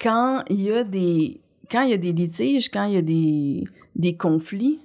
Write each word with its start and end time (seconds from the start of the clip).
quand 0.00 0.42
il 0.48 0.62
y 0.62 0.72
a 0.72 0.84
des 0.84 1.40
quand 1.70 1.82
il 1.82 1.90
y 1.90 1.94
a 1.94 1.98
des 1.98 2.12
litiges, 2.12 2.70
quand 2.70 2.84
il 2.84 2.94
y 2.94 2.96
a 2.96 3.02
des 3.02 3.64
des 3.96 4.16
conflits, 4.16 4.80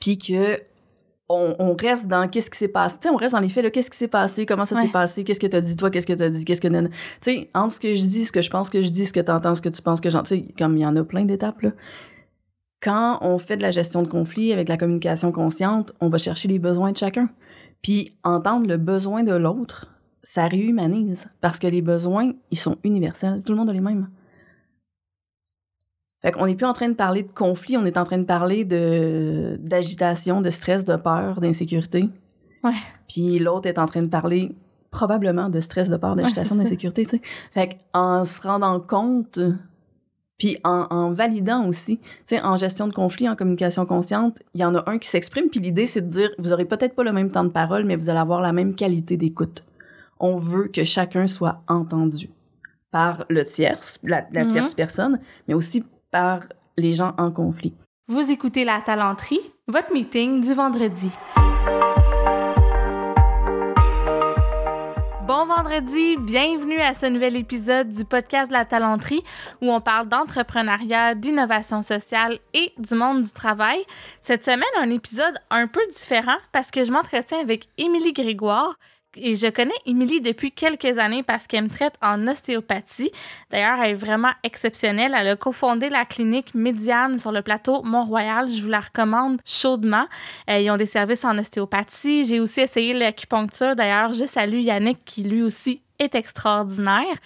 puis 0.00 0.18
que 0.18 0.60
on, 1.30 1.54
on, 1.58 1.76
reste 1.76 2.08
dans 2.08 2.26
qu'est-ce 2.26 2.50
qui 2.50 2.56
s'est 2.56 2.68
passé, 2.68 2.98
on 3.12 3.16
reste 3.16 3.34
dans 3.34 3.40
les 3.40 3.50
faits, 3.50 3.62
là, 3.62 3.70
qu'est-ce 3.70 3.90
qui 3.90 3.98
s'est 3.98 4.08
passé, 4.08 4.46
comment 4.46 4.64
ça 4.64 4.80
s'est 4.80 4.88
passé, 4.88 5.24
qu'est-ce 5.24 5.40
que 5.40 5.46
t'as 5.46 5.60
dit 5.60 5.76
toi, 5.76 5.90
qu'est-ce 5.90 6.06
que 6.06 6.14
t'as 6.14 6.30
dit, 6.30 6.42
qu'est-ce 6.42 6.62
que... 6.62 6.68
Tu 6.68 6.90
sais, 7.20 7.50
entre 7.54 7.74
ce 7.74 7.80
que 7.80 7.94
je 7.94 8.02
dis, 8.02 8.24
ce 8.24 8.32
que 8.32 8.40
je 8.40 8.48
pense 8.48 8.70
que 8.70 8.80
je 8.80 8.88
dis, 8.88 9.04
ce 9.04 9.12
que 9.12 9.20
t'entends, 9.20 9.54
ce 9.54 9.60
que 9.60 9.68
tu 9.68 9.82
penses 9.82 10.00
que 10.00 10.08
j'entends, 10.08 10.24
tu 10.24 10.36
sais, 10.36 10.54
comme 10.58 10.78
il 10.78 10.80
y 10.80 10.86
en 10.86 10.96
a 10.96 11.04
plein 11.04 11.26
d'étapes, 11.26 11.60
là. 11.60 11.72
Quand 12.80 13.18
on 13.20 13.36
fait 13.38 13.58
de 13.58 13.62
la 13.62 13.72
gestion 13.72 14.02
de 14.02 14.08
conflit 14.08 14.54
avec 14.54 14.70
la 14.70 14.78
communication 14.78 15.30
consciente, 15.30 15.92
on 16.00 16.08
va 16.08 16.16
chercher 16.16 16.48
les 16.48 16.58
besoins 16.58 16.92
de 16.92 16.96
chacun. 16.96 17.28
Puis 17.82 18.16
entendre 18.24 18.66
le 18.66 18.76
besoin 18.78 19.22
de 19.22 19.34
l'autre, 19.34 19.92
ça 20.22 20.46
réhumanise, 20.46 21.26
parce 21.40 21.58
que 21.58 21.66
les 21.66 21.82
besoins, 21.82 22.32
ils 22.50 22.58
sont 22.58 22.78
universels, 22.84 23.42
tout 23.44 23.52
le 23.52 23.58
monde 23.58 23.68
a 23.68 23.72
les 23.74 23.80
mêmes. 23.80 24.08
Fait 26.22 26.32
qu'on 26.32 26.46
n'est 26.46 26.56
plus 26.56 26.66
en 26.66 26.72
train 26.72 26.88
de 26.88 26.94
parler 26.94 27.22
de 27.22 27.30
conflit, 27.32 27.76
on 27.76 27.84
est 27.86 27.96
en 27.96 28.04
train 28.04 28.18
de 28.18 28.24
parler 28.24 28.64
de 28.64 29.56
d'agitation, 29.60 30.40
de 30.40 30.50
stress, 30.50 30.84
de 30.84 30.96
peur, 30.96 31.40
d'insécurité. 31.40 32.08
Ouais. 32.64 32.72
Puis 33.08 33.38
l'autre 33.38 33.68
est 33.68 33.78
en 33.78 33.86
train 33.86 34.02
de 34.02 34.08
parler 34.08 34.52
probablement 34.90 35.48
de 35.48 35.60
stress, 35.60 35.88
de 35.88 35.96
peur, 35.96 36.16
d'agitation, 36.16 36.56
Ouais, 36.56 36.64
d'insécurité, 36.64 37.04
tu 37.04 37.10
sais. 37.10 37.20
Fait 37.52 37.78
qu'en 37.92 38.24
se 38.24 38.40
rendant 38.42 38.80
compte, 38.80 39.38
puis 40.38 40.56
en, 40.64 40.86
en 40.90 41.10
validant 41.12 41.66
aussi, 41.66 41.98
tu 41.98 42.06
sais, 42.26 42.40
en 42.42 42.56
gestion 42.56 42.88
de 42.88 42.92
conflit, 42.94 43.28
en 43.28 43.36
communication 43.36 43.86
consciente, 43.86 44.38
il 44.54 44.60
y 44.60 44.64
en 44.64 44.74
a 44.74 44.82
un 44.90 44.98
qui 44.98 45.08
s'exprime, 45.08 45.48
puis 45.50 45.60
l'idée, 45.60 45.86
c'est 45.86 46.00
de 46.00 46.08
dire, 46.08 46.30
vous 46.38 46.52
aurez 46.52 46.64
peut-être 46.64 46.94
pas 46.96 47.04
le 47.04 47.12
même 47.12 47.30
temps 47.30 47.44
de 47.44 47.50
parole, 47.50 47.84
mais 47.84 47.96
vous 47.96 48.08
allez 48.10 48.18
avoir 48.18 48.40
la 48.40 48.52
même 48.52 48.74
qualité 48.74 49.16
d'écoute. 49.16 49.62
On 50.18 50.36
veut 50.36 50.68
que 50.68 50.82
chacun 50.84 51.26
soit 51.28 51.62
entendu 51.68 52.30
par 52.90 53.24
le 53.28 53.44
tierce, 53.44 54.00
la, 54.02 54.26
la 54.32 54.44
Mhm. 54.44 54.50
tierce 54.52 54.74
personne, 54.74 55.20
mais 55.46 55.54
aussi 55.54 55.84
par 56.10 56.40
les 56.76 56.92
gens 56.92 57.14
en 57.18 57.30
conflit. 57.30 57.74
Vous 58.06 58.30
écoutez 58.30 58.64
La 58.64 58.80
Talenterie, 58.80 59.40
votre 59.66 59.92
meeting 59.92 60.40
du 60.40 60.54
vendredi. 60.54 61.10
Bon 65.26 65.44
vendredi, 65.44 66.16
bienvenue 66.16 66.80
à 66.80 66.94
ce 66.94 67.04
nouvel 67.04 67.36
épisode 67.36 67.88
du 67.88 68.06
podcast 68.06 68.50
la 68.50 68.64
talenterie 68.64 69.22
où 69.60 69.70
on 69.70 69.82
parle 69.82 70.08
d'entrepreneuriat, 70.08 71.14
d'innovation 71.14 71.82
sociale 71.82 72.38
et 72.54 72.72
du 72.78 72.94
monde 72.94 73.20
du 73.20 73.32
travail. 73.32 73.84
Cette 74.22 74.42
semaine, 74.42 74.62
un 74.80 74.88
épisode 74.88 75.38
un 75.50 75.66
peu 75.66 75.82
différent 75.92 76.38
parce 76.52 76.70
que 76.70 76.82
je 76.82 76.90
m'entretiens 76.90 77.40
avec 77.40 77.68
Émilie 77.76 78.14
Grégoire 78.14 78.76
et 79.20 79.36
je 79.36 79.48
connais 79.48 79.74
Émilie 79.86 80.20
depuis 80.20 80.52
quelques 80.52 80.98
années 80.98 81.22
parce 81.22 81.46
qu'elle 81.46 81.64
me 81.64 81.68
traite 81.68 81.94
en 82.02 82.26
ostéopathie. 82.26 83.10
D'ailleurs, 83.50 83.78
elle 83.82 83.92
est 83.92 83.94
vraiment 83.94 84.32
exceptionnelle. 84.42 85.14
Elle 85.16 85.28
a 85.28 85.36
cofondé 85.36 85.88
la 85.88 86.04
clinique 86.04 86.54
Médiane 86.54 87.18
sur 87.18 87.32
le 87.32 87.42
plateau 87.42 87.82
Mont-Royal. 87.82 88.50
Je 88.50 88.60
vous 88.62 88.68
la 88.68 88.80
recommande 88.80 89.40
chaudement. 89.44 90.06
Euh, 90.48 90.58
ils 90.60 90.70
ont 90.70 90.76
des 90.76 90.86
services 90.86 91.24
en 91.24 91.38
ostéopathie. 91.38 92.24
J'ai 92.24 92.40
aussi 92.40 92.60
essayé 92.60 92.94
l'acupuncture. 92.94 93.76
D'ailleurs, 93.76 94.12
je 94.12 94.24
salue 94.24 94.60
Yannick 94.60 95.04
qui 95.04 95.22
lui 95.22 95.42
aussi 95.42 95.82
est 95.98 96.14
extraordinaire. 96.14 97.16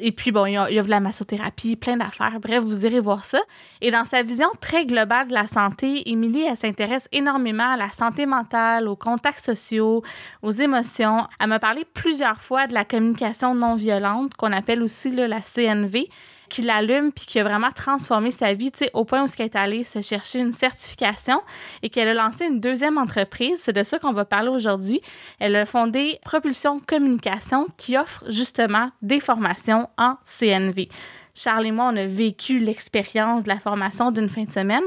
Et 0.00 0.12
puis, 0.12 0.32
bon, 0.32 0.46
il 0.46 0.52
y 0.52 0.56
a, 0.56 0.82
de 0.82 0.90
la 0.90 1.00
massothérapie, 1.00 1.76
plein 1.76 1.96
d'affaires. 1.96 2.38
Bref, 2.40 2.62
vous 2.62 2.84
irez 2.86 3.00
voir 3.00 3.24
ça. 3.24 3.40
Et 3.80 3.90
dans 3.90 4.04
sa 4.04 4.22
vision 4.22 4.48
très 4.60 4.86
globale 4.86 5.28
de 5.28 5.34
la 5.34 5.46
santé, 5.46 6.08
Émilie, 6.10 6.42
elle 6.42 6.56
s'intéresse 6.56 7.08
énormément 7.12 7.72
à 7.72 7.76
la 7.76 7.90
santé 7.90 8.26
mentale, 8.26 8.88
aux 8.88 8.96
contacts 8.96 9.44
sociaux, 9.44 10.02
aux 10.42 10.50
émotions. 10.50 11.26
Elle 11.38 11.48
m'a 11.48 11.58
parlé 11.58 11.84
plusieurs 11.94 12.40
fois 12.40 12.66
de 12.66 12.74
la 12.74 12.84
communication 12.84 13.54
non 13.54 13.74
violente, 13.74 14.34
qu'on 14.34 14.52
appelle 14.52 14.82
aussi 14.82 15.10
la 15.10 15.40
CNV, 15.40 16.08
qui 16.50 16.60
l'allume 16.62 17.12
puis 17.12 17.24
qui 17.24 17.38
a 17.40 17.44
vraiment 17.44 17.70
transformé 17.70 18.30
sa 18.30 18.52
vie, 18.52 18.70
au 18.92 19.06
point 19.06 19.22
où 19.22 19.26
elle 19.38 19.46
est 19.46 19.56
allée 19.56 19.84
se 19.84 20.02
chercher 20.02 20.40
une 20.40 20.52
certification 20.52 21.40
et 21.82 21.88
qu'elle 21.88 22.08
a 22.08 22.14
lancé 22.14 22.44
une 22.44 22.60
deuxième 22.60 22.98
entreprise. 22.98 23.60
C'est 23.62 23.72
de 23.72 23.82
ça 23.82 23.98
qu'on 23.98 24.12
va 24.12 24.26
parler 24.26 24.48
aujourd'hui. 24.48 25.00
Elle 25.38 25.56
a 25.56 25.64
fondé 25.64 26.18
Propulsion 26.24 26.78
Communication 26.78 27.68
qui 27.78 27.96
offre 27.96 28.24
justement 28.28 28.90
des 29.00 29.20
formations 29.20 29.88
en 29.96 30.16
CNV. 30.24 30.88
Charles 31.34 31.66
et 31.66 31.72
moi, 31.72 31.90
on 31.92 31.96
a 31.96 32.06
vécu 32.06 32.58
l'expérience 32.58 33.44
de 33.44 33.48
la 33.48 33.58
formation 33.58 34.10
d'une 34.10 34.28
fin 34.28 34.44
de 34.44 34.50
semaine. 34.50 34.82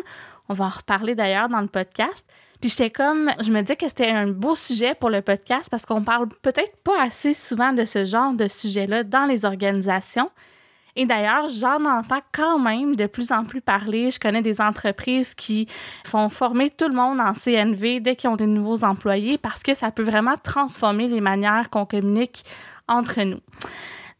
On 0.49 0.53
va 0.53 0.65
en 0.65 0.69
reparler 0.69 1.15
d'ailleurs 1.15 1.49
dans 1.49 1.61
le 1.61 1.67
podcast. 1.67 2.27
Puis 2.59 2.69
j'étais 2.69 2.91
comme, 2.91 3.29
je 3.43 3.51
me 3.51 3.61
disais 3.61 3.75
que 3.75 3.87
c'était 3.87 4.11
un 4.11 4.27
beau 4.27 4.55
sujet 4.55 4.95
pour 4.95 5.09
le 5.09 5.21
podcast 5.21 5.69
parce 5.69 5.85
qu'on 5.85 6.03
parle 6.03 6.29
peut-être 6.41 6.77
pas 6.83 7.01
assez 7.01 7.33
souvent 7.33 7.73
de 7.73 7.83
ce 7.85 8.05
genre 8.05 8.33
de 8.33 8.47
sujet-là 8.47 9.03
dans 9.03 9.25
les 9.25 9.43
organisations. 9.45 10.29
Et 10.95 11.05
d'ailleurs, 11.05 11.49
j'en 11.49 11.83
entends 11.85 12.21
quand 12.31 12.59
même 12.59 12.95
de 12.95 13.07
plus 13.07 13.31
en 13.31 13.45
plus 13.45 13.61
parler. 13.61 14.11
Je 14.11 14.19
connais 14.19 14.41
des 14.41 14.61
entreprises 14.61 15.33
qui 15.33 15.67
font 16.05 16.29
former 16.29 16.69
tout 16.69 16.87
le 16.87 16.93
monde 16.93 17.19
en 17.19 17.33
CNV 17.33 17.99
dès 17.99 18.15
qu'ils 18.15 18.29
ont 18.29 18.35
des 18.35 18.45
nouveaux 18.45 18.83
employés 18.83 19.37
parce 19.37 19.63
que 19.63 19.73
ça 19.73 19.91
peut 19.91 20.03
vraiment 20.03 20.35
transformer 20.41 21.07
les 21.07 21.21
manières 21.21 21.69
qu'on 21.69 21.85
communique 21.85 22.43
entre 22.87 23.23
nous. 23.23 23.39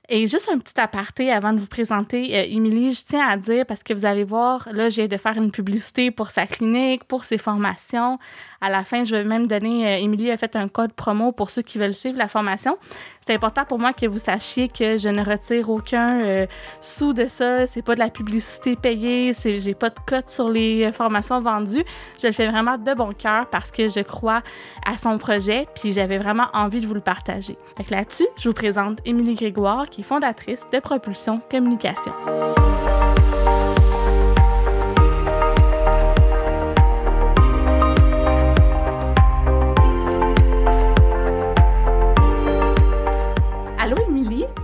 Et 0.10 0.28
juste 0.28 0.50
un 0.54 0.58
petit 0.58 0.78
aparté 0.80 1.32
avant 1.32 1.54
de 1.54 1.60
vous 1.60 1.68
présenter 1.68 2.38
euh, 2.38 2.44
je 2.44 3.06
tiens 3.06 3.26
à 3.26 3.38
dire, 3.38 3.66
parce 3.66 3.84
que 3.84 3.94
vous 3.94 4.06
allez 4.06 4.26
voir, 4.26 4.68
là, 4.72 4.90
j'ai 4.90 5.08
de 5.08 5.18
faire 5.18 5.38
une 5.38 5.52
publicité 5.52 6.12
pour 6.12 6.30
sa 6.30 6.46
clinique, 6.46 7.06
pour 7.06 7.24
ses 7.24 7.38
formations. 7.38 8.20
À 8.60 8.70
la 8.70 8.84
fin, 8.84 9.04
je 9.04 9.16
vais 9.16 9.24
même 9.24 9.48
donner, 9.48 10.04
euh, 10.04 10.34
a 10.34 10.38
fait 10.38 10.56
un 10.56 10.68
code 10.68 10.94
promo 10.94 11.32
pour 11.32 11.50
ceux 11.50 11.62
qui 11.62 11.78
veulent 11.78 11.94
suivre 11.94 12.18
la 12.18 12.28
formation. 12.28 12.78
C'est 13.26 13.34
important 13.34 13.64
pour 13.64 13.80
moi 13.80 13.94
que 13.94 14.06
vous 14.06 14.18
sachiez 14.18 14.68
que 14.68 14.98
je 14.98 15.08
ne 15.08 15.24
retire 15.24 15.70
aucun 15.70 16.20
euh, 16.22 16.46
sous 16.82 17.14
de 17.14 17.28
ça. 17.28 17.66
C'est 17.68 17.82
pas 17.82 17.96
de 17.96 18.00
la 18.00 18.10
publicité 18.10 18.76
payée. 18.76 19.32
C'est, 19.32 19.60
j'ai 19.60 19.74
pas 19.74 19.90
de 19.90 20.00
cote 20.06 20.30
sur 20.30 20.50
les 20.50 20.84
euh, 20.84 20.92
formations 20.92 21.40
vendues. 21.40 21.86
Je 22.22 22.28
le 22.28 22.34
fais 22.34 22.48
vraiment 22.48 22.78
de 22.78 22.94
bon 22.94 23.14
cœur 23.14 23.50
parce 23.50 23.72
que 23.72 23.88
je 23.88 24.02
crois 24.02 24.42
à 24.86 24.98
son 24.98 25.18
projet 25.18 25.68
puis 25.74 25.94
j'avais 25.94 26.18
vraiment 26.18 26.48
envie 26.54 26.82
de 26.82 26.88
vous 26.88 26.96
le 26.96 27.02
partager. 27.02 27.58
Fait 27.78 27.86
que 27.86 27.92
là-dessus, 27.92 28.28
je 28.38 28.50
vous 28.50 28.56
présente 28.56 29.00
Émilie 29.06 29.36
Grégoire 29.36 29.90
qui 29.94 30.02
est 30.02 30.04
fondatrice 30.04 30.66
de 30.74 30.80
Propulsion 30.80 31.40
Communication. 31.52 32.14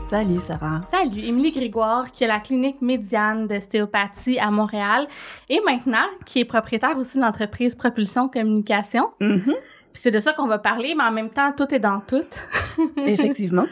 Salut 0.10 0.40
Sarah. 0.40 0.82
Salut, 0.86 1.22
Émilie 1.22 1.52
Grégoire, 1.52 2.12
qui 2.12 2.24
a 2.24 2.28
la 2.28 2.40
clinique 2.40 2.82
médiane 2.82 3.46
d'ostéopathie 3.46 4.40
à 4.40 4.50
Montréal 4.50 5.08
et 5.50 5.62
maintenant 5.64 6.08
qui 6.26 6.40
est 6.40 6.46
propriétaire 6.46 6.98
aussi 6.98 7.18
de 7.20 7.22
l'entreprise 7.22 7.76
Propulsion 7.76 8.28
Communication. 8.28 9.12
Mhm. 9.20 9.44
Puis 9.46 9.56
c'est 9.94 10.12
de 10.12 10.20
ça 10.20 10.34
qu'on 10.34 10.48
va 10.48 10.60
parler, 10.60 10.94
mais 10.96 11.04
en 11.04 11.12
même 11.12 11.30
temps, 11.30 11.52
tout 11.52 11.74
est 11.74 11.80
dans 11.80 12.00
tout. 12.00 12.24
Effectivement. 12.98 13.66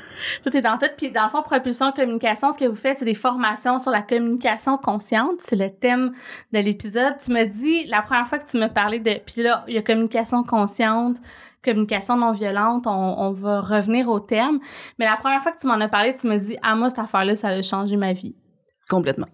tout 0.44 0.56
est 0.56 0.62
dans 0.62 0.78
tout. 0.78 0.88
Puis 0.98 1.12
dans 1.12 1.24
le 1.24 1.30
fond, 1.30 1.44
Propulsion 1.44 1.92
Communication, 1.92 2.52
ce 2.52 2.58
que 2.58 2.66
vous 2.66 2.76
faites, 2.76 2.98
c'est 2.98 3.06
des 3.06 3.14
formations 3.14 3.80
sur 3.80 3.92
la 3.92 4.02
communication 4.02 4.78
consciente. 4.78 5.40
C'est 5.40 5.56
le 5.56 5.70
thème 5.70 6.14
de 6.54 6.60
l'épisode. 6.60 7.16
Tu 7.24 7.32
me 7.32 7.46
dis, 7.46 7.86
la 7.86 8.02
première 8.02 8.28
fois 8.28 8.40
que 8.40 8.50
tu 8.50 8.58
me 8.58 8.68
parlais 8.68 9.00
de... 9.00 9.12
Puis 9.26 9.44
là, 9.44 9.64
il 9.68 9.76
y 9.76 9.78
a 9.78 9.82
communication 9.82 10.44
consciente, 10.44 11.18
communication 11.64 12.18
non 12.18 12.32
violente, 12.32 12.88
on, 12.88 12.92
on 12.92 13.32
va 13.32 13.62
revenir 13.62 14.10
au 14.10 14.20
terme. 14.20 14.60
Mais 15.00 15.06
la 15.06 15.18
première 15.18 15.42
fois 15.42 15.52
que 15.52 15.60
tu 15.60 15.68
m'en 15.68 15.80
as 15.80 15.90
parlé, 15.90 16.14
tu 16.14 16.28
me 16.28 16.38
dis, 16.38 16.58
ah 16.64 16.76
moi, 16.76 16.90
cette 16.90 17.00
affaire-là, 17.00 17.36
ça 17.36 17.50
a 17.50 17.62
changé 17.62 17.96
ma 17.96 18.14
vie. 18.14 18.36
Complètement. 18.90 19.28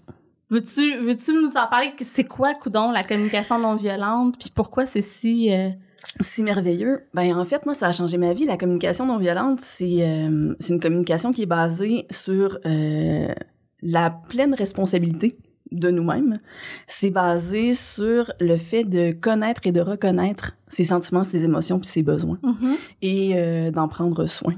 Veux-tu 0.50 0.98
veux-tu 0.98 1.34
nous 1.34 1.56
en 1.58 1.68
parler? 1.68 1.94
C'est 2.02 2.26
quoi, 2.26 2.54
coudon, 2.54 2.92
la 2.92 3.04
communication 3.04 3.58
non 3.58 3.76
violente? 3.76 4.38
Puis 4.38 4.52
pourquoi 4.54 4.86
c'est 4.86 5.02
si... 5.02 5.52
euh, 5.52 5.70
Si 6.20 6.44
merveilleux. 6.44 7.02
Ben 7.14 7.36
en 7.36 7.46
fait, 7.46 7.66
moi, 7.66 7.74
ça 7.74 7.88
a 7.88 7.92
changé 7.92 8.18
ma 8.18 8.34
vie. 8.34 8.46
La 8.46 8.58
communication 8.58 9.06
non 9.06 9.18
violente, 9.18 9.62
c'est 9.62 10.08
euh, 10.08 10.54
c'est 10.60 10.74
une 10.74 10.80
communication 10.80 11.32
qui 11.32 11.44
est 11.44 11.48
basée 11.48 12.06
sur 12.12 12.60
euh, 12.66 13.34
la 13.82 14.10
pleine 14.30 14.54
responsabilité 14.54 15.38
de 15.72 15.90
nous-mêmes. 15.90 16.40
C'est 16.86 17.10
basé 17.10 17.74
sur 17.74 18.32
le 18.40 18.58
fait 18.58 18.84
de 18.84 19.12
connaître 19.12 19.62
et 19.66 19.72
de 19.72 19.82
reconnaître 19.82 20.56
ses 20.68 20.84
sentiments, 20.84 21.24
ses 21.24 21.46
émotions 21.46 21.80
puis 21.80 21.90
ses 21.90 22.04
besoins 22.04 22.40
et 23.02 23.32
euh, 23.36 23.72
d'en 23.72 23.88
prendre 23.88 24.26
soin. 24.26 24.54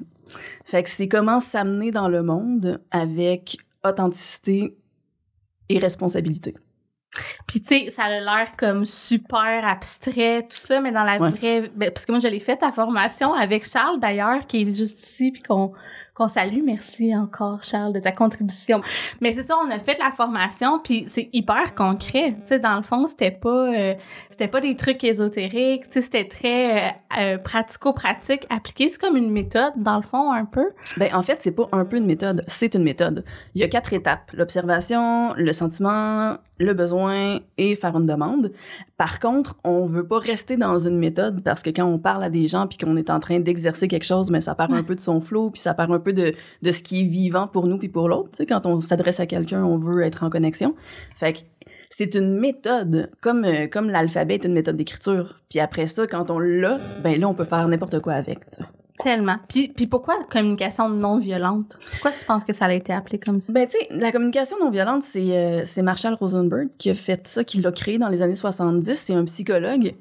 Fait 0.65 0.83
que 0.83 0.89
c'est 0.89 1.07
comment 1.07 1.39
s'amener 1.39 1.91
dans 1.91 2.09
le 2.09 2.21
monde 2.21 2.81
avec 2.91 3.57
authenticité 3.85 4.75
et 5.69 5.79
responsabilité. 5.79 6.55
Puis 7.55 7.61
tu 7.63 7.85
sais, 7.85 7.89
ça 7.89 8.03
a 8.03 8.09
l'air 8.19 8.57
comme 8.57 8.83
super 8.83 9.65
abstrait, 9.65 10.41
tout 10.41 10.57
ça, 10.57 10.81
mais 10.81 10.91
dans 10.91 11.05
la 11.05 11.19
Ouais. 11.21 11.29
vraie... 11.29 11.71
ben, 11.73 11.89
parce 11.89 12.05
que 12.05 12.11
moi, 12.11 12.19
je 12.19 12.27
l'ai 12.27 12.41
fait, 12.41 12.57
ta 12.57 12.73
formation 12.73 13.33
avec 13.33 13.65
Charles, 13.65 13.97
d'ailleurs, 14.01 14.45
qui 14.45 14.63
est 14.63 14.71
juste 14.73 15.01
ici, 15.01 15.31
puis 15.31 15.41
qu'on 15.41 15.71
qu'on 16.13 16.29
salue. 16.29 16.61
Merci 16.63 17.13
encore, 17.13 17.61
Charles, 17.61 17.91
de 17.91 17.99
ta 17.99 18.13
contribution. 18.13 18.79
Mais 19.19 19.33
c'est 19.33 19.43
ça, 19.43 19.55
on 19.57 19.69
a 19.69 19.79
fait 19.79 19.97
la 19.99 20.11
formation, 20.11 20.79
puis 20.79 21.03
c'est 21.09 21.29
hyper 21.33 21.75
concret. 21.75 22.35
Tu 22.43 22.47
sais, 22.47 22.59
dans 22.59 22.77
le 22.77 22.83
fond, 22.83 23.05
c'était 23.05 23.31
pas, 23.31 23.49
euh, 23.73 23.93
c'était 24.29 24.47
pas 24.47 24.61
des 24.61 24.77
trucs 24.77 25.03
ésotériques. 25.03 25.83
Tu 25.89 25.95
sais, 25.95 26.01
c'était 26.01 26.25
très 26.29 26.87
euh, 26.87 26.91
euh, 27.19 27.37
pratico-pratique, 27.37 28.45
appliqué. 28.49 28.87
C'est 28.87 28.97
comme 29.01 29.17
une 29.17 29.29
méthode, 29.29 29.73
dans 29.75 29.97
le 29.97 30.03
fond, 30.03 30.31
un 30.31 30.45
peu. 30.45 30.69
Ben, 30.95 31.13
en 31.13 31.21
fait, 31.21 31.39
c'est 31.41 31.51
pas 31.51 31.67
un 31.73 31.83
peu 31.83 31.97
une 31.97 32.05
méthode, 32.05 32.45
c'est 32.47 32.75
une 32.75 32.83
méthode. 32.83 33.25
Il 33.53 33.59
y 33.59 33.65
a 33.65 33.67
quatre 33.67 33.91
étapes. 33.91 34.31
L'observation, 34.31 35.33
le 35.35 35.51
sentiment, 35.51 36.37
le 36.59 36.73
besoin 36.73 37.39
et 37.57 37.75
faire 37.75 37.95
une 37.97 38.05
demande. 38.05 38.51
Par 38.97 39.19
contre, 39.19 39.57
on 39.63 39.85
veut 39.85 40.07
pas 40.07 40.19
rester 40.19 40.57
dans 40.57 40.79
une 40.79 40.97
méthode 40.97 41.43
parce 41.43 41.61
que 41.61 41.69
quand 41.69 41.85
on 41.85 41.99
parle 41.99 42.23
à 42.23 42.29
des 42.29 42.47
gens 42.47 42.67
puis 42.67 42.77
qu'on 42.77 42.95
est 42.97 43.09
en 43.09 43.19
train 43.19 43.39
d'exercer 43.39 43.87
quelque 43.87 44.05
chose, 44.05 44.31
mais 44.31 44.41
ça 44.41 44.55
part 44.55 44.71
un 44.71 44.83
peu 44.83 44.95
de 44.95 45.01
son 45.01 45.21
flow 45.21 45.49
puis 45.49 45.59
ça 45.59 45.73
part 45.73 45.91
un 45.91 45.99
peu 45.99 46.13
de, 46.13 46.33
de 46.61 46.71
ce 46.71 46.81
qui 46.81 47.01
est 47.01 47.07
vivant 47.07 47.47
pour 47.47 47.67
nous 47.67 47.77
puis 47.77 47.89
pour 47.89 48.07
l'autre. 48.07 48.29
Tu 48.31 48.37
sais, 48.37 48.45
quand 48.45 48.65
on 48.65 48.79
s'adresse 48.81 49.19
à 49.19 49.25
quelqu'un, 49.25 49.63
on 49.63 49.77
veut 49.77 50.03
être 50.03 50.23
en 50.23 50.29
connexion. 50.29 50.75
Fait 51.15 51.33
que 51.33 51.39
c'est 51.89 52.15
une 52.15 52.37
méthode, 52.39 53.11
comme, 53.21 53.45
euh, 53.45 53.67
comme 53.67 53.89
l'alphabet 53.89 54.35
est 54.35 54.45
une 54.45 54.53
méthode 54.53 54.77
d'écriture. 54.77 55.39
Puis 55.49 55.59
après 55.59 55.87
ça, 55.87 56.07
quand 56.07 56.29
on 56.31 56.39
l'a, 56.39 56.77
ben 57.03 57.19
là, 57.19 57.27
on 57.27 57.33
peut 57.33 57.45
faire 57.45 57.67
n'importe 57.67 57.99
quoi 57.99 58.13
avec. 58.13 58.39
Tellement. 58.99 59.37
Puis, 59.49 59.67
puis 59.67 59.87
pourquoi 59.87 60.15
communication 60.31 60.87
non 60.87 61.17
violente? 61.17 61.77
Pourquoi 61.91 62.11
tu 62.11 62.23
penses 62.23 62.45
que 62.45 62.53
ça 62.53 62.65
a 62.65 62.73
été 62.73 62.93
appelé 62.93 63.19
comme 63.19 63.41
ça? 63.41 63.51
Ben, 63.51 63.67
tu 63.67 63.77
sais, 63.77 63.87
la 63.91 64.11
communication 64.11 64.57
non 64.59 64.71
violente, 64.71 65.03
c'est 65.03 65.37
euh, 65.37 65.63
c'est 65.65 65.81
Marshall 65.81 66.13
Rosenberg 66.13 66.69
qui 66.77 66.89
a 66.89 66.93
fait 66.95 67.27
ça, 67.27 67.43
qui 67.43 67.59
l'a 67.59 67.73
créé 67.73 67.97
dans 67.97 68.07
les 68.07 68.21
années 68.21 68.35
70. 68.35 68.95
C'est 68.95 69.13
un 69.13 69.25
psychologue. 69.25 69.95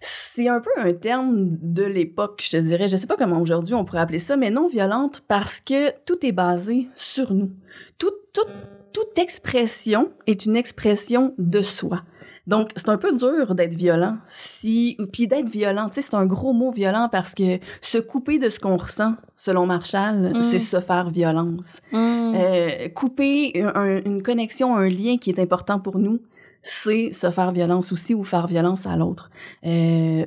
C'est 0.00 0.48
un 0.48 0.60
peu 0.60 0.70
un 0.76 0.92
terme 0.92 1.58
de 1.60 1.82
l'époque, 1.82 2.40
je 2.44 2.56
te 2.56 2.56
dirais. 2.56 2.88
Je 2.88 2.96
sais 2.96 3.08
pas 3.08 3.16
comment 3.16 3.40
aujourd'hui 3.40 3.74
on 3.74 3.84
pourrait 3.84 4.00
appeler 4.00 4.20
ça, 4.20 4.36
mais 4.36 4.50
non 4.50 4.68
violente 4.68 5.22
parce 5.26 5.60
que 5.60 5.90
tout 6.04 6.24
est 6.24 6.32
basé 6.32 6.88
sur 6.94 7.34
nous. 7.34 7.50
Tout, 7.98 8.12
tout, 8.32 8.48
toute 8.92 9.18
expression 9.18 10.10
est 10.28 10.46
une 10.46 10.54
expression 10.54 11.34
de 11.38 11.62
soi. 11.62 12.02
Donc, 12.46 12.70
c'est 12.76 12.88
un 12.88 12.96
peu 12.96 13.12
dur 13.16 13.54
d'être 13.54 13.74
violent. 13.74 14.16
Si, 14.26 14.96
puis 15.12 15.26
d'être 15.26 15.48
violent, 15.48 15.88
tu 15.88 15.96
sais, 15.96 16.02
c'est 16.02 16.14
un 16.14 16.26
gros 16.26 16.52
mot 16.52 16.70
violent 16.70 17.08
parce 17.10 17.34
que 17.34 17.58
se 17.80 17.98
couper 17.98 18.38
de 18.38 18.48
ce 18.48 18.58
qu'on 18.58 18.76
ressent, 18.76 19.14
selon 19.36 19.66
Marshall, 19.66 20.32
Mm. 20.36 20.42
c'est 20.42 20.58
se 20.58 20.80
faire 20.80 21.10
violence. 21.10 21.80
Mm. 21.92 22.32
Euh, 22.34 22.88
couper 22.88 23.62
un- 23.62 24.02
une 24.04 24.22
connexion, 24.22 24.74
un 24.76 24.88
lien 24.88 25.16
qui 25.18 25.30
est 25.30 25.38
important 25.38 25.78
pour 25.78 25.98
nous, 25.98 26.20
c'est 26.62 27.12
se 27.12 27.30
faire 27.30 27.52
violence 27.52 27.92
aussi 27.92 28.14
ou 28.14 28.24
faire 28.24 28.46
violence 28.46 28.86
à 28.86 28.96
l'autre. 28.96 29.30
Euh, 29.66 30.24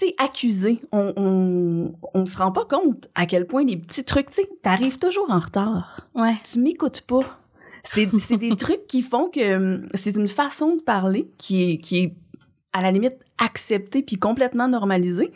tu 0.00 0.06
sais, 0.06 0.14
accuser, 0.18 0.80
on, 0.92 1.12
on, 1.16 1.92
on 2.14 2.26
se 2.26 2.38
rend 2.38 2.52
pas 2.52 2.64
compte 2.64 3.08
à 3.16 3.26
quel 3.26 3.46
point 3.46 3.64
les 3.64 3.76
petits 3.76 4.04
trucs, 4.04 4.30
tu 4.30 4.42
sais, 4.42 4.48
t'arrives 4.62 4.98
toujours 4.98 5.28
en 5.30 5.40
retard 5.40 6.06
ouais. 6.14 6.36
tu 6.44 6.60
m'écoutes 6.60 7.00
pas. 7.02 7.37
C'est, 7.84 8.08
c'est 8.18 8.36
des 8.36 8.54
trucs 8.56 8.86
qui 8.86 9.02
font 9.02 9.28
que 9.28 9.56
hum, 9.56 9.88
c'est 9.94 10.16
une 10.16 10.28
façon 10.28 10.76
de 10.76 10.82
parler 10.82 11.30
qui 11.38 11.72
est, 11.72 11.78
qui 11.78 11.98
est 11.98 12.14
à 12.72 12.82
la 12.82 12.90
limite 12.90 13.14
acceptée 13.38 14.02
puis 14.02 14.16
complètement 14.16 14.68
normalisée, 14.68 15.32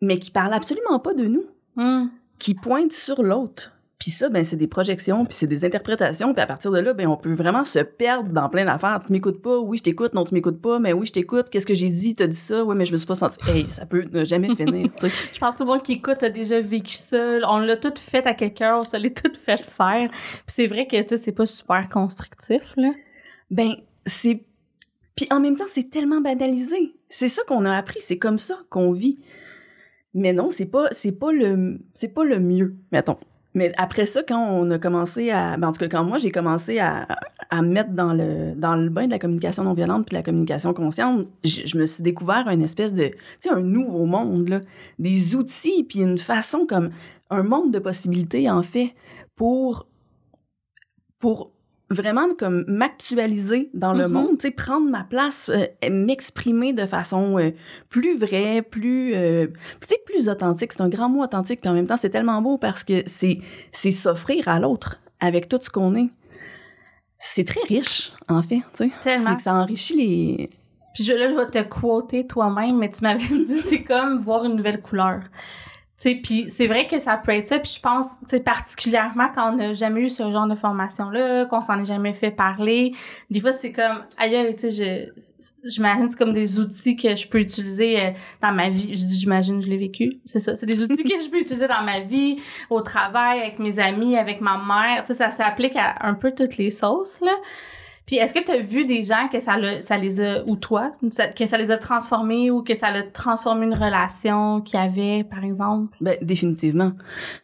mais 0.00 0.18
qui 0.18 0.30
parle 0.30 0.52
absolument 0.52 0.98
pas 0.98 1.14
de 1.14 1.26
nous, 1.26 1.44
Mm. 1.76 2.06
qui 2.38 2.54
pointe 2.54 2.92
sur 2.92 3.22
l'autre. 3.22 3.72
Puis 4.04 4.10
ça, 4.10 4.28
ben, 4.28 4.44
c'est 4.44 4.56
des 4.56 4.66
projections, 4.66 5.24
puis 5.24 5.32
c'est 5.34 5.46
des 5.46 5.64
interprétations, 5.64 6.34
puis 6.34 6.42
à 6.42 6.46
partir 6.46 6.70
de 6.70 6.78
là, 6.78 6.92
ben, 6.92 7.06
on 7.06 7.16
peut 7.16 7.32
vraiment 7.32 7.64
se 7.64 7.78
perdre 7.78 8.28
dans 8.34 8.50
plein 8.50 8.66
d'affaires. 8.66 9.00
Tu 9.02 9.10
m'écoutes 9.10 9.40
pas, 9.40 9.58
oui, 9.58 9.78
je 9.78 9.82
t'écoute, 9.82 10.12
non, 10.12 10.26
tu 10.26 10.34
m'écoutes 10.34 10.60
pas, 10.60 10.78
mais 10.78 10.92
oui, 10.92 11.06
je 11.06 11.12
t'écoute, 11.14 11.48
qu'est-ce 11.48 11.64
que 11.64 11.72
j'ai 11.72 11.88
dit, 11.88 12.14
t'as 12.14 12.26
dit 12.26 12.36
ça, 12.36 12.66
oui, 12.66 12.74
mais 12.76 12.84
je 12.84 12.92
me 12.92 12.98
suis 12.98 13.06
pas 13.06 13.14
senti. 13.14 13.38
Hey, 13.48 13.64
ça 13.64 13.86
peut 13.86 14.04
ne 14.12 14.22
jamais 14.24 14.54
finir. 14.54 14.90
Je 15.00 15.38
pense 15.38 15.54
que 15.54 15.58
tout 15.58 15.64
le 15.64 15.70
monde 15.70 15.82
qui 15.82 15.92
écoute 15.92 16.22
a 16.22 16.28
déjà 16.28 16.60
vécu 16.60 16.92
ça. 16.92 17.38
On 17.48 17.60
l'a 17.60 17.78
tout 17.78 17.94
fait 17.96 18.26
à 18.26 18.34
quelqu'un, 18.34 18.76
on 18.80 18.84
se 18.84 18.98
l'est 18.98 19.22
tout 19.22 19.32
fait 19.40 19.62
faire. 19.62 20.10
Puis 20.10 20.42
c'est 20.48 20.66
vrai 20.66 20.86
que, 20.86 21.00
tu 21.00 21.08
sais, 21.08 21.16
c'est 21.16 21.32
pas 21.32 21.46
super 21.46 21.88
constructif, 21.88 22.60
là. 22.76 22.90
Ben, 23.50 23.72
c'est. 24.04 24.44
Puis 25.16 25.26
en 25.30 25.40
même 25.40 25.56
temps, 25.56 25.64
c'est 25.66 25.88
tellement 25.88 26.20
banalisé. 26.20 26.94
C'est 27.08 27.30
ça 27.30 27.40
qu'on 27.48 27.64
a 27.64 27.74
appris, 27.74 28.00
c'est 28.02 28.18
comme 28.18 28.36
ça 28.36 28.58
qu'on 28.68 28.92
vit. 28.92 29.18
Mais 30.12 30.34
non, 30.34 30.50
c'est 30.50 30.66
pas, 30.66 30.88
c'est 30.92 31.18
pas 31.18 31.32
le, 31.32 31.80
c'est 31.94 32.12
pas 32.12 32.24
le 32.24 32.38
mieux, 32.38 32.76
mettons. 32.92 33.16
Mais 33.54 33.72
après 33.76 34.04
ça, 34.04 34.22
quand 34.26 34.48
on 34.50 34.70
a 34.70 34.78
commencé 34.78 35.30
à, 35.30 35.56
ben 35.56 35.68
en 35.68 35.72
tout 35.72 35.78
cas, 35.78 35.88
quand 35.88 36.04
moi 36.04 36.18
j'ai 36.18 36.32
commencé 36.32 36.80
à, 36.80 37.06
à 37.50 37.62
me 37.62 37.68
mettre 37.68 37.90
dans 37.90 38.12
le, 38.12 38.54
dans 38.56 38.74
le 38.74 38.88
bain 38.88 39.06
de 39.06 39.12
la 39.12 39.20
communication 39.20 39.62
non 39.62 39.74
violente 39.74 40.06
puis 40.06 40.16
la 40.16 40.22
communication 40.24 40.74
consciente, 40.74 41.28
je, 41.44 41.62
je 41.64 41.78
me 41.78 41.86
suis 41.86 42.02
découvert 42.02 42.48
une 42.48 42.62
espèce 42.62 42.92
de, 42.92 43.06
tu 43.06 43.16
sais, 43.40 43.50
un 43.50 43.62
nouveau 43.62 44.06
monde, 44.06 44.48
là. 44.48 44.60
Des 44.98 45.36
outils 45.36 45.84
puis 45.84 46.00
une 46.00 46.18
façon 46.18 46.66
comme, 46.66 46.90
un 47.30 47.42
monde 47.42 47.72
de 47.72 47.78
possibilités, 47.78 48.50
en 48.50 48.62
fait, 48.62 48.94
pour, 49.36 49.86
pour 51.18 51.53
vraiment 51.90 52.28
comme 52.38 52.64
m'actualiser 52.66 53.70
dans 53.74 53.92
le 53.92 54.06
Mhm. 54.08 54.12
monde, 54.12 54.38
tu 54.38 54.46
sais, 54.48 54.50
prendre 54.50 54.88
ma 54.88 55.04
place, 55.04 55.50
euh, 55.52 55.66
m'exprimer 55.90 56.72
de 56.72 56.86
façon 56.86 57.38
euh, 57.38 57.50
plus 57.90 58.16
vraie, 58.18 58.62
plus, 58.62 59.14
euh, 59.14 59.46
tu 59.80 59.88
sais, 59.88 59.98
plus 60.06 60.28
authentique. 60.28 60.72
C'est 60.72 60.80
un 60.82 60.88
grand 60.88 61.08
mot 61.08 61.22
authentique, 61.22 61.60
puis 61.60 61.68
en 61.70 61.74
même 61.74 61.86
temps, 61.86 61.96
c'est 61.96 62.10
tellement 62.10 62.40
beau 62.42 62.58
parce 62.58 62.84
que 62.84 63.02
c'est, 63.06 63.38
c'est 63.72 63.90
s'offrir 63.90 64.48
à 64.48 64.58
l'autre 64.60 65.00
avec 65.20 65.48
tout 65.48 65.58
ce 65.60 65.70
qu'on 65.70 65.94
est. 65.94 66.08
C'est 67.18 67.44
très 67.44 67.60
riche, 67.68 68.12
en 68.28 68.42
fait, 68.42 68.56
tu 68.56 68.84
sais. 68.84 68.90
Tellement. 69.02 69.30
C'est 69.30 69.36
que 69.36 69.42
ça 69.42 69.54
enrichit 69.54 69.94
les... 69.96 70.50
Puis 70.94 71.04
je, 71.04 71.12
là, 71.12 71.28
je 71.30 71.34
vais 71.34 71.46
te 71.50 71.68
quoter 71.68 72.26
toi-même, 72.26 72.78
mais 72.78 72.90
tu 72.90 73.02
m'avais 73.02 73.18
dit 73.44 73.60
c'est 73.60 73.82
comme 73.82 74.20
voir 74.20 74.44
une 74.44 74.56
nouvelle 74.56 74.80
couleur. 74.80 75.20
Puis 76.22 76.46
c'est 76.48 76.66
vrai 76.66 76.86
que 76.86 76.98
ça 76.98 77.16
peut 77.16 77.32
être 77.32 77.46
ça, 77.46 77.58
puis 77.58 77.72
je 77.76 77.80
pense, 77.80 78.06
particulièrement 78.44 79.28
quand 79.34 79.52
on 79.52 79.56
n'a 79.56 79.72
jamais 79.72 80.02
eu 80.02 80.08
ce 80.08 80.22
genre 80.30 80.46
de 80.46 80.54
formation-là, 80.54 81.46
qu'on 81.46 81.62
s'en 81.62 81.80
est 81.80 81.86
jamais 81.86 82.14
fait 82.14 82.30
parler, 82.30 82.92
des 83.30 83.40
fois 83.40 83.52
c'est 83.52 83.72
comme, 83.72 84.04
ailleurs, 84.16 84.52
tu 84.54 84.70
sais, 84.70 85.10
je, 85.40 85.50
j'imagine 85.64 86.10
c'est 86.10 86.18
comme 86.18 86.32
des 86.32 86.60
outils 86.60 86.96
que 86.96 87.16
je 87.16 87.26
peux 87.26 87.40
utiliser 87.40 88.00
euh, 88.00 88.10
dans 88.42 88.52
ma 88.52 88.68
vie. 88.70 88.96
Je 88.96 89.04
dis 89.04 89.18
j'imagine, 89.18 89.62
je 89.62 89.68
l'ai 89.68 89.78
vécu, 89.78 90.20
c'est 90.24 90.40
ça. 90.40 90.56
C'est 90.56 90.66
des 90.66 90.82
outils 90.82 91.02
que 91.02 91.20
je 91.24 91.30
peux 91.30 91.40
utiliser 91.40 91.68
dans 91.68 91.82
ma 91.82 92.00
vie, 92.00 92.36
au 92.70 92.80
travail, 92.80 93.40
avec 93.40 93.58
mes 93.58 93.78
amis, 93.78 94.16
avec 94.16 94.40
ma 94.40 94.58
mère. 94.58 95.02
Tu 95.02 95.08
sais, 95.08 95.14
ça 95.14 95.30
s'applique 95.30 95.76
à 95.76 96.06
un 96.06 96.14
peu 96.14 96.32
toutes 96.32 96.56
les 96.56 96.70
sauces, 96.70 97.20
là. 97.20 97.34
Puis 98.06 98.16
est-ce 98.16 98.34
que 98.34 98.44
tu 98.44 98.50
as 98.50 98.58
vu 98.58 98.84
des 98.84 99.02
gens 99.02 99.28
que 99.32 99.40
ça, 99.40 99.56
les 99.96 100.20
a, 100.20 100.44
ou 100.46 100.56
toi, 100.56 100.92
que 101.36 101.46
ça 101.46 101.56
les 101.56 101.70
a 101.70 101.78
transformés 101.78 102.50
ou 102.50 102.62
que 102.62 102.74
ça 102.74 102.88
a 102.88 103.02
transformé 103.02 103.64
une 103.64 103.74
relation 103.74 104.60
qu'il 104.60 104.78
y 104.78 104.82
avait, 104.82 105.24
par 105.24 105.42
exemple? 105.42 105.96
Ben, 106.02 106.16
définitivement. 106.20 106.92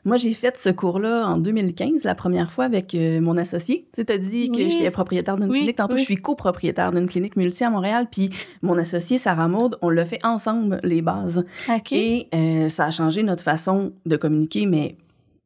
Moi, 0.05 0.19
j'ai 0.19 0.33
fait 0.33 0.59
ce 0.59 0.69
cours-là 0.69 1.27
en 1.27 1.39
2015, 1.39 2.05
la 2.05 2.15
première 2.15 2.53
fois 2.53 2.67
avec 2.67 2.95
euh, 2.95 3.21
mon 3.23 3.39
associé. 3.39 3.87
Tu 3.95 4.05
t'as 4.05 4.19
dit 4.19 4.51
que 4.51 4.59
Oui. 4.59 4.71
j'étais 4.71 4.91
propriétaire 4.91 5.37
d'une 5.37 5.51
Oui, 5.51 5.59
clinique. 5.61 5.77
Tantôt, 5.77 5.95
oui. 5.95 6.01
je 6.01 6.05
suis 6.05 6.17
copropriétaire 6.17 6.93
d'une 6.93 7.07
clinique 7.09 7.37
multi 7.37 7.65
à 7.65 7.71
Montréal. 7.71 8.07
Puis 8.11 8.29
mon 8.61 8.77
associé, 8.77 9.17
Sarah 9.17 9.49
Maud, 9.49 9.79
on 9.81 9.89
l'a 9.89 10.05
fait 10.05 10.21
ensemble, 10.25 10.81
les 10.85 11.01
bases. 11.01 11.45
OK. 11.69 11.93
Et 11.93 12.29
euh, 12.35 12.69
ça 12.69 12.85
a 12.87 12.91
changé 12.91 13.23
notre 13.23 13.43
façon 13.43 13.93
de 14.05 14.17
communiquer, 14.17 14.67
mais 14.67 14.97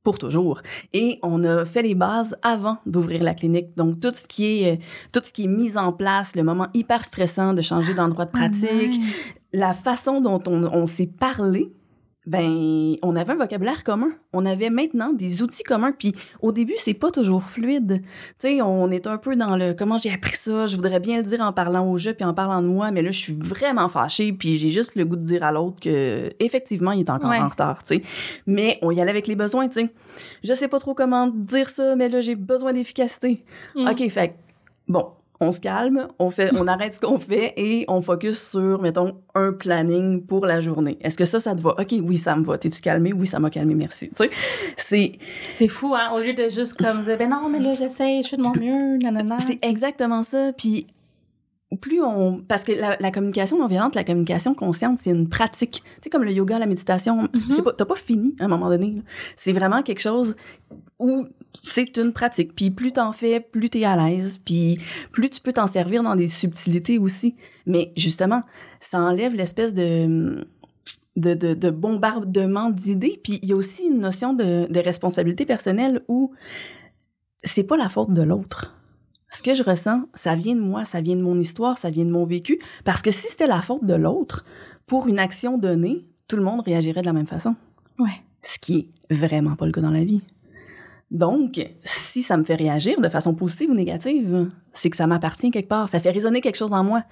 pour 0.05 0.19
toujours. 0.19 0.61
Et 0.93 1.19
on 1.23 1.43
a 1.43 1.65
fait 1.65 1.83
les 1.83 1.95
bases 1.97 2.37
avant 2.43 2.77
d'ouvrir 2.87 3.23
la 3.25 3.35
clinique. 3.35 3.75
Donc, 3.77 3.99
tout 3.99 4.13
ce 4.15 4.29
qui 4.29 4.61
est, 4.63 4.75
euh, 4.75 4.77
tout 5.11 5.21
ce 5.25 5.33
qui 5.33 5.45
est 5.45 5.49
mis 5.49 5.77
en 5.77 5.93
place, 5.93 6.37
le 6.37 6.45
moment 6.45 6.69
hyper 6.75 7.05
stressant 7.05 7.55
de 7.55 7.63
changer 7.63 7.95
d'endroit 7.95 8.27
de 8.27 8.31
pratique, 8.31 8.69
Ah, 8.71 8.87
nice. 8.87 9.35
la 9.53 9.73
façon 9.73 10.21
dont 10.21 10.43
on, 10.47 10.63
on 10.65 10.87
s'est 10.87 11.07
parlé, 11.09 11.73
ben, 12.27 12.97
on 13.03 13.17
avait 13.17 13.33
un 13.33 13.37
vocabulaire 13.37 13.85
commun. 13.85 14.09
On 14.33 14.47
avait 14.47 14.71
maintenant 14.71 15.13
des 15.13 15.43
outils 15.43 15.63
communs. 15.63 15.93
Puis 15.93 16.15
au 16.41 16.53
début, 16.53 16.73
c'est 16.79 16.95
pas 16.95 17.11
toujours 17.11 17.43
fluide. 17.43 18.01
Tu 18.41 18.49
sais, 18.49 18.63
on 18.63 18.91
est 18.91 19.07
un 19.07 19.19
peu 19.19 19.37
dans 19.37 19.57
le 19.57 19.75
comment 19.75 19.99
j'ai 19.99 20.13
appris 20.13 20.37
ça? 20.37 20.67
Je 20.67 20.77
voudrais 20.77 21.01
bien 21.01 21.19
le 21.19 21.23
dire 21.23 21.41
en 21.43 21.53
parlant 21.53 21.87
au 21.91 21.99
jeu 21.99 22.15
puis 22.15 22.25
en 22.25 22.33
parlant 22.33 22.63
de 22.63 22.67
moi, 22.67 22.91
mais 22.91 23.03
là, 23.03 23.11
je 23.11 23.19
suis 23.19 23.35
vraiment 23.35 23.89
fâchée. 23.89 24.33
Puis 24.33 24.57
j'ai 24.57 24.71
juste 24.71 24.97
le 24.97 25.05
goût 25.05 25.17
de 25.17 25.25
dire 25.25 25.43
à 25.45 25.53
l'autre 25.53 25.81
que 25.81 26.33
effectivement, 26.41 26.93
il 26.93 27.01
est 27.01 27.11
encore 27.11 27.31
Ouais. 27.31 27.39
en 27.39 27.49
retard. 27.49 27.83
Tu 27.83 27.97
sais, 27.97 28.03
mais 28.47 28.79
on 28.83 28.91
y 28.91 29.01
allait 29.01 29.11
avec 29.11 29.27
les 29.27 29.37
besoins. 29.37 29.69
Tu 29.69 29.81
sais, 29.81 29.91
je 30.43 30.55
sais 30.55 30.69
pas 30.69 30.79
trop 30.79 30.95
comment 30.95 31.27
dire 31.27 31.69
ça, 31.69 31.95
mais 31.97 32.09
là, 32.09 32.21
j'ai 32.23 32.37
besoin 32.37 32.73
d'efficacité. 32.73 33.45
Mm. 33.75 33.89
OK, 33.89 34.09
fait 34.09 34.35
bon, 34.89 35.09
on 35.41 35.53
se 35.53 35.61
calme, 35.61 36.09
on 36.19 36.31
fait, 36.31 36.51
on 36.55 36.67
arrête 36.67 36.93
ce 36.93 37.01
qu'on 37.01 37.19
fait 37.19 37.53
et 37.57 37.85
on 37.89 38.01
focus 38.01 38.51
sur, 38.51 38.81
mettons, 38.81 39.21
un 39.35 39.53
planning 39.53 40.25
pour 40.25 40.47
la 40.47 40.61
journée. 40.61 40.97
Est-ce 41.01 41.17
que 41.17 41.25
ça, 41.25 41.41
ça 41.41 41.55
te 41.55 41.61
va? 41.61 41.75
OK, 41.79 41.95
oui, 42.03 42.17
ça 42.17 42.37
me 42.37 42.45
va. 42.45 42.57
T'es-tu 42.57 42.81
calmé? 42.81 43.13
Oui, 43.13 43.27
ça 43.27 43.41
m'a 43.41 43.51
calmé, 43.51 43.75
merci. 43.75 44.11
Tu 44.11 44.15
sais, 44.17 44.31
c'est, 44.77 45.13
C'est 45.51 45.69
fou, 45.69 45.95
hein? 45.95 46.11
Au 46.15 46.21
lieu 46.21 46.35
de 46.35 46.49
juste 46.49 46.75
comme 46.75 47.03
dire, 47.03 47.19
ben 47.19 47.31
non, 47.31 47.49
mais 47.49 47.59
là, 47.59 47.73
j'essaie, 47.73 48.23
je 48.23 48.29
fais 48.29 48.37
de 48.37 48.43
mon 48.43 48.55
mieux, 48.55 48.99
nanana. 48.99 49.39
c'est 49.39 49.59
exactement 49.63 50.23
ça. 50.23 50.53
Puis, 50.57 50.87
plus 51.81 52.03
on. 52.03 52.41
Parce 52.47 52.63
que 52.63 52.73
la, 52.73 52.97
la 53.01 53.11
communication 53.11 53.59
non 53.59 53.67
violente, 53.67 53.95
la 53.95 54.05
communication 54.05 54.55
consciente, 54.55 54.99
c'est 55.01 55.11
une 55.11 55.29
pratique. 55.29 55.83
Tu 55.97 56.05
sais, 56.05 56.11
comme 56.11 56.23
le 56.25 56.33
yoga, 56.33 56.59
la 56.59 56.67
méditation, 56.67 57.29
c'est 57.35 57.63
pas, 57.63 57.73
t'as 57.73 57.85
pas 57.85 57.97
fini 57.97 58.37
à 58.39 58.45
un 58.45 58.49
moment 58.49 58.69
donné. 58.69 59.03
C'est 59.37 59.53
vraiment 59.53 59.83
quelque 59.83 60.01
chose 60.01 60.37
où 61.01 61.27
c'est 61.61 61.97
une 61.97 62.13
pratique. 62.13 62.55
Puis 62.55 62.71
plus 62.71 62.93
t'en 62.93 63.13
fais, 63.13 63.41
plus 63.41 63.71
t'es 63.71 63.85
à 63.85 63.97
l'aise. 63.97 64.41
Puis 64.45 64.79
plus 65.13 65.31
tu 65.31 65.41
peux 65.41 65.53
t'en 65.53 65.67
servir 65.67 66.03
dans 66.03 66.17
des 66.17 66.29
subtilités 66.29 66.99
aussi. 66.99 67.37
Mais 67.67 67.93
justement, 67.97 68.43
ça 68.81 69.01
enlève 69.01 69.35
l'espèce 69.35 69.75
de 69.75 70.47
de, 71.17 71.35
de, 71.35 71.55
de 71.55 71.71
bombardement 71.71 72.71
d'idées. 72.71 73.21
Puis 73.23 73.39
il 73.43 73.49
y 73.49 73.53
a 73.53 73.57
aussi 73.57 73.85
une 73.87 74.01
notion 74.01 74.33
de, 74.33 74.67
de 74.69 74.81
responsabilité 74.81 75.47
personnelle 75.47 76.03
où 76.09 76.33
c'est 77.45 77.65
pas 77.65 77.77
la 77.77 77.89
faute 77.89 78.13
de 78.13 78.23
l'autre. 78.23 78.77
Ce 79.31 79.43
que 79.43 79.55
je 79.55 79.63
ressens, 79.63 80.03
ça 80.15 80.35
vient 80.35 80.55
de 80.55 80.61
moi, 80.61 80.85
ça 80.85 81.01
vient 81.01 81.17
de 81.17 81.23
mon 81.23 81.39
histoire, 81.39 81.77
ça 81.79 81.91
vient 81.91 82.05
de 82.05 82.11
mon 82.11 82.25
vécu. 82.25 82.61
Parce 82.85 83.03
que 83.03 83.11
si 83.11 83.27
c'était 83.29 83.47
la 83.47 83.63
faute 83.63 83.85
de 83.85 83.95
l'autre, 83.95 84.45
pour 84.87 85.09
une 85.09 85.19
action 85.19 85.59
donnée, 85.59 86.05
tout 86.29 86.37
le 86.37 86.43
monde 86.43 86.61
réagirait 86.61 87.01
de 87.01 87.07
la 87.07 87.13
même 87.13 87.27
façon. 87.27 87.57
Ouais. 87.99 88.23
Ce 88.43 88.59
qui 88.59 88.91
est 89.11 89.15
vraiment 89.15 89.57
pas 89.57 89.67
le 89.67 89.73
cas 89.73 89.81
dans 89.81 89.91
la 89.91 90.05
vie. 90.05 90.23
Donc, 91.11 91.61
si 91.85 92.23
ça 92.23 92.37
me 92.37 92.45
fait 92.45 92.55
réagir 92.57 93.01
de 93.01 93.09
façon 93.09 93.35
positive 93.35 93.71
ou 93.71 93.75
négative, 93.75 94.51
c'est 94.73 94.91
que 94.91 94.97
ça 94.97 95.07
m'appartient 95.07 95.51
quelque 95.51 95.69
part. 95.69 95.89
Ça 95.89 96.01
fait 96.01 96.11
résonner 96.11 96.41
quelque 96.41 96.57
chose 96.57 96.73
en 96.73 96.83
moi. 96.83 97.03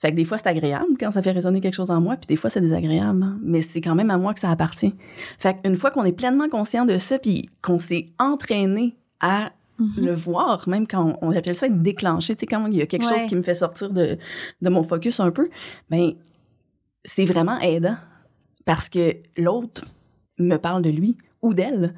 Fait 0.00 0.10
que 0.12 0.16
des 0.16 0.24
fois, 0.24 0.38
c'est 0.38 0.46
agréable 0.48 0.96
quand 0.98 1.10
ça 1.10 1.22
fait 1.22 1.32
résonner 1.32 1.60
quelque 1.60 1.74
chose 1.74 1.90
en 1.90 2.00
moi, 2.00 2.16
puis 2.16 2.26
des 2.28 2.36
fois, 2.36 2.50
c'est 2.50 2.60
désagréable. 2.60 3.26
Mais 3.42 3.60
c'est 3.60 3.80
quand 3.80 3.94
même 3.96 4.10
à 4.10 4.16
moi 4.18 4.32
que 4.34 4.40
ça 4.40 4.50
appartient. 4.50 4.94
Fait 5.38 5.60
qu'une 5.60 5.76
fois 5.76 5.90
qu'on 5.90 6.04
est 6.04 6.12
pleinement 6.12 6.48
conscient 6.48 6.84
de 6.84 6.98
ça, 6.98 7.18
puis 7.18 7.50
qu'on 7.62 7.78
s'est 7.78 8.10
entraîné 8.18 8.96
à 9.20 9.52
Mhm. 9.80 10.06
le 10.06 10.12
voir, 10.12 10.68
même 10.68 10.88
quand 10.88 11.16
on, 11.22 11.28
on 11.28 11.36
appelle 11.36 11.54
ça 11.54 11.66
être 11.66 11.80
déclenché, 11.82 12.34
tu 12.34 12.40
sais, 12.40 12.46
quand 12.46 12.66
il 12.66 12.74
y 12.76 12.82
a 12.82 12.86
quelque 12.86 13.06
Ouais. 13.06 13.18
chose 13.18 13.26
qui 13.28 13.36
me 13.36 13.42
fait 13.42 13.54
sortir 13.54 13.90
de, 13.90 14.18
de 14.60 14.68
mon 14.70 14.82
focus 14.82 15.20
un 15.20 15.30
peu, 15.30 15.48
ben 15.88 16.12
c'est 17.04 17.24
vraiment 17.24 17.58
aidant 17.60 17.96
parce 18.64 18.88
que 18.88 19.16
l'autre 19.36 19.84
me 20.38 20.56
parle 20.56 20.82
de 20.82 20.90
lui 20.90 21.16
ou 21.42 21.54
d'elle. 21.54 21.94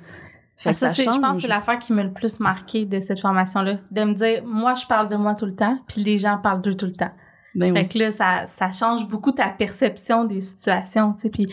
Fait 0.63 0.71
que 0.71 0.77
ça, 0.77 0.93
je 0.93 1.03
pense 1.05 1.37
que 1.37 1.43
c'est 1.43 1.49
l'affaire 1.49 1.79
qui 1.79 1.93
m'a 1.95 2.03
le 2.03 2.13
plus 2.13 2.39
marqué 2.39 2.85
de 2.85 3.01
cette 3.01 3.19
formation-là. 3.21 3.73
De 3.91 4.05
me 4.05 4.13
dire, 4.13 4.43
moi, 4.45 4.75
je 4.75 4.87
parle 4.87 5.09
de 5.09 5.17
moi 5.17 5.35
tout 5.35 5.47
le 5.47 5.55
temps, 5.57 5.79
puis 5.89 6.03
les 6.03 6.19
gens 6.19 6.37
parlent 6.37 6.61
d'eux 6.61 6.75
tout 6.77 6.87
le 6.87 6.93
temps. 6.93 7.11
Ben 7.55 7.73
oui. 7.73 7.81
Fait 7.81 7.89
que 7.89 7.99
là, 7.99 8.11
ça, 8.13 8.47
ça 8.47 8.71
change 8.71 9.09
beaucoup 9.09 9.33
ta 9.33 9.49
perception 9.49 10.25
des 10.25 10.41
situations, 10.41 11.15
tu 11.15 11.23
sais. 11.23 11.31
Puis, 11.31 11.49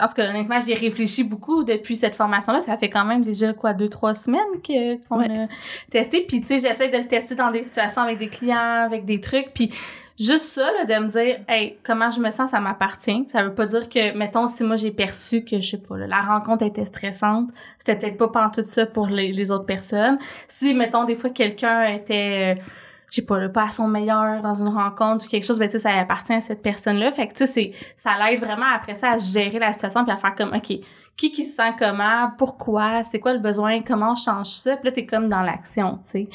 en 0.00 0.06
tout 0.06 0.12
cas, 0.14 0.30
honnêtement, 0.30 0.60
j'y 0.60 0.72
ai 0.72 0.74
réfléchi 0.74 1.24
beaucoup 1.24 1.64
depuis 1.64 1.96
cette 1.96 2.14
formation-là. 2.14 2.60
Ça 2.60 2.76
fait 2.76 2.88
quand 2.90 3.04
même 3.04 3.24
déjà, 3.24 3.52
quoi, 3.52 3.72
deux, 3.72 3.88
trois 3.88 4.14
semaines 4.14 4.40
que, 4.62 5.02
qu'on 5.08 5.18
Ouais. 5.18 5.44
a 5.44 5.48
testé. 5.90 6.24
Puis, 6.28 6.40
tu 6.42 6.46
sais, 6.46 6.58
j'essaie 6.60 6.88
de 6.90 6.98
le 6.98 7.08
tester 7.08 7.34
dans 7.34 7.50
des 7.50 7.64
situations 7.64 8.02
avec 8.02 8.18
des 8.18 8.28
clients, 8.28 8.84
avec 8.84 9.04
des 9.06 9.18
trucs. 9.20 9.52
Puis, 9.52 9.72
juste 10.20 10.50
ça, 10.50 10.70
là, 10.72 10.84
de 10.84 11.04
me 11.04 11.08
dire, 11.08 11.40
hey, 11.48 11.78
comment 11.82 12.10
je 12.10 12.20
me 12.20 12.30
sens, 12.30 12.50
ça 12.50 12.60
m'appartient. 12.60 13.24
Ça 13.28 13.42
veut 13.42 13.54
pas 13.54 13.66
dire 13.66 13.88
que, 13.88 14.16
mettons, 14.16 14.46
si 14.46 14.62
moi 14.64 14.76
j'ai 14.76 14.90
perçu 14.90 15.44
que, 15.44 15.60
je 15.60 15.70
sais 15.70 15.78
pas, 15.78 15.96
la 15.96 16.20
rencontre 16.20 16.64
était 16.64 16.84
stressante, 16.84 17.50
c'était 17.78 17.96
peut-être 17.96 18.18
pas 18.18 18.28
pantoute 18.28 18.66
ça 18.66 18.86
pour 18.86 19.06
les, 19.06 19.50
autres 19.50 19.64
personnes. 19.64 20.18
Si, 20.46 20.74
mettons, 20.74 21.04
des 21.04 21.16
fois, 21.16 21.30
quelqu'un 21.30 21.84
était, 21.84 22.56
euh, 22.56 22.62
je 23.08 23.16
sais 23.16 23.22
pas, 23.22 23.38
là, 23.38 23.48
pas 23.48 23.64
à 23.64 23.68
son 23.68 23.88
meilleur 23.88 24.42
dans 24.42 24.54
une 24.54 24.68
rencontre 24.68 25.24
ou 25.24 25.28
quelque 25.28 25.46
chose, 25.46 25.58
ben, 25.58 25.68
tu 25.68 25.72
sais, 25.72 25.78
ça 25.78 25.94
appartient 25.98 26.34
à 26.34 26.40
cette 26.40 26.60
personne-là. 26.60 27.10
Fait 27.10 27.26
que, 27.26 27.34
tu 27.34 27.46
sais, 27.46 27.72
ça 27.96 28.10
l'aide 28.18 28.40
vraiment 28.40 28.72
après 28.74 28.94
ça 28.94 29.12
à 29.12 29.18
gérer 29.18 29.58
la 29.58 29.72
situation 29.72 30.04
puis 30.04 30.12
à 30.12 30.16
faire 30.16 30.34
comme, 30.34 30.54
OK, 30.54 30.78
qui 31.20 31.30
qui 31.32 31.44
se 31.44 31.54
sent 31.54 31.74
comment, 31.78 32.30
pourquoi, 32.38 33.04
c'est 33.04 33.20
quoi 33.20 33.34
le 33.34 33.40
besoin, 33.40 33.82
comment 33.82 34.12
on 34.12 34.16
change 34.16 34.46
ça, 34.48 34.76
puis 34.78 34.86
là, 34.86 34.92
t'es 34.92 35.04
comme 35.04 35.28
dans 35.28 35.42
l'action, 35.42 35.96
tu 36.04 36.10
sais. 36.12 36.28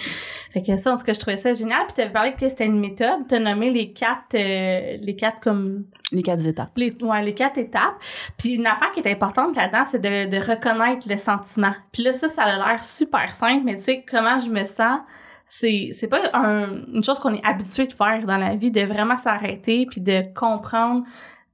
Fait 0.53 0.61
que 0.61 0.77
ça, 0.77 0.93
en 0.93 0.97
tout 0.97 1.05
cas, 1.05 1.13
je 1.13 1.19
trouvais 1.19 1.37
ça 1.37 1.53
génial. 1.53 1.79
Puis 1.87 1.93
t'avais 1.95 2.11
parlé 2.13 2.33
que 2.33 2.47
c'était 2.47 2.67
une 2.67 2.79
méthode, 2.79 3.27
t'as 3.27 3.39
nommé 3.39 3.71
les 3.71 3.91
quatre, 3.93 4.35
euh, 4.35 4.97
les 5.01 5.15
quatre 5.15 5.39
comme 5.39 5.85
Les 6.11 6.21
quatre 6.21 6.45
étapes. 6.45 6.69
les, 6.77 6.95
ouais, 7.01 7.23
les 7.23 7.33
quatre 7.33 7.57
étapes. 7.57 7.95
Puis 8.37 8.49
une 8.51 8.67
affaire 8.67 8.91
qui 8.91 8.99
est 8.99 9.11
importante 9.11 9.55
là-dedans, 9.55 9.85
c'est 9.85 9.99
de, 9.99 10.29
de 10.29 10.37
reconnaître 10.37 11.07
le 11.09 11.17
sentiment. 11.17 11.73
Puis 11.91 12.03
là, 12.03 12.13
ça, 12.13 12.29
ça 12.29 12.43
a 12.43 12.55
l'air 12.55 12.83
super 12.83 13.35
simple, 13.35 13.63
mais 13.65 13.77
tu 13.77 13.83
sais, 13.83 14.05
comment 14.07 14.37
je 14.37 14.49
me 14.51 14.63
sens, 14.65 14.99
c'est, 15.47 15.89
c'est 15.93 16.07
pas 16.07 16.21
un- 16.33 16.83
une 16.93 17.03
chose 17.03 17.19
qu'on 17.19 17.33
est 17.33 17.43
habitué 17.45 17.87
de 17.87 17.93
faire 17.93 18.23
dans 18.25 18.37
la 18.37 18.55
vie, 18.55 18.71
de 18.71 18.81
vraiment 18.81 19.17
s'arrêter 19.17 19.85
puis 19.89 20.01
de 20.01 20.23
comprendre 20.33 21.03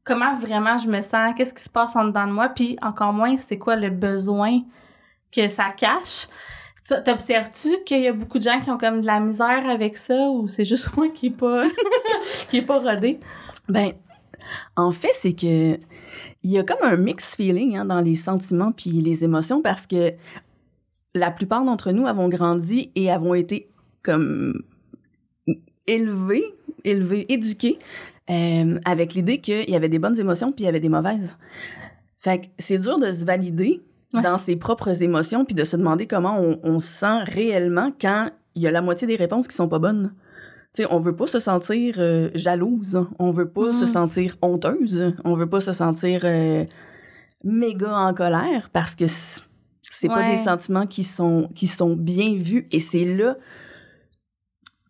comment 0.03 0.33
vraiment 0.35 0.77
je 0.77 0.87
me 0.87 1.01
sens, 1.01 1.33
qu'est-ce 1.37 1.53
qui 1.53 1.63
se 1.63 1.69
passe 1.69 1.95
en 1.95 2.05
dedans 2.05 2.27
de 2.27 2.31
moi, 2.31 2.49
puis 2.49 2.77
encore 2.81 3.13
moins, 3.13 3.37
c'est 3.37 3.57
quoi 3.57 3.75
le 3.75 3.89
besoin 3.89 4.61
que 5.31 5.47
ça 5.47 5.69
cache. 5.77 6.27
Tu- 6.87 6.95
T'observes-tu 7.05 7.83
qu'il 7.85 8.01
y 8.01 8.07
a 8.07 8.13
beaucoup 8.13 8.37
de 8.39 8.43
gens 8.43 8.59
qui 8.59 8.69
ont 8.71 8.77
comme 8.77 9.01
de 9.01 9.05
la 9.05 9.19
misère 9.19 9.69
avec 9.69 9.97
ça 9.97 10.29
ou 10.31 10.47
c'est 10.47 10.65
juste 10.65 10.93
moi 10.97 11.09
qui 11.09 11.27
est 11.27 11.29
pas, 11.29 11.63
qui 12.49 12.61
pas 12.61 12.79
rodé? 12.79 13.19
Ben, 13.69 13.91
en 14.75 14.91
fait, 14.91 15.11
c'est 15.13 15.33
que 15.33 15.77
il 16.43 16.51
y 16.51 16.57
a 16.57 16.63
comme 16.63 16.81
un 16.81 16.97
mixed 16.97 17.35
feeling 17.35 17.77
hein, 17.77 17.85
dans 17.85 18.01
les 18.01 18.15
sentiments 18.15 18.71
puis 18.71 18.89
les 18.89 19.23
émotions 19.23 19.61
parce 19.61 19.85
que 19.87 20.13
la 21.13 21.29
plupart 21.29 21.63
d'entre 21.63 21.91
nous 21.91 22.07
avons 22.07 22.27
grandi 22.27 22.91
et 22.95 23.11
avons 23.11 23.33
été 23.35 23.69
comme 24.01 24.61
élevés, 25.87 26.43
élevés, 26.83 27.31
éduqués 27.31 27.77
euh, 28.31 28.79
avec 28.85 29.13
l'idée 29.13 29.39
qu'il 29.39 29.69
y 29.69 29.75
avait 29.75 29.89
des 29.89 29.99
bonnes 29.99 30.19
émotions 30.19 30.51
puis 30.51 30.63
il 30.63 30.65
y 30.65 30.69
avait 30.69 30.79
des 30.79 30.89
mauvaises. 30.89 31.37
Fait 32.19 32.39
que 32.41 32.45
c'est 32.57 32.77
dur 32.79 32.97
de 32.99 33.11
se 33.11 33.25
valider 33.25 33.81
Ouais. 34.13 34.21
dans 34.23 34.37
ses 34.37 34.57
propres 34.57 35.01
émotions 35.03 35.45
puis 35.45 35.55
de 35.55 35.63
se 35.63 35.77
demander 35.77 36.05
comment 36.05 36.37
on, 36.37 36.59
on 36.63 36.79
se 36.81 36.87
sent 36.87 37.23
réellement 37.23 37.93
quand 38.01 38.29
il 38.55 38.61
y 38.61 38.67
a 38.67 38.71
la 38.71 38.81
moitié 38.81 39.07
des 39.07 39.15
réponses 39.15 39.47
qui 39.47 39.55
sont 39.55 39.69
pas 39.69 39.79
bonnes. 39.79 40.13
Tu 40.73 40.83
sais, 40.83 40.87
on 40.91 40.99
veut 40.99 41.15
pas 41.15 41.27
se 41.27 41.39
sentir 41.39 41.95
euh, 41.97 42.29
jalouse, 42.35 43.05
on 43.19 43.31
veut 43.31 43.47
pas 43.49 43.71
se 43.71 43.85
sentir 43.85 44.35
honteuse, 44.41 45.13
on 45.23 45.35
veut 45.35 45.47
pas 45.49 45.61
se 45.61 45.71
sentir 45.71 46.21
euh, 46.25 46.65
méga 47.43 47.95
en 47.97 48.13
colère 48.13 48.69
parce 48.73 48.95
que 48.95 49.05
c'est 49.07 50.07
pas 50.07 50.17
Ouais. 50.17 50.31
des 50.31 50.43
sentiments 50.43 50.87
qui 50.87 51.03
sont 51.05 51.49
qui 51.55 51.67
sont 51.67 51.95
bien 51.95 52.35
vus 52.35 52.67
et 52.71 52.79
c'est 52.79 53.05
là 53.05 53.37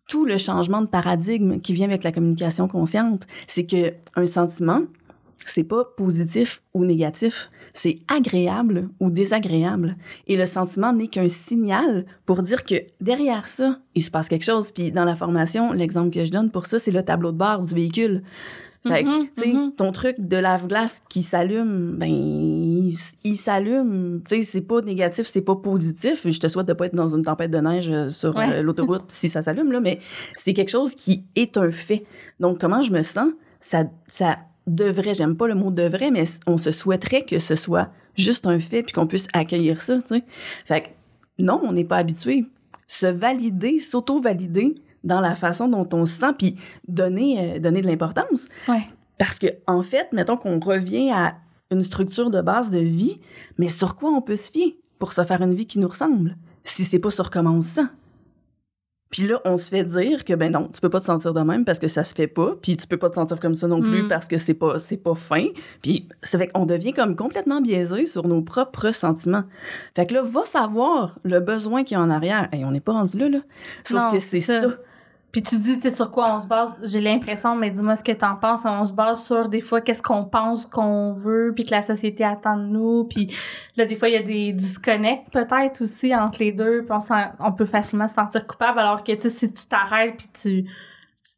tout 0.08 0.24
le 0.24 0.36
changement 0.36 0.82
de 0.82 0.86
paradigme 0.86 1.60
qui 1.60 1.72
vient 1.72 1.88
avec 1.88 2.04
la 2.04 2.12
communication 2.12 2.68
consciente, 2.68 3.26
c'est 3.46 3.64
que 3.64 3.94
un 4.16 4.26
sentiment, 4.26 4.82
c'est 5.46 5.64
pas 5.64 5.84
positif 5.96 6.62
ou 6.74 6.84
négatif, 6.84 7.50
c'est 7.74 8.00
agréable 8.08 8.88
ou 9.00 9.10
désagréable. 9.10 9.96
Et 10.26 10.36
le 10.36 10.46
sentiment 10.46 10.92
n'est 10.92 11.08
qu'un 11.08 11.28
signal 11.28 12.06
pour 12.26 12.42
dire 12.42 12.64
que 12.64 12.74
derrière 13.00 13.46
ça, 13.46 13.78
il 13.94 14.02
se 14.02 14.10
passe 14.10 14.28
quelque 14.28 14.44
chose. 14.44 14.70
Puis 14.70 14.92
dans 14.92 15.04
la 15.04 15.16
formation, 15.16 15.72
l'exemple 15.72 16.10
que 16.10 16.24
je 16.24 16.30
donne 16.30 16.50
pour 16.50 16.66
ça, 16.66 16.78
c'est 16.78 16.90
le 16.90 17.04
tableau 17.04 17.32
de 17.32 17.38
bord 17.38 17.62
du 17.62 17.74
véhicule. 17.74 18.22
Fait 18.86 19.04
que, 19.04 19.08
Mhm, 19.08 19.26
tu 19.36 19.42
sais, 19.42 19.52
mhm. 19.52 19.72
ton 19.76 19.92
truc 19.92 20.16
de 20.18 20.36
lave-glace 20.36 21.02
qui 21.08 21.22
s'allume, 21.22 21.94
ben, 21.98 22.08
il, 22.10 23.36
s'allume. 23.36 24.20
Tu 24.26 24.36
sais, 24.36 24.42
c'est 24.42 24.60
pas 24.60 24.80
négatif, 24.80 25.26
c'est 25.26 25.40
pas 25.42 25.54
positif. 25.54 26.26
Je 26.28 26.40
te 26.40 26.48
souhaite 26.48 26.66
de 26.66 26.72
pas 26.72 26.86
être 26.86 26.94
dans 26.94 27.14
une 27.14 27.22
tempête 27.22 27.50
de 27.52 27.58
neige 27.58 27.90
euh, 27.92 28.08
sur 28.08 28.34
Ouais. 28.34 28.54
euh, 28.56 28.62
l'autoroute 28.62 29.04
si 29.08 29.28
ça 29.28 29.40
s'allume, 29.42 29.70
là, 29.70 29.80
mais 29.80 30.00
c'est 30.36 30.52
quelque 30.52 30.70
chose 30.70 30.94
qui 30.96 31.24
est 31.36 31.56
un 31.58 31.70
fait. 31.70 32.04
Donc, 32.40 32.58
comment 32.60 32.82
je 32.82 32.90
me 32.90 33.02
sens, 33.02 33.28
ça, 33.60 33.84
ça 34.08 34.38
devrait, 34.66 35.14
j'aime 35.14 35.36
pas 35.36 35.46
le 35.46 35.54
mot 35.54 35.70
devrait, 35.70 36.10
mais 36.10 36.24
on 36.48 36.58
se 36.58 36.70
souhaiterait 36.72 37.24
que 37.24 37.38
ce 37.38 37.54
soit 37.54 37.90
juste 38.16 38.46
un 38.46 38.58
fait 38.58 38.82
puis 38.82 38.92
qu'on 38.92 39.06
puisse 39.06 39.28
accueillir 39.32 39.80
ça, 39.80 39.98
tu 40.02 40.16
sais. 40.16 40.24
Fait 40.66 40.80
que, 40.82 40.86
non, 41.38 41.60
on 41.62 41.72
n'est 41.72 41.84
pas 41.84 41.96
habitué. 41.98 42.46
Se 42.88 43.06
valider, 43.06 43.78
s'auto-valider 43.78 44.74
dans 45.04 45.20
la 45.20 45.34
façon 45.34 45.68
dont 45.68 45.88
on 45.92 46.06
se 46.06 46.18
sent 46.18 46.32
puis 46.38 46.56
donner, 46.88 47.56
euh, 47.56 47.58
donner 47.58 47.80
de 47.82 47.86
l'importance. 47.86 48.48
Ouais. 48.68 48.82
Parce 49.18 49.38
que, 49.38 49.46
en 49.66 49.82
fait, 49.82 50.08
mettons 50.12 50.36
qu'on 50.36 50.58
revient 50.60 51.10
à 51.12 51.34
une 51.70 51.82
structure 51.82 52.30
de 52.30 52.40
base 52.40 52.70
de 52.70 52.78
vie, 52.78 53.20
mais 53.58 53.68
sur 53.68 53.96
quoi 53.96 54.10
on 54.10 54.20
peut 54.22 54.36
se 54.36 54.50
fier 54.50 54.76
pour 54.98 55.12
se 55.12 55.22
faire 55.24 55.42
une 55.42 55.54
vie 55.54 55.66
qui 55.66 55.78
nous 55.78 55.88
ressemble, 55.88 56.36
si 56.64 56.84
c'est 56.84 56.98
pas 56.98 57.10
sur 57.10 57.30
comment 57.30 57.52
on 57.52 57.60
se 57.62 57.70
sent? 57.70 57.86
Puis 59.10 59.26
là, 59.26 59.42
on 59.44 59.58
se 59.58 59.68
fait 59.68 59.84
dire 59.84 60.24
que, 60.24 60.32
ben 60.32 60.50
non, 60.50 60.70
tu 60.72 60.80
peux 60.80 60.88
pas 60.88 60.98
te 61.00 61.04
sentir 61.04 61.34
de 61.34 61.40
même 61.40 61.66
parce 61.66 61.78
que 61.78 61.86
ça 61.86 62.02
se 62.02 62.14
fait 62.14 62.26
pas, 62.26 62.54
puis 62.62 62.78
tu 62.78 62.86
peux 62.86 62.96
pas 62.96 63.10
te 63.10 63.16
sentir 63.16 63.40
comme 63.40 63.54
ça 63.54 63.68
non 63.68 63.82
plus 63.82 64.04
Mm. 64.04 64.08
parce 64.08 64.26
que 64.26 64.38
c'est 64.38 64.54
pas, 64.54 64.78
c'est 64.78 64.96
pas 64.96 65.14
fin. 65.14 65.48
Puis 65.82 66.08
ça 66.22 66.38
fait 66.38 66.48
qu'on 66.48 66.64
devient 66.64 66.94
comme 66.94 67.14
complètement 67.14 67.60
biaisé 67.60 68.06
sur 68.06 68.26
nos 68.26 68.40
propres 68.40 68.90
sentiments. 68.92 69.44
Fait 69.94 70.06
que 70.06 70.14
là, 70.14 70.22
va 70.22 70.46
savoir 70.46 71.18
le 71.24 71.40
besoin 71.40 71.84
qu'il 71.84 71.98
y 71.98 72.00
a 72.00 72.02
en 72.02 72.08
arrière. 72.08 72.48
Et 72.52 72.64
on 72.64 72.70
n'est 72.70 72.80
pas 72.80 72.92
rendu 72.92 73.18
là, 73.18 73.28
là. 73.28 73.38
Sauf 73.84 74.00
Non, 74.00 74.10
que 74.12 74.18
c'est 74.18 74.40
c'est 74.40 74.60
ça. 74.60 74.70
ça. 74.70 74.76
Puis 75.32 75.40
tu 75.40 75.56
dis, 75.58 75.78
tu 75.78 75.90
sur 75.90 76.10
quoi 76.10 76.36
on 76.36 76.40
se 76.40 76.46
base? 76.46 76.78
J'ai 76.82 77.00
l'impression, 77.00 77.56
mais 77.56 77.70
dis-moi 77.70 77.96
ce 77.96 78.04
que 78.04 78.12
t'en 78.12 78.36
penses. 78.36 78.66
On 78.66 78.84
se 78.84 78.92
base 78.92 79.24
sur 79.24 79.48
des 79.48 79.62
fois 79.62 79.80
qu'est-ce 79.80 80.02
qu'on 80.02 80.26
pense 80.26 80.66
qu'on 80.66 81.14
veut, 81.14 81.52
puis 81.54 81.64
que 81.64 81.70
la 81.70 81.80
société 81.80 82.22
attend 82.22 82.58
de 82.58 82.64
nous. 82.64 83.04
Puis 83.04 83.34
là, 83.76 83.86
des 83.86 83.96
fois, 83.96 84.10
il 84.10 84.14
y 84.14 84.18
a 84.18 84.22
des 84.22 84.52
disconnects 84.52 85.30
peut-être 85.32 85.80
aussi 85.80 86.14
entre 86.14 86.40
les 86.40 86.52
deux. 86.52 86.84
Puis 86.84 86.92
on, 86.92 87.46
on 87.46 87.52
peut 87.52 87.64
facilement 87.64 88.08
se 88.08 88.14
sentir 88.14 88.46
coupable. 88.46 88.78
Alors 88.78 89.02
que, 89.02 89.12
tu 89.12 89.22
sais, 89.22 89.30
si 89.30 89.54
tu 89.54 89.66
t'arrêtes, 89.66 90.18
puis 90.18 90.28
tu, 90.34 90.70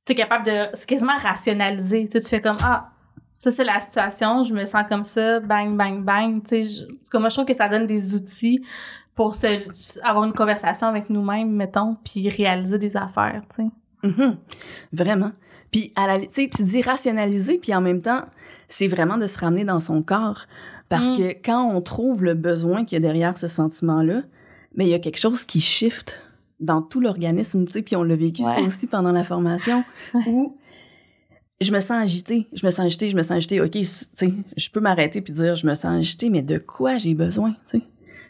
tu 0.04 0.12
es 0.12 0.14
capable 0.16 0.44
de... 0.44 0.66
C'est 0.74 0.88
quasiment 0.88 1.16
rationaliser. 1.16 2.08
Tu 2.08 2.20
tu 2.20 2.28
fais 2.28 2.40
comme, 2.40 2.56
ah, 2.64 2.88
ça, 3.32 3.52
c'est 3.52 3.64
la 3.64 3.78
situation. 3.78 4.42
Je 4.42 4.54
me 4.54 4.64
sens 4.64 4.82
comme 4.88 5.04
ça. 5.04 5.38
Bang, 5.38 5.76
bang, 5.76 6.02
bang. 6.02 6.42
Tu 6.44 6.64
sais, 6.64 6.84
cas, 7.12 7.20
moi, 7.20 7.28
je 7.28 7.36
trouve 7.36 7.46
que 7.46 7.54
ça 7.54 7.68
donne 7.68 7.86
des 7.86 8.16
outils 8.16 8.60
pour 9.14 9.36
se, 9.36 10.00
avoir 10.04 10.24
une 10.24 10.32
conversation 10.32 10.88
avec 10.88 11.08
nous-mêmes, 11.10 11.52
mettons, 11.52 11.96
puis 12.04 12.28
réaliser 12.28 12.78
des 12.78 12.96
affaires, 12.96 13.42
tu 13.48 13.62
sais. 13.62 13.70
Mhm. 14.04 14.36
Vraiment. 14.92 15.32
Puis, 15.72 15.92
à 15.96 16.06
la, 16.06 16.20
tu 16.26 16.48
dis 16.62 16.82
rationaliser, 16.82 17.58
puis 17.58 17.74
en 17.74 17.80
même 17.80 18.00
temps, 18.00 18.22
c'est 18.68 18.86
vraiment 18.86 19.16
de 19.18 19.26
se 19.26 19.38
ramener 19.38 19.64
dans 19.64 19.80
son 19.80 20.02
corps. 20.02 20.46
Parce 20.88 21.10
Mm. 21.10 21.16
que 21.16 21.22
quand 21.44 21.64
on 21.74 21.80
trouve 21.80 22.22
le 22.22 22.34
besoin 22.34 22.84
qu'il 22.84 22.94
y 22.96 22.98
a 22.98 23.00
derrière 23.00 23.36
ce 23.36 23.48
sentiment-là, 23.48 24.22
mais 24.76 24.84
il 24.86 24.90
y 24.90 24.94
a 24.94 24.98
quelque 25.00 25.18
chose 25.18 25.44
qui 25.44 25.60
shift 25.60 26.20
dans 26.60 26.82
tout 26.82 27.00
l'organisme, 27.00 27.64
tu 27.64 27.72
sais, 27.72 27.82
puis 27.82 27.96
on 27.96 28.04
l'a 28.04 28.14
vécu 28.14 28.42
ça 28.42 28.60
aussi 28.60 28.86
pendant 28.86 29.10
la 29.12 29.24
formation, 29.24 29.82
où 30.26 30.56
je 31.60 31.72
me 31.72 31.80
sens 31.80 31.92
agitée, 32.02 32.46
je 32.52 32.64
me 32.64 32.70
sens 32.70 32.86
agitée, 32.86 33.08
je 33.08 33.16
me 33.16 33.22
sens 33.22 33.32
agitée. 33.32 33.60
OK, 33.60 33.70
tu 33.70 33.84
sais, 33.84 34.32
je 34.56 34.70
peux 34.70 34.80
m'arrêter 34.80 35.20
puis 35.20 35.32
dire 35.32 35.54
je 35.56 35.66
me 35.66 35.74
sens 35.74 35.86
agitée, 35.96 36.30
mais 36.30 36.42
de 36.42 36.58
quoi 36.58 36.98
j'ai 36.98 37.14
besoin, 37.14 37.52
tu 37.68 37.78
sais? 37.78 37.84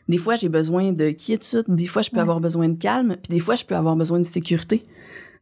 Des 0.08 0.18
fois, 0.18 0.36
j'ai 0.36 0.50
besoin 0.50 0.92
de 0.92 1.10
quiétude, 1.10 1.64
des 1.66 1.86
fois, 1.86 2.02
je 2.02 2.10
peux 2.10 2.20
avoir 2.20 2.38
besoin 2.40 2.68
de 2.68 2.76
calme, 2.78 3.16
puis 3.22 3.30
des 3.30 3.40
fois, 3.40 3.54
je 3.54 3.64
peux 3.64 3.74
avoir 3.74 3.96
besoin 3.96 4.18
de 4.18 4.24
sécurité. 4.24 4.84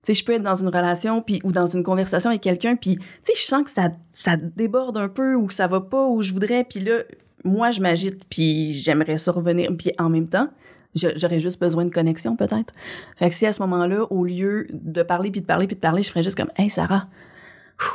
Tu 0.04 0.12
sais, 0.12 0.18
je 0.18 0.25
peux 0.25 0.32
être 0.32 0.42
dans 0.42 0.56
une 0.56 0.68
relation 0.68 1.23
puis 1.23 1.40
ou 1.44 1.52
dans 1.52 1.66
une 1.66 1.85
conversation 1.85 2.30
avec 2.30 2.42
quelqu'un 2.42 2.75
puis 2.75 2.97
tu 2.97 3.02
sais, 3.23 3.32
je 3.37 3.42
sens 3.47 3.62
que 3.62 3.71
ça 3.71 3.90
ça 4.12 4.37
déborde 4.37 4.99
un 4.99 5.09
peu 5.09 5.35
ou 5.35 5.47
que 5.47 5.54
ça 5.54 5.68
va 5.68 5.80
pas 5.80 6.06
où 6.09 6.23
je 6.23 6.32
voudrais 6.32 6.64
puis 6.64 6.80
là 6.80 7.02
moi 7.44 7.71
je 7.71 7.80
m'agite 7.80 8.25
puis 8.28 8.73
j'aimerais 8.73 9.18
ça 9.18 9.30
revenir 9.30 9.71
puis 9.76 9.92
en 9.99 10.09
même 10.09 10.28
temps, 10.28 10.49
j'aurais 10.94 11.38
juste 11.38 11.61
besoin 11.61 11.85
de 11.85 11.90
connexion 11.90 12.37
peut-être. 12.37 12.75
Fait 13.16 13.28
que 13.30 13.35
si 13.35 13.47
à 13.47 13.52
ce 13.52 13.62
moment-là 13.62 14.04
au 14.11 14.25
lieu 14.25 14.66
de 14.73 15.02
parler 15.04 15.30
puis 15.30 15.40
de 15.40 15.47
parler 15.47 15.66
puis 15.68 15.76
de 15.76 15.80
parler, 15.80 16.02
je 16.02 16.11
ferais 16.11 16.25
juste 16.25 16.37
comme 16.37 16.50
"Hey 16.56 16.68
Sarah, 16.68 17.06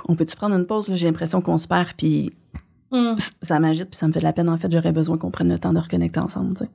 on 0.08 0.16
peut-tu 0.16 0.38
prendre 0.38 0.56
une 0.56 0.66
pause 0.66 0.90
j'ai 0.94 1.08
l'impression 1.08 1.42
qu'on 1.42 1.58
se 1.58 1.68
perd 1.68 1.92
puis 1.98 2.34
mm. 2.92 3.16
ça 3.42 3.60
m'agite 3.60 3.90
puis 3.90 3.98
ça 3.98 4.08
me 4.08 4.14
fait 4.14 4.20
de 4.20 4.26
la 4.26 4.34
peine 4.34 4.50
en 4.50 4.58
fait, 4.58 4.72
j'aurais 4.72 4.94
besoin 4.94 5.18
qu'on 5.18 5.32
prenne 5.32 5.50
le 5.50 5.60
temps 5.60 5.74
de 5.74 5.80
reconnecter 5.80 6.22
ensemble, 6.22 6.56
tu 6.56 6.64
sais. 6.64 6.72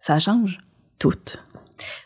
Ça 0.00 0.18
change 0.18 0.58
tout. 0.98 1.12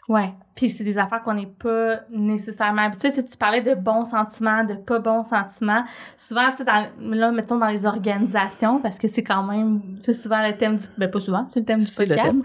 Ouais. 0.09 0.32
Puis 0.54 0.68
c'est 0.68 0.85
des 0.85 0.99
affaires 0.99 1.23
qu'on 1.23 1.35
n'est 1.35 1.47
pas 1.47 2.00
nécessairement 2.11 2.82
habitué. 2.82 3.11
Tu, 3.11 3.16
sais, 3.16 3.25
tu 3.25 3.37
parlais 3.37 3.62
de 3.62 3.75
bons 3.75 4.04
sentiments, 4.04 4.64
de 4.64 4.75
pas 4.75 4.99
bons 4.99 5.23
sentiments. 5.23 5.85
Souvent, 6.16 6.50
tu 6.50 6.59
sais, 6.59 6.64
dans, 6.64 6.88
là, 7.00 7.32
mettons 7.32 7.56
dans 7.56 7.68
les 7.68 7.87
organisations, 7.87 8.78
parce 8.80 8.99
que 8.99 9.09
c'est 9.09 9.23
quand 9.23 9.42
même, 9.44 9.80
c'est 9.99 10.12
souvent 10.12 10.47
le 10.47 10.56
thème 10.56 10.76
du, 10.76 10.85
ben 10.99 11.11
pas 11.11 11.21
souvent, 11.21 11.47
c'est 11.49 11.61
le 11.61 11.66
thème 11.66 11.78
du 11.78 11.90
podcast. 11.90 12.38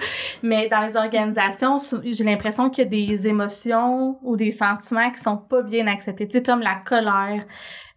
Mais 0.43 0.67
dans 0.69 0.81
les 0.81 0.95
organisations, 0.95 1.77
j'ai 2.03 2.23
l'impression 2.23 2.69
qu'il 2.69 2.85
y 2.85 2.87
a 2.87 2.89
des 2.89 3.27
émotions 3.27 4.17
ou 4.21 4.37
des 4.37 4.51
sentiments 4.51 5.11
qui 5.11 5.19
sont 5.19 5.37
pas 5.37 5.61
bien 5.61 5.87
acceptés. 5.87 6.27
Tu 6.27 6.37
sais, 6.37 6.43
comme 6.43 6.61
la 6.61 6.75
colère, 6.75 7.45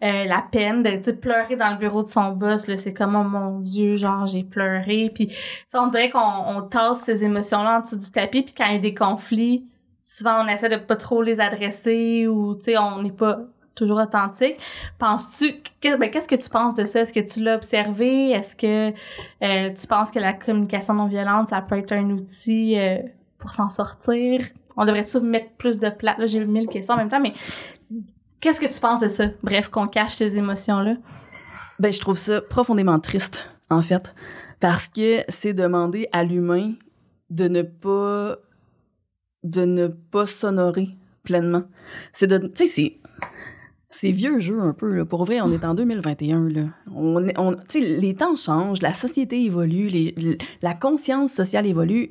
euh, 0.02 0.24
la 0.24 0.42
peine 0.50 0.82
de 0.82 0.96
tu 0.96 1.14
pleurer 1.14 1.56
dans 1.56 1.70
le 1.70 1.76
bureau 1.76 2.02
de 2.02 2.08
son 2.08 2.30
boss 2.30 2.66
là 2.68 2.78
c'est 2.78 2.94
comme 2.94 3.14
oh 3.16 3.22
mon 3.22 3.58
dieu 3.58 3.96
genre 3.96 4.26
j'ai 4.26 4.44
pleuré 4.44 5.10
puis 5.14 5.30
on 5.74 5.88
dirait 5.88 6.08
qu'on 6.08 6.20
on 6.46 6.62
tasse 6.62 7.02
ces 7.02 7.22
émotions 7.22 7.62
là 7.62 7.76
en 7.76 7.80
dessous 7.80 7.98
du 7.98 8.10
tapis 8.10 8.40
puis 8.40 8.54
quand 8.56 8.64
il 8.64 8.72
y 8.72 8.76
a 8.76 8.78
des 8.78 8.94
conflits 8.94 9.66
souvent 10.00 10.44
on 10.44 10.48
essaie 10.48 10.68
de 10.68 10.76
pas 10.76 10.96
trop 10.96 11.22
les 11.22 11.40
adresser 11.40 12.26
ou 12.26 12.54
tu 12.54 12.64
sais 12.64 12.78
on 12.78 13.02
n'est 13.02 13.12
pas 13.12 13.40
toujours 13.74 13.98
authentique. 13.98 14.56
Penses-tu 14.98 15.62
ben, 15.82 16.10
qu'est-ce 16.10 16.28
que 16.28 16.34
tu 16.34 16.50
penses 16.50 16.74
de 16.74 16.84
ça? 16.84 17.00
Est-ce 17.00 17.12
que 17.12 17.20
tu 17.20 17.42
l'as 17.42 17.56
observé? 17.56 18.30
Est-ce 18.30 18.56
que 18.56 18.90
euh, 18.90 19.72
tu 19.72 19.86
penses 19.86 20.10
que 20.10 20.18
la 20.18 20.32
communication 20.32 20.94
non 20.94 21.06
violente 21.06 21.48
ça 21.48 21.62
peut 21.62 21.78
être 21.78 21.92
un 21.92 22.10
outil 22.10 22.78
euh, 22.78 22.98
pour 23.38 23.50
s'en 23.50 23.70
sortir? 23.70 24.44
On 24.76 24.84
devrait 24.84 25.04
tout 25.04 25.20
mettre 25.20 25.50
plus 25.58 25.78
de 25.78 25.90
place. 25.90 26.18
Là, 26.18 26.26
j'ai 26.26 26.44
mille 26.44 26.68
questions 26.68 26.94
en 26.94 26.98
même 26.98 27.08
temps, 27.08 27.20
mais 27.20 27.34
qu'est-ce 28.40 28.60
que 28.60 28.72
tu 28.72 28.80
penses 28.80 29.00
de 29.00 29.08
ça? 29.08 29.26
Bref, 29.42 29.68
qu'on 29.68 29.86
cache 29.88 30.12
ces 30.12 30.36
émotions-là. 30.36 30.94
Ben, 31.78 31.92
je 31.92 32.00
trouve 32.00 32.18
ça 32.18 32.40
profondément 32.40 32.98
triste, 32.98 33.54
en 33.68 33.82
fait, 33.82 34.14
parce 34.60 34.86
que 34.86 35.24
c'est 35.28 35.52
demander 35.52 36.08
à 36.12 36.24
l'humain 36.24 36.72
de 37.30 37.48
ne 37.48 37.62
pas 37.62 38.36
de 39.44 39.64
ne 39.64 39.86
pas 39.86 40.26
s'honorer 40.26 40.90
pleinement. 41.22 41.64
C'est 42.12 42.26
de, 42.26 42.38
tu 42.38 42.66
sais, 42.66 42.66
c'est, 42.66 43.00
c'est 43.88 44.12
vieux 44.12 44.38
jeu 44.38 44.60
un 44.60 44.72
peu, 44.72 44.94
là. 44.94 45.04
Pour 45.04 45.24
vrai, 45.24 45.40
on 45.40 45.52
est 45.52 45.64
en 45.64 45.74
2021, 45.74 46.48
là. 46.48 46.62
On, 46.94 47.18
les 47.74 48.14
temps 48.14 48.36
changent, 48.36 48.82
la 48.82 48.94
société 48.94 49.44
évolue, 49.44 49.90
la 50.62 50.74
conscience 50.74 51.32
sociale 51.32 51.66
évolue. 51.66 52.10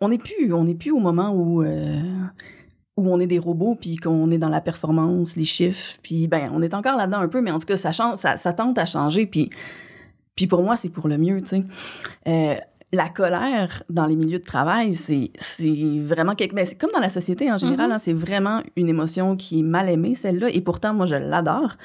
On 0.00 0.08
n'est 0.08 0.18
plus, 0.18 0.52
on 0.52 0.64
n'est 0.64 0.74
plus 0.74 0.90
au 0.90 0.98
moment 0.98 1.30
où, 1.30 1.62
euh, 1.62 2.00
où 2.96 3.10
on 3.10 3.20
est 3.20 3.26
des 3.26 3.38
robots 3.38 3.76
puis 3.80 3.96
qu'on 3.96 4.30
est 4.30 4.38
dans 4.38 4.48
la 4.48 4.60
performance, 4.60 5.36
les 5.36 5.44
chiffres, 5.44 5.98
puis 6.02 6.28
ben, 6.28 6.50
on 6.52 6.62
est 6.62 6.74
encore 6.74 6.96
là-dedans 6.96 7.20
un 7.20 7.28
peu, 7.28 7.40
mais 7.40 7.50
en 7.50 7.58
tout 7.58 7.66
cas, 7.66 7.76
ça 7.76 7.92
change, 7.92 8.18
ça, 8.18 8.52
tente 8.52 8.78
à 8.78 8.86
changer, 8.86 9.26
puis, 9.26 9.50
pour 10.48 10.62
moi, 10.62 10.76
c'est 10.76 10.88
pour 10.88 11.06
le 11.06 11.18
mieux. 11.18 11.42
Euh, 12.28 12.56
la 12.92 13.08
colère 13.08 13.84
dans 13.88 14.06
les 14.06 14.16
milieux 14.16 14.38
de 14.38 14.44
travail, 14.44 14.94
c'est 14.94 15.30
vraiment 16.04 16.34
quelque 16.34 16.54
mais 16.54 16.64
c'est 16.64 16.78
comme 16.78 16.90
dans 16.92 17.00
la 17.00 17.08
société 17.08 17.50
en 17.50 17.56
général, 17.56 17.90
mm-hmm. 17.90 17.94
hein, 17.94 17.98
c'est 17.98 18.12
vraiment 18.12 18.62
une 18.76 18.88
émotion 18.88 19.36
qui 19.36 19.60
est 19.60 19.62
mal 19.62 19.88
aimée 19.88 20.14
celle-là 20.14 20.50
et 20.50 20.60
pourtant 20.60 20.92
moi 20.92 21.06
je 21.06 21.14
l'adore 21.14 21.76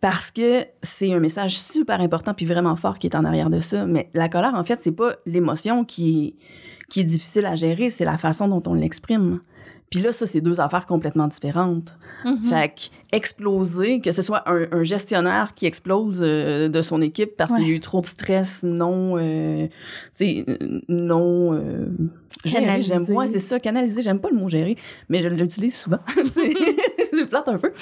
parce 0.00 0.30
que 0.30 0.64
c'est 0.82 1.12
un 1.12 1.20
message 1.20 1.58
super 1.58 2.00
important 2.00 2.34
puis 2.34 2.46
vraiment 2.46 2.74
fort 2.74 2.98
qui 2.98 3.06
est 3.06 3.14
en 3.14 3.24
arrière 3.24 3.50
de 3.50 3.60
ça, 3.60 3.86
mais 3.86 4.10
la 4.14 4.28
colère 4.28 4.54
en 4.54 4.64
fait, 4.64 4.80
c'est 4.82 4.92
pas 4.92 5.14
l'émotion 5.26 5.84
qui 5.84 6.36
qui 6.88 7.00
est 7.00 7.04
difficile 7.04 7.46
à 7.46 7.54
gérer, 7.54 7.88
c'est 7.88 8.04
la 8.04 8.18
façon 8.18 8.48
dont 8.48 8.62
on 8.66 8.74
l'exprime. 8.74 9.40
Puis 9.90 10.00
là, 10.00 10.12
ça, 10.12 10.26
c'est 10.26 10.40
deux 10.40 10.60
affaires 10.60 10.86
complètement 10.86 11.26
différentes. 11.26 11.96
Mm-hmm. 12.24 12.44
Fait 12.44 12.68
que 12.68 13.16
exploser, 13.16 14.00
que 14.00 14.12
ce 14.12 14.22
soit 14.22 14.48
un, 14.48 14.84
gestionnaire 14.84 15.54
qui 15.56 15.66
explose 15.66 16.20
euh, 16.20 16.68
de 16.68 16.80
son 16.80 17.02
équipe 17.02 17.34
parce 17.36 17.52
qu'il 17.52 17.66
y 17.66 17.72
a 17.72 17.74
eu 17.74 17.80
trop 17.80 18.00
de 18.00 18.06
stress 18.06 18.62
non, 18.62 19.16
euh, 19.18 19.66
tu 20.16 20.44
sais, 20.44 20.44
non... 20.88 21.54
Euh, 21.54 21.86
J'aime, 22.44 23.06
moi, 23.08 23.26
c'est 23.26 23.38
ça, 23.38 23.58
canaliser. 23.60 24.02
J'aime 24.02 24.20
pas 24.20 24.30
le 24.30 24.36
mot 24.36 24.48
gérer, 24.48 24.76
mais 25.08 25.20
je 25.20 25.28
l'utilise 25.28 25.76
souvent. 25.76 25.98
c'est 27.12 27.26
plate 27.28 27.48
un 27.48 27.58
peu. 27.58 27.72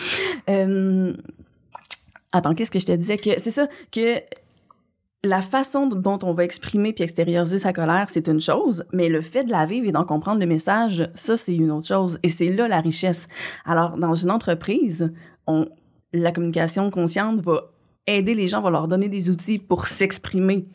Euh, 0.49 1.12
attends, 2.33 2.55
qu'est-ce 2.55 2.71
que 2.71 2.79
je 2.79 2.87
te 2.87 2.92
disais? 2.92 3.18
que 3.18 3.38
C'est 3.38 3.51
ça, 3.51 3.68
que 3.92 4.21
la 5.24 5.42
façon 5.42 5.87
dont 5.87 6.18
on 6.22 6.33
va 6.33 6.44
exprimer 6.44 6.92
puis 6.92 7.02
extérioriser 7.02 7.59
sa 7.59 7.72
colère, 7.72 8.07
c'est 8.09 8.28
une 8.28 8.40
chose, 8.40 8.85
mais 8.92 9.09
le 9.09 9.20
fait 9.20 9.44
de 9.44 9.50
la 9.50 9.66
vivre 9.66 9.88
et 9.88 9.92
d'en 9.92 10.04
comprendre 10.04 10.40
le 10.40 10.46
message, 10.46 11.11
ça, 11.14 11.37
c'est 11.37 11.57
une 11.57 11.72
autre 11.72 11.88
chose. 11.88 12.20
Et 12.22 12.28
c'est 12.28 12.50
là 12.50 12.68
la 12.68 12.81
richesse. 12.81 13.28
Alors, 13.64 13.96
dans 13.96 14.14
une 14.14 14.31
entreprise, 14.31 15.12
on, 15.46 15.66
la 16.12 16.31
communication 16.31 16.90
consciente 16.90 17.40
va 17.40 17.72
aider 18.07 18.35
les 18.35 18.46
gens, 18.46 18.62
va 18.62 18.70
leur 18.70 18.87
donner 18.87 19.09
des 19.09 19.28
outils 19.28 19.59
pour 19.59 19.87
s'exprimer 19.87 20.68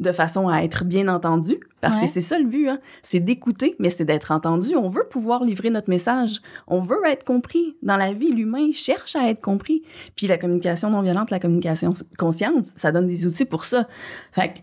de 0.00 0.12
façon 0.12 0.48
à 0.48 0.62
être 0.62 0.84
bien 0.84 1.08
entendu, 1.08 1.58
parce 1.80 2.00
que 2.00 2.06
c'est 2.06 2.20
ça 2.20 2.38
le 2.38 2.46
but, 2.46 2.68
hein? 2.68 2.80
c'est 3.02 3.20
d'écouter, 3.20 3.76
mais 3.78 3.90
c'est 3.90 4.04
d'être 4.04 4.30
entendu. 4.32 4.74
On 4.76 4.88
veut 4.88 5.06
pouvoir 5.08 5.44
livrer 5.44 5.70
notre 5.70 5.88
message, 5.88 6.40
on 6.66 6.80
veut 6.80 7.00
être 7.06 7.24
compris. 7.24 7.76
Dans 7.82 7.96
la 7.96 8.12
vie, 8.12 8.32
l'humain 8.32 8.70
cherche 8.72 9.14
à 9.16 9.28
être 9.28 9.40
compris. 9.40 9.82
Puis 10.16 10.26
la 10.26 10.38
communication 10.38 10.90
non 10.90 11.02
violente, 11.02 11.30
la 11.30 11.38
communication 11.40 11.94
consciente, 12.18 12.66
ça 12.74 12.92
donne 12.92 13.06
des 13.06 13.26
outils 13.26 13.44
pour 13.44 13.64
ça. 13.64 13.86
Fait 14.32 14.54
que 14.54 14.58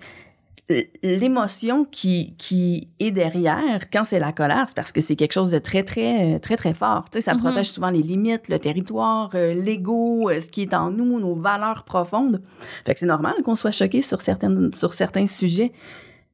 l'émotion 1.04 1.86
qui, 1.86 2.34
qui 2.38 2.90
est 3.00 3.12
derrière 3.12 3.88
quand 3.92 4.04
c'est 4.04 4.18
la 4.18 4.32
colère, 4.32 4.66
c'est 4.68 4.76
parce 4.76 4.92
que 4.92 5.00
c'est 5.00 5.16
quelque 5.16 5.34
chose 5.34 5.52
de 5.52 5.60
très, 5.60 5.84
très, 5.84 6.40
très, 6.40 6.58
très 6.58 6.74
fort. 6.74 7.06
Tu 7.12 7.18
sais, 7.18 7.22
ça 7.22 7.34
mm-hmm. 7.34 7.40
protège 7.40 7.70
souvent 7.70 7.92
les 7.92 8.02
limites, 8.02 8.50
le 8.50 8.58
territoire, 8.58 9.30
euh, 9.36 9.54
l'ego, 9.54 10.30
euh, 10.30 10.42
ce 10.42 10.50
qui 10.50 10.64
est 10.64 10.74
en 10.74 10.90
nous, 10.90 11.20
nos 11.20 11.36
valeurs 11.36 11.84
profondes. 11.84 12.42
Fait 12.86 12.94
que 12.94 13.00
c'est 13.00 13.06
normal 13.06 13.36
qu'on 13.44 13.56
soit 13.56 13.72
choqué 13.72 14.02
sur, 14.02 14.22
certaines, 14.22 14.74
sur 14.74 14.94
certains 14.94 15.28
sujets. 15.28 15.72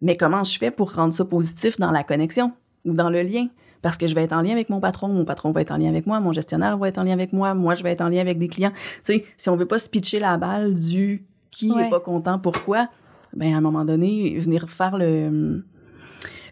Mais 0.01 0.17
comment 0.17 0.43
je 0.43 0.57
fais 0.57 0.71
pour 0.71 0.93
rendre 0.93 1.13
ça 1.13 1.25
positif 1.25 1.77
dans 1.77 1.91
la 1.91 2.03
connexion 2.03 2.53
ou 2.85 2.93
dans 2.93 3.09
le 3.09 3.21
lien? 3.21 3.47
Parce 3.81 3.97
que 3.97 4.05
je 4.07 4.13
vais 4.13 4.23
être 4.23 4.33
en 4.33 4.41
lien 4.41 4.51
avec 4.51 4.69
mon 4.69 4.79
patron, 4.79 5.07
mon 5.07 5.25
patron 5.25 5.51
va 5.51 5.61
être 5.61 5.71
en 5.71 5.77
lien 5.77 5.89
avec 5.89 6.05
moi, 6.05 6.19
mon 6.19 6.31
gestionnaire 6.31 6.77
va 6.77 6.87
être 6.87 6.99
en 6.99 7.03
lien 7.03 7.13
avec 7.13 7.33
moi, 7.33 7.53
moi 7.53 7.73
je 7.73 7.83
vais 7.83 7.91
être 7.91 8.01
en 8.01 8.09
lien 8.09 8.21
avec 8.21 8.37
des 8.37 8.47
clients. 8.47 8.73
Tu 9.03 9.13
sais, 9.13 9.25
si 9.37 9.49
on 9.49 9.55
veut 9.55 9.65
pas 9.65 9.79
se 9.79 9.89
pitcher 9.89 10.19
la 10.19 10.37
balle 10.37 10.75
du 10.75 11.25
qui 11.49 11.71
est 11.71 11.89
pas 11.89 11.99
content, 11.99 12.39
pourquoi, 12.39 12.89
ben 13.35 13.53
à 13.53 13.57
un 13.57 13.61
moment 13.61 13.83
donné, 13.83 14.37
venir 14.37 14.69
faire 14.69 14.97
le 14.97 15.63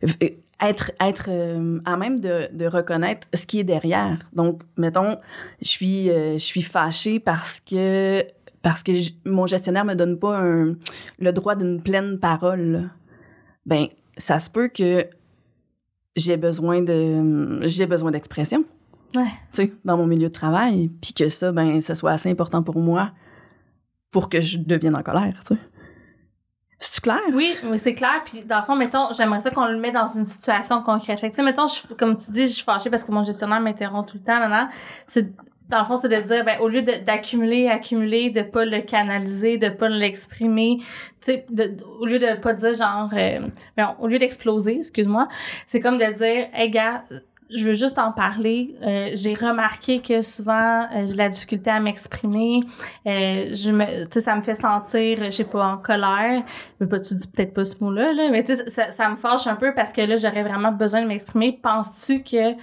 euh, 0.04 0.30
être 0.62 0.92
être 1.00 1.28
euh, 1.30 1.80
à 1.86 1.98
même 1.98 2.20
de, 2.20 2.50
de 2.52 2.66
reconnaître 2.66 3.28
ce 3.34 3.46
qui 3.46 3.60
est 3.60 3.64
derrière. 3.64 4.20
Donc 4.34 4.62
mettons, 4.78 5.18
je 5.62 5.68
suis 5.68 6.10
euh, 6.10 6.34
je 6.34 6.44
suis 6.44 6.62
fâchée 6.62 7.20
parce 7.20 7.60
que 7.60 8.26
parce 8.62 8.84
que 8.84 8.92
mon 9.26 9.46
gestionnaire 9.46 9.86
me 9.86 9.94
donne 9.94 10.20
pas 10.20 10.38
un, 10.38 10.76
le 11.20 11.32
droit 11.32 11.56
d'une 11.56 11.82
pleine 11.82 12.20
parole. 12.20 12.90
Ben 13.70 13.88
ça 14.18 14.40
se 14.40 14.50
peut 14.50 14.68
que 14.68 15.08
j'ai 16.16 16.38
besoin 16.38 16.82
de 16.82 17.60
j'ai 17.62 17.86
besoin 17.86 18.10
d'expression. 18.10 18.66
Ouais. 19.16 19.32
Tu 19.54 19.64
sais, 19.64 19.74
dans 19.86 19.96
mon 19.96 20.08
milieu 20.08 20.28
de 20.28 20.34
travail, 20.34 20.90
puis 21.02 21.14
que 21.14 21.30
ça 21.30 21.52
ben 21.52 21.80
soit 21.80 22.12
assez 22.12 22.30
important 22.30 22.64
pour 22.64 22.80
moi 22.80 23.12
pour 24.10 24.28
que 24.28 24.42
je 24.42 24.58
devienne 24.58 24.96
en 24.96 25.04
colère, 25.04 25.40
tu 25.42 25.54
sais. 25.54 25.62
C'est 26.80 27.02
clair? 27.02 27.20
Oui, 27.34 27.54
oui, 27.66 27.78
c'est 27.78 27.94
clair. 27.94 28.22
Puis, 28.24 28.42
dans 28.46 28.60
le 28.60 28.64
fond, 28.64 28.76
mettons, 28.76 29.12
j'aimerais 29.12 29.42
ça 29.42 29.52
qu'on 29.52 29.68
le 29.68 29.78
met 29.78 29.92
dans 29.92 30.08
une 30.08 30.26
situation 30.26 30.82
concrète. 30.82 31.20
Fait 31.20 31.30
que, 31.30 31.42
mettons, 31.42 31.68
je, 31.68 31.94
comme 31.94 32.18
tu 32.18 32.32
dis, 32.32 32.48
je 32.48 32.54
suis 32.54 32.64
fâchée 32.64 32.90
parce 32.90 33.04
que 33.04 33.12
mon 33.12 33.24
gestionnaire 33.26 33.60
m'interrompt 33.60 34.10
tout 34.10 34.18
le 34.18 34.24
temps, 34.24 34.40
là, 34.40 34.70
C'est, 35.06 35.30
dans 35.70 35.80
le 35.80 35.86
fond, 35.86 35.98
c'est 35.98 36.10
de 36.10 36.28
dire, 36.28 36.44
ben, 36.44 36.60
au 36.62 36.68
lieu 36.68 36.82
d'accumuler, 36.82 37.68
accumuler, 37.68 38.32
de 38.32 38.42
pas 38.42 38.66
le 38.66 38.82
canaliser, 38.82 39.58
de 39.58 39.70
pas 39.70 39.88
l'exprimer, 39.88 40.78
tu 40.80 41.34
sais, 41.34 41.46
au 42.00 42.06
lieu 42.06 42.20
de 42.20 42.40
pas 42.40 42.54
dire 42.54 42.74
genre, 42.74 43.10
euh, 43.14 43.48
ben, 43.78 43.96
au 44.00 44.08
lieu 44.08 44.18
d'exploser, 44.18 44.78
excuse-moi, 44.78 45.28
c'est 45.68 45.80
comme 45.80 45.98
de 45.98 46.12
dire, 46.14 46.48
hey, 46.54 46.70
gars, 46.72 47.04
je 47.50 47.66
veux 47.66 47.74
juste 47.74 47.98
en 47.98 48.12
parler. 48.12 48.76
Euh, 48.84 49.10
j'ai 49.14 49.34
remarqué 49.34 50.02
que 50.02 50.22
souvent 50.22 50.84
euh, 50.84 51.08
j'ai 51.08 51.16
la 51.16 51.30
difficulté 51.30 51.70
à 51.70 51.80
m'exprimer. 51.80 52.60
Euh, 53.08 53.50
je 53.54 53.72
me, 53.72 54.06
tu 54.06 54.12
sais, 54.12 54.22
ça 54.22 54.36
me 54.36 54.42
fait 54.42 54.56
sentir, 54.56 55.24
je 55.24 55.32
sais 55.32 55.44
pas, 55.46 55.66
en 55.66 55.78
colère. 55.78 56.44
Mais 56.80 56.88
pas, 56.88 57.00
tu 57.00 57.16
dis 57.16 57.28
peut-être 57.28 57.54
pas 57.54 57.66
ce 57.66 57.84
mot-là, 57.84 58.14
là, 58.14 58.30
mais 58.30 58.44
tu 58.44 58.56
sais, 58.56 58.70
ça, 58.70 58.92
ça, 58.92 59.10
me 59.10 59.16
fâche 59.16 59.48
un 59.48 59.56
peu 59.56 59.74
parce 59.74 59.94
que 59.94 60.02
là, 60.02 60.18
j'aurais 60.18 60.44
vraiment 60.44 60.72
besoin 60.72 61.02
de 61.02 61.08
m'exprimer. 61.08 61.60
Penses-tu 61.62 62.24
que 62.24 62.54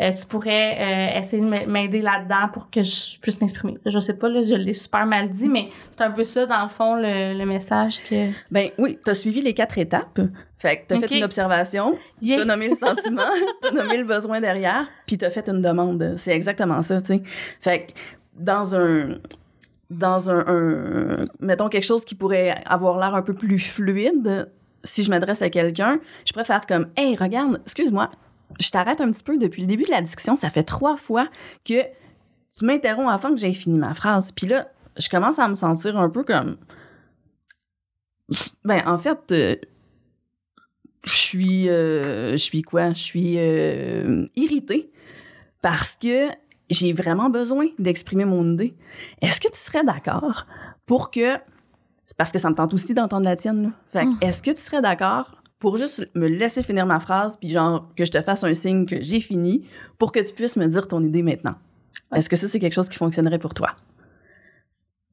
euh, 0.00 0.12
tu 0.12 0.26
pourrais 0.26 0.76
euh, 1.14 1.18
essayer 1.18 1.40
de 1.40 1.70
m'aider 1.70 2.00
là-dedans 2.00 2.48
pour 2.52 2.68
que 2.68 2.82
je 2.82 3.18
puisse 3.20 3.40
m'exprimer. 3.40 3.78
Je 3.86 3.98
sais 4.00 4.14
pas, 4.14 4.28
là, 4.28 4.42
je 4.42 4.54
l'ai 4.54 4.72
super 4.72 5.06
mal 5.06 5.30
dit, 5.30 5.48
mais 5.48 5.68
c'est 5.90 6.02
un 6.02 6.10
peu 6.10 6.24
ça, 6.24 6.46
dans 6.46 6.64
le 6.64 6.68
fond, 6.68 6.96
le, 6.96 7.44
message 7.44 8.02
que... 8.02 8.30
Ben 8.50 8.70
oui, 8.78 8.98
tu 9.02 9.10
as 9.10 9.14
suivi 9.14 9.40
les 9.40 9.54
quatre 9.54 9.78
étapes. 9.78 10.20
Fait 10.58 10.78
que 10.78 10.82
t'as 10.88 10.98
fait 10.98 11.18
une 11.18 11.24
observation, 11.24 11.94
tu 12.22 12.34
t'as 12.34 12.44
nommé 12.44 12.68
le 12.68 12.74
sentiment, 12.74 13.22
t'as 13.62 13.70
nommé 13.70 13.98
le 13.98 14.04
besoin 14.04 14.40
derrière, 14.40 14.88
puis 15.06 15.18
t'as 15.18 15.30
fait 15.30 15.48
une 15.48 15.60
demande. 15.60 16.14
C'est 16.16 16.32
exactement 16.32 16.80
ça, 16.82 17.00
tu 17.00 17.08
sais. 17.08 17.22
Fait 17.60 17.86
que 17.86 17.92
dans 18.34 18.74
un 18.74 19.18
dans 19.90 20.30
un, 20.30 21.24
mettons 21.40 21.68
quelque 21.68 21.84
chose 21.84 22.04
qui 22.04 22.14
pourrait 22.14 22.62
avoir 22.66 22.98
l'air 22.98 23.14
un 23.14 23.22
peu 23.22 23.34
plus 23.34 23.58
fluide, 23.58 24.48
si 24.82 25.04
je 25.04 25.10
m'adresse 25.10 25.42
à 25.42 25.50
quelqu'un, 25.50 25.98
je 26.24 26.32
préfère 26.32 26.66
comme 26.66 26.88
Hey, 26.96 27.14
regarde, 27.16 27.60
excuse-moi, 27.64 28.10
je 28.60 28.70
t'arrête 28.70 29.00
un 29.00 29.10
petit 29.10 29.22
peu 29.22 29.38
depuis 29.38 29.62
le 29.62 29.68
début 29.68 29.84
de 29.84 29.90
la 29.90 30.02
discussion, 30.02 30.36
ça 30.36 30.50
fait 30.50 30.62
trois 30.62 30.96
fois 30.96 31.28
que 31.64 31.82
tu 32.56 32.64
m'interromps 32.64 33.12
avant 33.12 33.30
que 33.30 33.36
j'aie 33.36 33.52
fini 33.52 33.78
ma 33.78 33.94
phrase. 33.94 34.32
Puis 34.32 34.46
là, 34.46 34.68
je 34.96 35.08
commence 35.08 35.38
à 35.38 35.48
me 35.48 35.54
sentir 35.54 35.98
un 35.98 36.08
peu 36.08 36.24
comme. 36.24 36.56
Ben, 38.64 38.82
en 38.86 38.98
fait, 38.98 39.32
euh, 39.32 39.56
je 41.04 41.12
suis. 41.12 41.68
Euh, 41.68 42.32
je 42.32 42.36
suis 42.36 42.62
quoi? 42.62 42.90
Je 42.90 43.00
suis 43.00 43.34
euh, 43.38 44.26
irritée 44.36 44.90
parce 45.60 45.96
que 45.96 46.28
j'ai 46.70 46.92
vraiment 46.92 47.28
besoin 47.28 47.66
d'exprimer 47.78 48.24
mon 48.24 48.52
idée. 48.52 48.74
Est-ce 49.20 49.40
que 49.40 49.48
tu 49.48 49.58
serais 49.58 49.84
d'accord 49.84 50.46
pour 50.86 51.10
que. 51.10 51.36
C'est 52.06 52.16
parce 52.16 52.32
que 52.32 52.38
ça 52.38 52.50
me 52.50 52.54
tente 52.54 52.74
aussi 52.74 52.92
d'entendre 52.92 53.24
la 53.24 53.36
tienne, 53.36 53.62
là. 53.62 53.70
Fait 53.90 54.04
hmm. 54.04 54.18
est-ce 54.20 54.42
que 54.42 54.50
tu 54.50 54.60
serais 54.60 54.82
d'accord 54.82 55.42
pour 55.64 55.78
juste 55.78 56.10
me 56.14 56.28
laisser 56.28 56.62
finir 56.62 56.84
ma 56.84 57.00
phrase, 57.00 57.38
puis 57.38 57.48
genre 57.48 57.88
que 57.96 58.04
je 58.04 58.10
te 58.10 58.20
fasse 58.20 58.44
un 58.44 58.52
signe 58.52 58.84
que 58.84 59.00
j'ai 59.00 59.18
fini, 59.18 59.66
pour 59.96 60.12
que 60.12 60.20
tu 60.20 60.34
puisses 60.34 60.58
me 60.58 60.66
dire 60.66 60.86
ton 60.86 61.02
idée 61.02 61.22
maintenant? 61.22 61.54
Est-ce 62.14 62.28
que 62.28 62.36
ça, 62.36 62.48
c'est 62.48 62.58
quelque 62.58 62.74
chose 62.74 62.90
qui 62.90 62.98
fonctionnerait 62.98 63.38
pour 63.38 63.54
toi? 63.54 63.70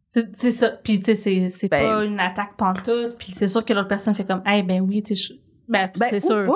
C'est 0.10 0.52
ça. 0.52 0.72
Puis, 0.72 1.02
tu 1.02 1.16
sais, 1.16 1.48
c'est 1.48 1.70
ben 1.70 1.82
pas 1.82 2.04
une 2.04 2.20
attaque 2.20 2.58
pantoute. 2.58 3.16
Puis, 3.18 3.32
c'est 3.34 3.48
sûr 3.48 3.64
que 3.64 3.72
l'autre 3.72 3.88
personne 3.88 4.14
fait 4.14 4.26
comme, 4.26 4.42
hey, 4.46 4.62
ben 4.62 4.82
oui, 4.82 5.02
tu 5.02 5.16
sais, 5.16 5.36
ben, 5.70 5.90
ben, 5.98 6.08
c'est 6.10 6.20
sûr. 6.20 6.54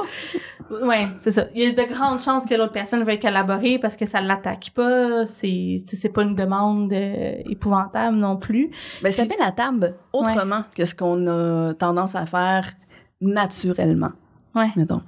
Oui, 0.69 1.07
c'est 1.19 1.29
ça. 1.29 1.45
Il 1.55 1.63
y 1.63 1.65
a 1.65 1.71
de 1.71 1.89
grandes 1.89 2.21
chances 2.21 2.45
que 2.45 2.53
l'autre 2.53 2.73
personne 2.73 3.01
veuille 3.05 3.19
collaborer 3.19 3.79
parce 3.79 3.95
que 3.95 4.05
ça 4.05 4.19
l'attaque 4.19 4.71
pas. 4.75 5.25
C'est, 5.25 5.77
c'est 5.87 6.09
pas 6.09 6.23
une 6.23 6.35
demande 6.35 6.91
euh, 6.91 7.35
épouvantable 7.49 8.17
non 8.17 8.35
plus. 8.35 8.71
Ben, 9.01 9.13
ça 9.13 9.25
fait 9.25 9.37
la 9.39 9.53
table 9.53 9.95
autrement 10.11 10.65
que 10.75 10.83
ce 10.83 10.93
qu'on 10.93 11.27
a 11.27 11.73
tendance 11.75 12.15
à 12.15 12.25
faire 12.25 12.73
naturellement. 13.21 14.11
Ouais. 14.53 14.69
Mettons. 14.75 15.01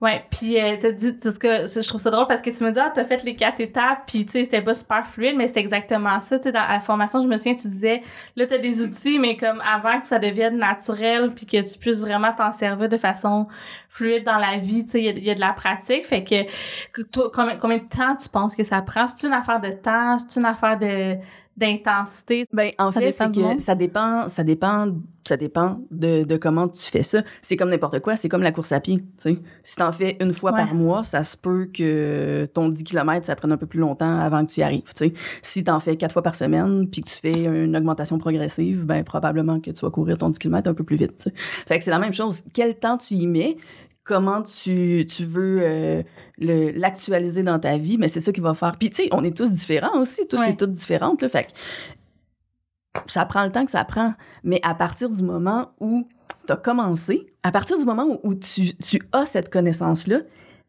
Ouais, 0.00 0.24
puis 0.30 0.60
euh, 0.60 0.76
t'as 0.80 0.92
dit 0.92 1.14
ce 1.22 1.38
que 1.38 1.66
je 1.66 1.88
trouve 1.88 2.00
ça 2.00 2.10
drôle 2.10 2.26
parce 2.26 2.42
que 2.42 2.50
tu 2.50 2.64
me 2.64 2.70
dis 2.70 2.78
ah 2.78 2.92
t'as 2.94 3.04
fait 3.04 3.22
les 3.24 3.36
quatre 3.36 3.60
étapes 3.60 4.02
puis 4.06 4.24
tu 4.24 4.32
sais 4.32 4.44
c'était 4.44 4.60
pas 4.60 4.74
super 4.74 5.06
fluide 5.06 5.36
mais 5.36 5.48
c'est 5.48 5.60
exactement 5.60 6.20
ça 6.20 6.38
tu 6.38 6.44
sais 6.44 6.52
dans 6.52 6.66
la 6.66 6.80
formation 6.80 7.20
je 7.20 7.26
me 7.26 7.36
souviens 7.36 7.54
tu 7.54 7.68
disais 7.68 8.02
là 8.36 8.46
t'as 8.46 8.58
des 8.58 8.82
outils 8.82 9.18
mais 9.18 9.36
comme 9.36 9.60
avant 9.62 10.00
que 10.00 10.06
ça 10.06 10.18
devienne 10.18 10.58
naturel 10.58 11.32
puis 11.34 11.46
que 11.46 11.60
tu 11.62 11.78
puisses 11.78 12.00
vraiment 12.00 12.32
t'en 12.32 12.52
servir 12.52 12.88
de 12.88 12.96
façon 12.96 13.46
fluide 13.88 14.24
dans 14.24 14.38
la 14.38 14.58
vie 14.58 14.84
tu 14.84 14.92
sais 14.92 15.02
il 15.02 15.24
y, 15.24 15.30
a 15.30 15.34
de 15.34 15.40
la 15.40 15.52
pratique 15.52 16.06
fait 16.06 16.24
que, 16.24 17.02
toi, 17.02 17.30
combien, 17.32 17.56
combien 17.56 17.78
de 17.78 17.88
temps 17.88 18.16
tu 18.16 18.28
penses 18.28 18.56
que 18.56 18.64
ça 18.64 18.82
prend? 18.82 19.06
C'est 19.06 19.26
une 19.26 19.32
affaire 19.32 19.60
de 19.60 19.70
temps? 19.70 20.18
C'est 20.18 20.38
une 20.38 20.46
affaire 20.46 20.78
de 20.78 21.16
d'intensité? 21.56 22.46
Ben, 22.52 22.70
en 22.78 22.92
fait, 22.92 23.12
c'est 23.12 23.28
que 23.28 23.60
ça 23.60 23.74
dépend, 23.74 24.28
ça 24.28 24.44
dépend, 24.44 24.88
ça 25.26 25.36
dépend 25.36 25.80
de, 25.90 26.24
de 26.24 26.36
comment 26.36 26.68
tu 26.68 26.82
fais 26.82 27.02
ça. 27.02 27.22
C'est 27.42 27.56
comme 27.56 27.70
n'importe 27.70 28.00
quoi, 28.00 28.16
c'est 28.16 28.28
comme 28.28 28.42
la 28.42 28.52
course 28.52 28.72
à 28.72 28.80
pied, 28.80 28.98
tu 28.98 29.06
sais. 29.18 29.38
Si 29.62 29.76
t'en 29.76 29.92
fais 29.92 30.16
une 30.20 30.32
fois 30.32 30.52
par 30.52 30.74
mois, 30.74 31.04
ça 31.04 31.22
se 31.22 31.36
peut 31.36 31.66
que 31.72 32.48
ton 32.54 32.68
10 32.68 32.84
km, 32.84 33.26
ça 33.26 33.36
prenne 33.36 33.52
un 33.52 33.56
peu 33.56 33.66
plus 33.66 33.80
longtemps 33.80 34.18
avant 34.18 34.44
que 34.44 34.50
tu 34.50 34.60
y 34.60 34.62
arrives, 34.62 34.82
tu 34.82 34.92
sais. 34.94 35.12
Si 35.42 35.64
t'en 35.64 35.80
fais 35.80 35.96
quatre 35.96 36.12
fois 36.12 36.22
par 36.22 36.34
semaine, 36.34 36.88
puis 36.88 37.02
que 37.02 37.08
tu 37.08 37.16
fais 37.16 37.44
une 37.44 37.76
augmentation 37.76 38.18
progressive, 38.18 38.86
ben, 38.86 39.04
probablement 39.04 39.60
que 39.60 39.70
tu 39.70 39.80
vas 39.80 39.90
courir 39.90 40.18
ton 40.18 40.30
10 40.30 40.38
km 40.38 40.70
un 40.70 40.74
peu 40.74 40.84
plus 40.84 40.96
vite. 40.96 41.30
Fait 41.66 41.78
que 41.78 41.84
c'est 41.84 41.90
la 41.90 41.98
même 41.98 42.12
chose. 42.12 42.42
Quel 42.52 42.78
temps 42.78 42.96
tu 42.96 43.14
y 43.14 43.26
mets, 43.26 43.56
comment 44.04 44.42
tu, 44.42 45.06
tu 45.08 45.24
veux 45.24 45.60
euh, 45.62 46.02
l'actualiser 46.38 47.42
dans 47.42 47.58
ta 47.58 47.76
vie, 47.76 47.98
mais 47.98 48.08
c'est 48.08 48.20
ça 48.20 48.32
qui 48.32 48.40
va 48.40 48.54
faire. 48.54 48.76
Puis, 48.78 48.90
tu 48.90 49.04
sais, 49.04 49.08
on 49.12 49.22
est 49.24 49.36
tous 49.36 49.52
différents 49.52 50.00
aussi, 50.00 50.26
tous 50.26 50.42
et 50.42 50.56
toutes 50.56 50.72
différentes, 50.72 51.22
là, 51.22 51.28
fait 51.28 51.44
que 51.44 51.50
ça 53.06 53.24
prend 53.24 53.44
le 53.44 53.52
temps 53.52 53.64
que 53.64 53.70
ça 53.70 53.84
prend. 53.84 54.14
Mais 54.44 54.60
à 54.62 54.74
partir 54.74 55.08
du 55.08 55.22
moment 55.22 55.72
où 55.80 56.08
tu 56.46 56.52
as 56.52 56.56
commencé, 56.56 57.32
à 57.42 57.52
partir 57.52 57.78
du 57.78 57.84
moment 57.84 58.20
où, 58.22 58.34
tu, 58.34 58.76
tu, 58.76 59.00
as 59.12 59.24
cette 59.24 59.50
connaissance-là, 59.50 60.20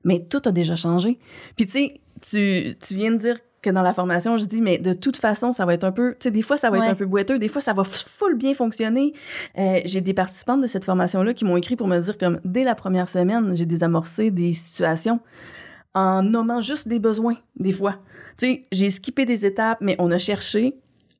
mais 0.03 0.25
tout 0.25 0.41
a 0.45 0.51
déjà 0.51 0.75
changé. 0.75 1.19
Puis, 1.55 1.65
tu 1.65 1.71
sais, 1.71 2.75
tu 2.79 2.93
viens 2.93 3.11
de 3.11 3.17
dire 3.17 3.39
que 3.63 3.69
dans 3.69 3.81
la 3.81 3.93
formation, 3.93 4.37
je 4.37 4.45
dis, 4.45 4.61
mais 4.61 4.77
de 4.77 4.93
toute 4.93 5.17
façon, 5.17 5.53
ça 5.53 5.65
va 5.65 5.73
être 5.73 5.83
un 5.83 5.91
peu, 5.91 6.11
tu 6.11 6.25
sais, 6.25 6.31
des 6.31 6.43
fois, 6.43 6.57
ça 6.57 6.69
va 6.69 6.77
être 6.77 6.91
un 6.91 6.95
peu 6.95 7.05
boiteux, 7.05 7.39
des 7.39 7.47
fois, 7.47 7.61
ça 7.61 7.73
va 7.73 7.83
full 7.83 8.35
bien 8.35 8.53
fonctionner. 8.53 9.13
Euh, 9.57 9.79
j'ai 9.85 10.01
des 10.01 10.13
participantes 10.13 10.61
de 10.61 10.67
cette 10.67 10.85
formation-là 10.85 11.33
qui 11.33 11.45
m'ont 11.45 11.57
écrit 11.57 11.75
pour 11.75 11.87
me 11.87 11.99
dire, 11.99 12.17
comme, 12.17 12.39
dès 12.45 12.63
la 12.63 12.75
première 12.75 13.07
semaine, 13.07 13.55
j'ai 13.55 13.65
désamorcé 13.65 14.29
des 14.29 14.51
situations 14.51 15.19
en 15.95 16.21
nommant 16.21 16.59
juste 16.59 16.87
des 16.87 16.99
besoins, 16.99 17.37
des 17.55 17.71
fois. 17.71 17.95
Tu 18.37 18.47
sais, 18.47 18.65
j'ai 18.71 18.89
skippé 18.89 19.25
des 19.25 19.45
étapes, 19.45 19.79
mais 19.81 19.95
on 19.97 20.11
a 20.11 20.17
cherché 20.17 20.75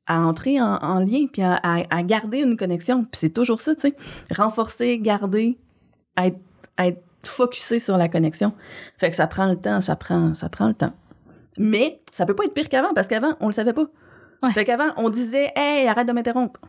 à 0.06 0.20
entrer 0.20 0.60
en, 0.60 0.98
lien, 0.98 1.26
puis 1.32 1.40
à, 1.40 1.58
à, 1.62 2.02
garder 2.02 2.40
une 2.40 2.58
connexion. 2.58 3.04
Puis 3.04 3.20
c'est 3.20 3.30
toujours 3.30 3.62
ça, 3.62 3.74
tu 3.74 3.80
sais. 3.80 3.96
Renforcer, 4.30 4.98
garder, 4.98 5.58
être, 6.18 6.38
être 6.78 7.00
focusé 7.22 7.78
sur 7.78 7.96
la 7.96 8.08
connexion. 8.08 8.52
Fait 8.98 9.08
que 9.08 9.16
ça 9.16 9.26
prend 9.26 9.46
le 9.46 9.56
temps, 9.56 9.80
ça 9.80 9.96
prend, 9.96 10.34
ça 10.34 10.50
prend 10.50 10.68
le 10.68 10.74
temps. 10.74 10.92
Mais 11.58 12.00
ça 12.10 12.26
peut 12.26 12.34
pas 12.34 12.44
être 12.44 12.54
pire 12.54 12.68
qu'avant, 12.68 12.94
parce 12.94 13.08
qu'avant, 13.08 13.34
on 13.40 13.46
le 13.46 13.52
savait 13.52 13.72
pas. 13.72 13.86
Fait 14.52 14.64
qu'avant, 14.64 14.92
on 14.96 15.08
disait, 15.08 15.52
hey, 15.56 15.88
arrête 15.88 16.06
de 16.06 16.12
m'interrompre. 16.12 16.60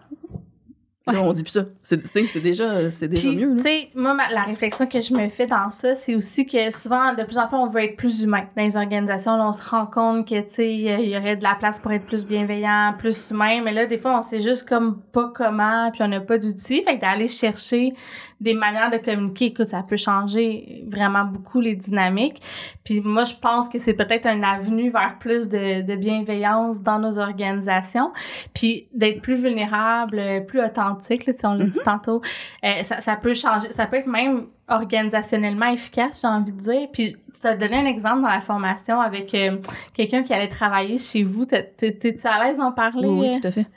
Là, 1.07 1.21
on 1.21 1.33
dit 1.33 1.43
plus 1.43 1.51
ça. 1.51 1.65
C'est 1.83 2.39
déjà, 2.41 2.89
c'est 2.89 3.07
déjà 3.07 3.29
mieux. 3.29 3.57
Tu 3.57 3.61
sais, 3.61 3.89
moi, 3.93 4.17
la 4.31 4.41
réflexion 4.41 4.87
que 4.87 5.01
je 5.01 5.13
me 5.13 5.29
fais 5.29 5.45
dans 5.45 5.69
ça, 5.69 5.93
c'est 5.93 6.15
aussi 6.15 6.47
que 6.47 6.71
souvent, 6.71 7.13
de 7.13 7.23
plus 7.23 7.37
en 7.37 7.47
plus, 7.47 7.57
on 7.57 7.67
veut 7.67 7.83
être 7.83 7.95
plus 7.95 8.23
humain 8.23 8.47
dans 8.57 8.63
les 8.63 8.75
organisations. 8.75 9.37
Là, 9.37 9.47
on 9.47 9.51
se 9.51 9.69
rend 9.69 9.85
compte 9.85 10.27
que, 10.27 10.39
tu 10.41 10.53
sais, 10.53 10.73
il 10.73 11.07
y 11.07 11.15
aurait 11.15 11.35
de 11.35 11.43
la 11.43 11.53
place 11.53 11.79
pour 11.79 11.91
être 11.91 12.05
plus 12.05 12.25
bienveillant, 12.25 12.95
plus 12.97 13.29
humain. 13.29 13.61
Mais 13.63 13.71
là, 13.71 13.85
des 13.85 13.99
fois, 13.99 14.17
on 14.17 14.23
sait 14.23 14.41
juste 14.41 14.67
comme 14.67 14.99
pas 15.11 15.31
comment, 15.35 15.91
puis 15.91 16.01
on 16.01 16.07
n'a 16.07 16.21
pas 16.21 16.39
d'outils. 16.39 16.81
Fait 16.83 16.95
que 16.95 17.01
d'aller 17.01 17.27
chercher 17.27 17.93
des 18.41 18.53
manières 18.53 18.91
de 18.91 18.97
communiquer, 18.97 19.45
écoute, 19.45 19.67
ça 19.67 19.83
peut 19.87 19.97
changer 19.97 20.83
vraiment 20.87 21.25
beaucoup 21.25 21.61
les 21.61 21.75
dynamiques. 21.75 22.41
Puis 22.83 23.01
moi, 23.01 23.23
je 23.23 23.33
pense 23.35 23.69
que 23.69 23.79
c'est 23.79 23.93
peut-être 23.93 24.25
un 24.25 24.43
avenue 24.43 24.89
vers 24.89 25.17
plus 25.19 25.47
de, 25.49 25.81
de 25.81 25.95
bienveillance 25.95 26.81
dans 26.81 26.99
nos 26.99 27.17
organisations, 27.17 28.11
puis 28.53 28.87
d'être 28.93 29.21
plus 29.21 29.35
vulnérable, 29.35 30.21
plus 30.47 30.61
authentique, 30.61 31.25
là, 31.25 31.33
on 31.45 31.53
l'a 31.53 31.65
dit 31.65 31.79
mm-hmm. 31.79 31.83
tantôt. 31.83 32.21
Euh, 32.63 32.83
ça, 32.83 33.01
ça 33.01 33.15
peut 33.15 33.33
changer, 33.33 33.71
ça 33.71 33.85
peut 33.85 33.97
être 33.97 34.07
même 34.07 34.47
organisationnellement 34.67 35.67
efficace, 35.67 36.21
j'ai 36.21 36.27
envie 36.27 36.51
de 36.51 36.59
dire. 36.59 36.87
Puis 36.91 37.15
tu 37.39 37.47
as 37.47 37.55
donné 37.55 37.75
un 37.75 37.85
exemple 37.85 38.21
dans 38.21 38.29
la 38.29 38.41
formation 38.41 38.99
avec 38.99 39.33
euh, 39.33 39.57
quelqu'un 39.93 40.23
qui 40.23 40.33
allait 40.33 40.47
travailler 40.47 40.97
chez 40.97 41.23
vous. 41.23 41.45
T'es-tu 41.45 42.27
à 42.27 42.43
l'aise 42.43 42.57
d'en 42.57 42.71
parler? 42.71 43.07
Oui, 43.07 43.39
tout 43.39 43.47
à 43.47 43.51
fait. 43.51 43.67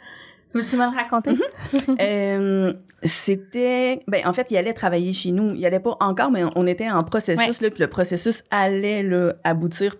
Veux-tu 0.54 0.76
me 0.76 0.90
le 0.90 0.96
raconter? 0.96 1.32
Mm-hmm. 1.32 1.96
Euh, 2.00 2.72
c'était. 3.02 4.02
Ben, 4.06 4.26
en 4.26 4.32
fait, 4.32 4.50
il 4.50 4.56
allait 4.56 4.72
travailler 4.72 5.12
chez 5.12 5.30
nous. 5.30 5.54
Il 5.54 5.64
allait 5.66 5.80
pas 5.80 5.96
encore, 6.00 6.30
mais 6.30 6.42
on 6.54 6.66
était 6.66 6.90
en 6.90 7.00
processus, 7.00 7.60
là, 7.60 7.70
puis 7.70 7.80
le 7.80 7.88
processus 7.88 8.44
allait 8.50 9.02
là, 9.02 9.34
aboutir 9.44 9.96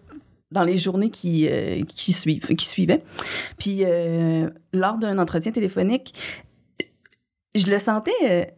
dans 0.51 0.65
les 0.65 0.79
journées 0.79 1.11
qui, 1.11 1.49
euh, 1.49 1.83
qui, 1.85 2.13
suivent, 2.13 2.47
qui 2.47 2.67
suivaient. 2.67 3.03
Puis, 3.59 3.85
euh, 3.85 4.49
lors 4.73 4.99
d'un 4.99 5.19
entretien 5.19 5.53
téléphonique, 5.53 6.15
je 7.55 7.67
le 7.67 7.79
sentais. 7.79 8.55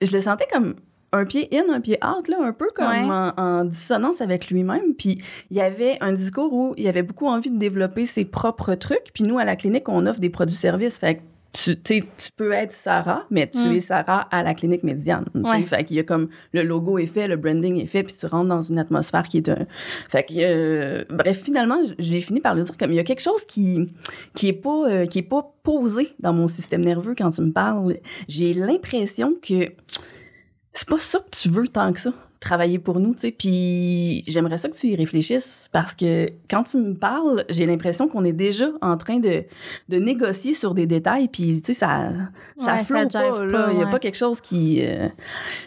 je 0.00 0.10
le 0.10 0.20
sentais 0.20 0.46
comme 0.52 0.76
un 1.14 1.24
pied 1.24 1.48
in, 1.52 1.72
un 1.72 1.80
pied 1.80 1.98
out, 2.04 2.28
là, 2.28 2.38
un 2.40 2.52
peu 2.52 2.68
comme 2.74 3.32
en, 3.36 3.64
dissonance 3.64 4.20
avec 4.20 4.50
lui-même. 4.50 4.94
Puis 4.98 5.22
il 5.50 5.56
y 5.56 5.60
avait 5.60 5.96
un 6.00 6.12
discours 6.12 6.52
où 6.52 6.74
il 6.76 6.86
avait 6.88 7.02
beaucoup 7.02 7.28
envie 7.28 7.50
de 7.50 7.58
développer 7.58 8.04
ses 8.04 8.24
propres 8.24 8.74
trucs. 8.74 9.12
Puis 9.14 9.24
nous, 9.24 9.38
à 9.38 9.44
la 9.44 9.56
clinique, 9.56 9.88
on 9.88 10.06
offre 10.06 10.20
des 10.20 10.30
produits-services. 10.30 10.98
Fait 10.98 11.16
que 11.16 11.20
tu, 11.52 11.76
tu 11.76 12.02
peux 12.36 12.50
être 12.50 12.72
Sarah, 12.72 13.26
mais 13.30 13.46
tu 13.46 13.58
mm. 13.58 13.72
es 13.72 13.78
Sarah 13.78 14.26
à 14.32 14.42
la 14.42 14.54
clinique 14.54 14.82
médiane. 14.82 15.24
Ouais. 15.34 15.64
Fait 15.66 15.84
qu'il 15.84 15.96
y 15.96 16.00
a 16.00 16.02
comme 16.02 16.28
le 16.52 16.62
logo 16.62 16.98
est 16.98 17.06
fait, 17.06 17.28
le 17.28 17.36
branding 17.36 17.80
est 17.80 17.86
fait, 17.86 18.02
puis 18.02 18.14
tu 18.18 18.26
rentres 18.26 18.48
dans 18.48 18.62
une 18.62 18.78
atmosphère 18.78 19.28
qui 19.28 19.36
est 19.36 19.48
un. 19.48 19.66
Fait 20.08 20.24
que 20.24 20.34
euh, 20.36 21.04
bref, 21.08 21.42
finalement, 21.44 21.78
j'ai 22.00 22.20
fini 22.20 22.40
par 22.40 22.56
le 22.56 22.64
dire 22.64 22.76
comme 22.76 22.90
il 22.90 22.96
y 22.96 23.00
a 23.00 23.04
quelque 23.04 23.22
chose 23.22 23.44
qui 23.46 23.88
qui 24.34 24.48
est 24.48 24.52
pas 24.52 24.88
euh, 24.88 25.06
qui 25.06 25.20
est 25.20 25.22
pas 25.22 25.54
posé 25.62 26.12
dans 26.18 26.32
mon 26.32 26.48
système 26.48 26.82
nerveux 26.82 27.14
quand 27.16 27.30
tu 27.30 27.42
me 27.42 27.52
parles. 27.52 27.98
J'ai 28.26 28.52
l'impression 28.52 29.34
que 29.40 29.70
c'est 30.74 30.88
pas 30.88 30.98
ça 30.98 31.20
que 31.20 31.30
tu 31.30 31.48
veux 31.48 31.68
tant 31.68 31.92
que 31.92 32.00
ça 32.00 32.12
travailler 32.40 32.78
pour 32.78 33.00
nous, 33.00 33.14
tu 33.14 33.20
sais. 33.20 33.30
Puis 33.30 34.22
j'aimerais 34.26 34.58
ça 34.58 34.68
que 34.68 34.76
tu 34.76 34.88
y 34.88 34.96
réfléchisses 34.96 35.70
parce 35.72 35.94
que 35.94 36.28
quand 36.50 36.62
tu 36.64 36.76
me 36.76 36.92
parles, 36.92 37.46
j'ai 37.48 37.64
l'impression 37.64 38.06
qu'on 38.06 38.22
est 38.22 38.34
déjà 38.34 38.66
en 38.82 38.98
train 38.98 39.18
de, 39.18 39.44
de 39.88 39.96
négocier 39.98 40.52
sur 40.52 40.74
des 40.74 40.86
détails. 40.86 41.28
Puis 41.28 41.62
tu 41.62 41.72
sais, 41.72 41.78
ça, 41.80 42.10
ça 42.58 42.74
Ouais, 42.74 42.84
flotte 42.84 43.12
pas, 43.14 43.44
là. 43.46 43.68
Il 43.72 43.78
y 43.78 43.82
a 43.82 43.86
ouais. 43.86 43.90
pas 43.90 43.98
quelque 43.98 44.18
chose 44.18 44.42
qui. 44.42 44.84
euh, 44.84 45.08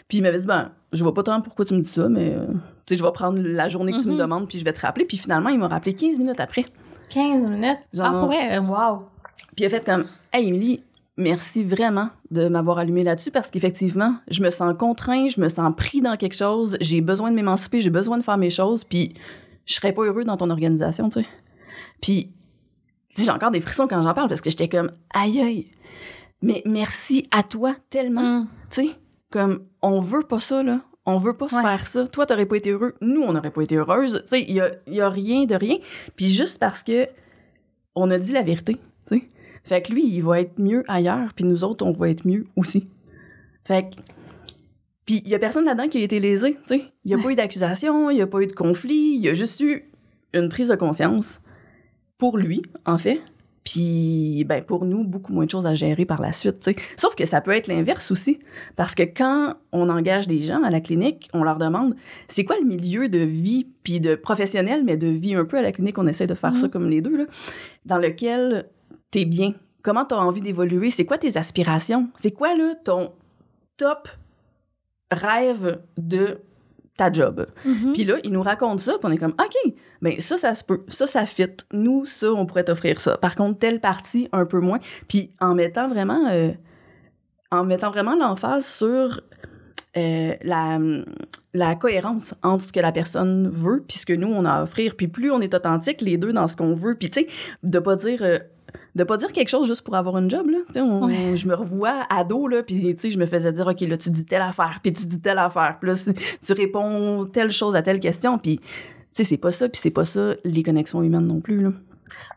Puis 0.07 0.19
il 0.19 0.21
m'avait 0.21 0.37
dit, 0.37 0.45
ben, 0.45 0.69
je 0.93 1.01
vois 1.01 1.15
pas 1.15 1.23
tant 1.23 1.41
pourquoi 1.41 1.65
tu 1.65 1.73
me 1.73 1.81
dis 1.81 1.89
ça, 1.89 2.07
mais 2.09 2.35
euh, 2.35 2.45
tu 2.85 2.93
sais, 2.93 2.95
je 2.97 3.03
vais 3.03 3.11
prendre 3.11 3.41
la 3.41 3.67
journée 3.69 3.93
que 3.93 4.01
tu 4.01 4.07
me 4.07 4.13
Mhm. 4.13 4.19
demandes, 4.19 4.47
puis 4.47 4.59
je 4.59 4.63
vais 4.63 4.73
te 4.73 4.81
rappeler. 4.81 5.05
Puis 5.05 5.17
finalement, 5.17 5.49
il 5.49 5.57
m'a 5.57 5.67
rappelé 5.69 5.93
15 5.95 6.19
minutes 6.19 6.39
après. 6.39 6.65
15 7.09 7.49
minutes? 7.49 7.79
Genre- 7.91 8.05
Ah, 8.05 8.19
pour 8.19 8.27
vrai? 8.27 8.59
Wow. 8.59 9.07
Puis 9.55 9.63
il 9.63 9.65
a 9.65 9.69
fait 9.69 9.83
comme 9.83 10.05
Hey 10.31 10.49
Emily, 10.49 10.83
merci 11.17 11.63
vraiment 11.63 12.09
de 12.31 12.47
m'avoir 12.47 12.77
allumé 12.77 13.03
là-dessus 13.03 13.31
parce 13.31 13.49
qu'effectivement, 13.51 14.15
je 14.29 14.41
me 14.41 14.49
sens 14.51 14.73
contraint, 14.77 15.27
je 15.29 15.39
me 15.41 15.49
sens 15.49 15.73
pris 15.75 16.01
dans 16.01 16.15
quelque 16.17 16.35
chose, 16.35 16.77
j'ai 16.81 17.01
besoin 17.01 17.31
de 17.31 17.35
m'émanciper, 17.35 17.81
j'ai 17.81 17.89
besoin 17.89 18.17
de 18.17 18.23
faire 18.23 18.37
mes 18.37 18.49
choses, 18.49 18.83
puis 18.83 19.13
je 19.65 19.73
serais 19.73 19.93
pas 19.93 20.03
heureux 20.03 20.23
dans 20.23 20.37
ton 20.37 20.49
organisation, 20.49 21.09
tu 21.09 21.21
sais. 21.21 21.27
Puis, 22.01 22.31
tu 23.09 23.17
sais, 23.21 23.25
j'ai 23.25 23.31
encore 23.31 23.51
des 23.51 23.61
frissons 23.61 23.87
quand 23.87 24.01
j'en 24.01 24.13
parle 24.13 24.29
parce 24.29 24.41
que 24.41 24.49
j'étais 24.49 24.69
comme 24.69 24.91
aïe 25.13 25.41
aïe. 25.41 25.71
Mais 26.41 26.61
merci 26.65 27.27
à 27.31 27.41
toi 27.43 27.75
tellement, 27.89 28.41
Mm. 28.41 28.47
tu 28.69 28.81
sais. 28.87 28.89
Comme, 29.31 29.65
on 29.81 29.99
veut 29.99 30.23
pas 30.23 30.39
ça, 30.39 30.63
là. 30.63 30.81
On 31.09 31.17
veut 31.17 31.35
pas 31.37 31.47
se 31.47 31.55
faire 31.55 31.87
ça. 31.87 32.05
Toi, 32.07 32.25
t'aurais 32.25 32.45
pas 32.45 32.57
été 32.57 32.69
heureux. 32.71 32.95
Nous, 33.01 33.21
on 33.21 33.31
n'aurait 33.33 33.51
pas 33.51 33.61
été 33.61 33.75
heureuse. 33.77 34.21
Tu 34.23 34.27
sais, 34.29 34.41
il 34.41 34.53
y 34.53 34.59
a, 34.59 34.71
y 34.87 34.99
a 34.99 35.09
rien 35.09 35.45
de 35.45 35.55
rien. 35.55 35.77
Puis 36.17 36.29
juste 36.29 36.59
parce 36.59 36.83
que 36.83 37.07
on 37.95 38.11
a 38.11 38.19
dit 38.19 38.33
la 38.33 38.41
vérité. 38.41 38.75
Fait 39.67 39.81
que 39.81 39.91
lui, 39.91 40.07
il 40.07 40.21
va 40.21 40.39
être 40.39 40.59
mieux 40.59 40.85
ailleurs, 40.87 41.33
puis 41.35 41.43
nous 41.43 41.65
autres, 41.65 41.85
on 41.85 41.91
va 41.91 42.09
être 42.09 42.25
mieux 42.25 42.45
aussi. 42.55 42.87
Fait 43.65 43.83
que... 43.89 44.01
Puis 45.05 45.21
il 45.25 45.29
y 45.29 45.35
a 45.35 45.39
personne 45.39 45.65
là-dedans 45.65 45.89
qui 45.89 45.97
a 45.97 46.03
été 46.03 46.21
lésé, 46.21 46.57
tu 46.67 46.77
sais. 46.77 46.85
Il 47.03 47.11
y 47.11 47.13
a 47.13 47.17
pas 47.17 47.31
eu 47.31 47.35
d'accusation, 47.35 48.09
il 48.09 48.17
y 48.17 48.21
a 48.21 48.27
pas 48.27 48.39
eu 48.39 48.47
de 48.47 48.53
conflit, 48.53 49.15
il 49.15 49.21
y 49.21 49.27
a 49.27 49.33
juste 49.33 49.59
eu 49.59 49.83
une 50.33 50.47
prise 50.47 50.69
de 50.69 50.75
conscience 50.75 51.41
pour 52.17 52.37
lui, 52.37 52.61
en 52.85 52.97
fait. 52.97 53.19
Puis, 53.65 54.45
ben, 54.47 54.63
pour 54.63 54.85
nous, 54.85 55.03
beaucoup 55.03 55.33
moins 55.33 55.43
de 55.43 55.49
choses 55.51 55.65
à 55.65 55.73
gérer 55.75 56.05
par 56.05 56.21
la 56.21 56.31
suite, 56.31 56.61
tu 56.61 56.71
sais. 56.71 56.77
Sauf 56.95 57.15
que 57.15 57.25
ça 57.25 57.41
peut 57.41 57.51
être 57.51 57.67
l'inverse 57.67 58.09
aussi. 58.11 58.39
Parce 58.77 58.95
que 58.95 59.03
quand 59.03 59.55
on 59.73 59.89
engage 59.89 60.29
des 60.29 60.39
gens 60.39 60.63
à 60.63 60.69
la 60.69 60.79
clinique, 60.79 61.29
on 61.33 61.43
leur 61.43 61.57
demande 61.57 61.93
c'est 62.29 62.45
quoi 62.45 62.55
le 62.57 62.65
milieu 62.65 63.09
de 63.09 63.19
vie, 63.19 63.67
puis 63.83 63.99
de 63.99 64.15
professionnel, 64.15 64.83
mais 64.85 64.95
de 64.95 65.07
vie 65.07 65.35
un 65.35 65.43
peu 65.43 65.57
à 65.57 65.61
la 65.61 65.73
clinique, 65.73 65.97
on 65.97 66.07
essaie 66.07 66.27
de 66.27 66.35
faire 66.35 66.55
ça 66.55 66.67
Mhm. 66.67 66.71
comme 66.71 66.89
les 66.89 67.01
deux, 67.01 67.17
là, 67.17 67.25
dans 67.85 67.97
lequel 67.97 68.69
t'es 69.11 69.25
bien? 69.25 69.53
Comment 69.83 70.05
t'as 70.05 70.17
envie 70.17 70.41
d'évoluer? 70.41 70.89
C'est 70.89 71.05
quoi 71.05 71.17
tes 71.17 71.37
aspirations? 71.37 72.09
C'est 72.15 72.31
quoi, 72.31 72.55
là, 72.55 72.75
ton 72.83 73.13
top 73.77 74.09
rêve 75.11 75.79
de 75.97 76.39
ta 76.97 77.11
job? 77.11 77.45
Mhm. 77.63 77.93
Puis 77.93 78.03
là, 78.03 78.15
il 78.23 78.31
nous 78.31 78.41
raconte 78.43 78.79
ça, 78.79 78.93
puis 78.93 79.01
on 79.03 79.11
est 79.11 79.17
comme, 79.17 79.35
OK, 79.39 79.73
ben 80.01 80.19
ça, 80.19 80.37
ça 80.37 80.53
se 80.53 80.63
peut. 80.63 80.83
Ça, 80.89 81.07
ça 81.07 81.25
fit. 81.25 81.47
Nous, 81.71 82.05
ça, 82.05 82.31
on 82.33 82.45
pourrait 82.45 82.65
t'offrir 82.65 82.99
ça. 82.99 83.17
Par 83.17 83.35
contre, 83.35 83.59
telle 83.59 83.79
partie, 83.79 84.27
un 84.33 84.45
peu 84.45 84.59
moins. 84.59 84.79
Puis 85.07 85.31
en 85.39 85.55
mettant 85.55 85.87
vraiment, 85.87 86.27
euh, 86.31 86.51
en 87.51 87.63
mettant 87.63 87.91
vraiment 87.91 88.15
l'emphase 88.15 88.65
sur 88.65 89.21
euh, 89.95 90.35
la, 90.41 90.79
la 91.53 91.75
cohérence 91.75 92.35
entre 92.43 92.65
ce 92.65 92.73
que 92.73 92.79
la 92.81 92.91
personne 92.91 93.47
veut 93.47 93.83
puis 93.87 93.99
ce 93.99 94.05
que 94.05 94.13
nous, 94.13 94.27
on 94.27 94.43
a 94.43 94.51
à 94.51 94.63
offrir. 94.63 94.95
Puis 94.97 95.07
plus 95.07 95.31
on 95.31 95.39
est 95.39 95.53
authentique, 95.53 96.01
les 96.01 96.17
deux, 96.17 96.33
dans 96.33 96.47
ce 96.47 96.57
qu'on 96.57 96.73
veut. 96.73 96.95
Puis 96.95 97.09
tu 97.09 97.21
sais, 97.21 97.27
de 97.63 97.79
pas 97.79 97.95
dire... 97.95 98.21
euh, 98.21 98.39
de 98.97 99.03
pas 99.05 99.15
dire 99.17 99.31
quelque 99.31 99.47
chose 99.49 99.67
juste 99.67 99.81
pour 99.83 99.95
avoir 99.95 100.17
une 100.17 100.29
job 100.29 100.49
là, 100.49 100.57
tu 100.73 100.81
Ouais. 100.81 101.37
je 101.37 101.47
me 101.47 101.53
revois 101.55 102.05
ado 102.09 102.47
là, 102.47 102.63
puis 102.63 102.75
tu 102.95 102.99
sais, 102.99 103.09
je 103.09 103.17
me 103.17 103.25
faisais 103.25 103.51
dire 103.53 103.67
ok 103.67 103.79
là 103.81 103.95
tu 103.97 104.09
dis 104.09 104.25
telle 104.25 104.41
affaire, 104.41 104.79
puis 104.83 104.91
tu 104.91 105.05
dis 105.05 105.19
telle 105.21 105.37
affaire, 105.39 105.77
puis 105.79 105.87
là 105.89 105.95
si- 105.95 106.13
tu 106.13 106.53
réponds 106.53 107.25
telle 107.25 107.51
chose 107.51 107.75
à 107.75 107.81
telle 107.81 107.99
question, 107.99 108.37
puis 108.37 108.57
tu 108.59 108.65
sais 109.13 109.23
c'est 109.23 109.37
pas 109.37 109.51
ça, 109.51 109.69
puis 109.69 109.79
c'est 109.81 109.91
pas 109.91 110.03
ça 110.05 110.33
les 110.43 110.63
connexions 110.63 111.01
humaines 111.03 111.27
non 111.27 111.39
plus 111.39 111.61
là. 111.61 111.71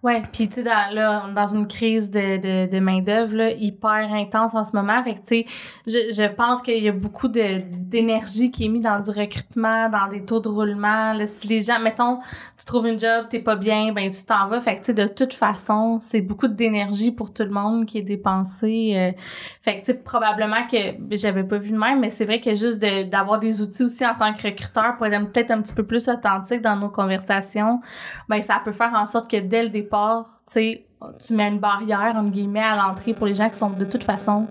Ouais, 0.03 0.23
puis 0.33 0.49
tu 0.49 0.57
sais 0.57 0.63
dans 0.63 0.95
là 0.95 1.27
dans 1.35 1.47
une 1.55 1.67
crise 1.67 2.11
de 2.11 2.37
de, 2.39 2.71
de 2.71 2.81
main 2.81 3.01
d'œuvre 3.01 3.55
hyper 3.61 4.13
intense 4.13 4.55
en 4.55 4.65
ce 4.65 4.73
moment, 4.75 5.03
fait 5.05 5.15
tu 5.15 5.21
sais 5.25 5.47
je 5.87 6.13
je 6.15 6.29
pense 6.35 6.63
qu'il 6.63 6.83
y 6.83 6.89
a 6.89 6.93
beaucoup 6.93 7.29
de 7.29 7.63
d'énergie 7.67 8.51
qui 8.51 8.67
est 8.67 8.69
mise 8.69 8.85
dans 8.85 9.01
du 9.01 9.11
recrutement, 9.11 9.89
dans 9.89 10.09
des 10.09 10.25
taux 10.25 10.41
de 10.41 10.49
roulement. 10.49 11.13
Là, 11.13 11.27
si 11.27 11.47
les 11.49 11.61
gens 11.61 11.81
mettons 11.81 12.19
tu 12.59 12.65
trouves 12.65 12.87
une 12.87 12.99
job, 12.99 13.27
t'es 13.29 13.41
pas 13.41 13.57
bien, 13.57 13.93
ben 13.93 14.11
tu 14.11 14.25
t'en 14.25 14.47
vas. 14.49 14.61
Fait 14.61 14.77
que 14.77 14.81
tu 14.81 14.87
sais 14.87 14.95
de 14.95 15.07
toute 15.07 15.35
façon 15.35 15.99
c'est 16.01 16.21
beaucoup 16.21 16.49
d'énergie 16.49 17.11
pour 17.11 17.33
tout 17.33 17.43
le 17.45 17.51
monde 17.51 17.87
qui 17.87 17.99
est 17.99 18.03
dépensée. 18.03 18.95
euh. 18.97 19.13
fait 19.63 19.81
que 19.81 19.87
tu 19.87 19.93
sais 19.93 19.99
probablement 19.99 20.67
que 20.71 20.77
j'avais 21.17 21.45
pas 21.45 21.59
vu 21.59 21.71
de 21.73 21.79
même, 21.79 22.01
mais 22.01 22.11
c'est 22.11 22.25
vrai 22.25 22.41
que 22.41 22.55
juste 22.55 22.79
d'avoir 22.79 23.39
des 23.39 23.63
outils 23.63 23.85
aussi 23.85 24.07
en 24.07 24.15
tant 24.15 24.33
que 24.33 24.43
recruteur 24.43 24.97
pour 24.97 25.07
être 25.07 25.33
peut-être 25.33 25.51
un 25.51 25.61
petit 25.63 25.75
peu 25.75 25.85
plus 25.85 26.09
authentique 26.09 26.63
dans 26.63 26.77
nos 26.77 26.89
conversations 26.89 27.81
ben 28.29 28.43
ça 28.43 28.61
peut 28.65 28.73
faire 28.73 28.93
en 28.95 29.07
sorte 29.07 29.31
que 29.31 29.37
dès 29.37 29.60
le 29.65 29.71
départ, 29.71 30.41
tu 30.47 30.55
sais, 30.55 30.87
tu 31.25 31.35
mets 31.35 31.49
une 31.49 31.59
barrière 31.59 32.15
entre 32.17 32.31
guillemets 32.31 32.61
à 32.61 32.77
l'entrée 32.77 33.15
pour 33.15 33.27
les 33.27 33.35
gens 33.35 33.49
qui 33.49 33.57
sont 33.57 33.71
de 33.71 33.85
toute 33.85 34.05
façon 34.05 34.47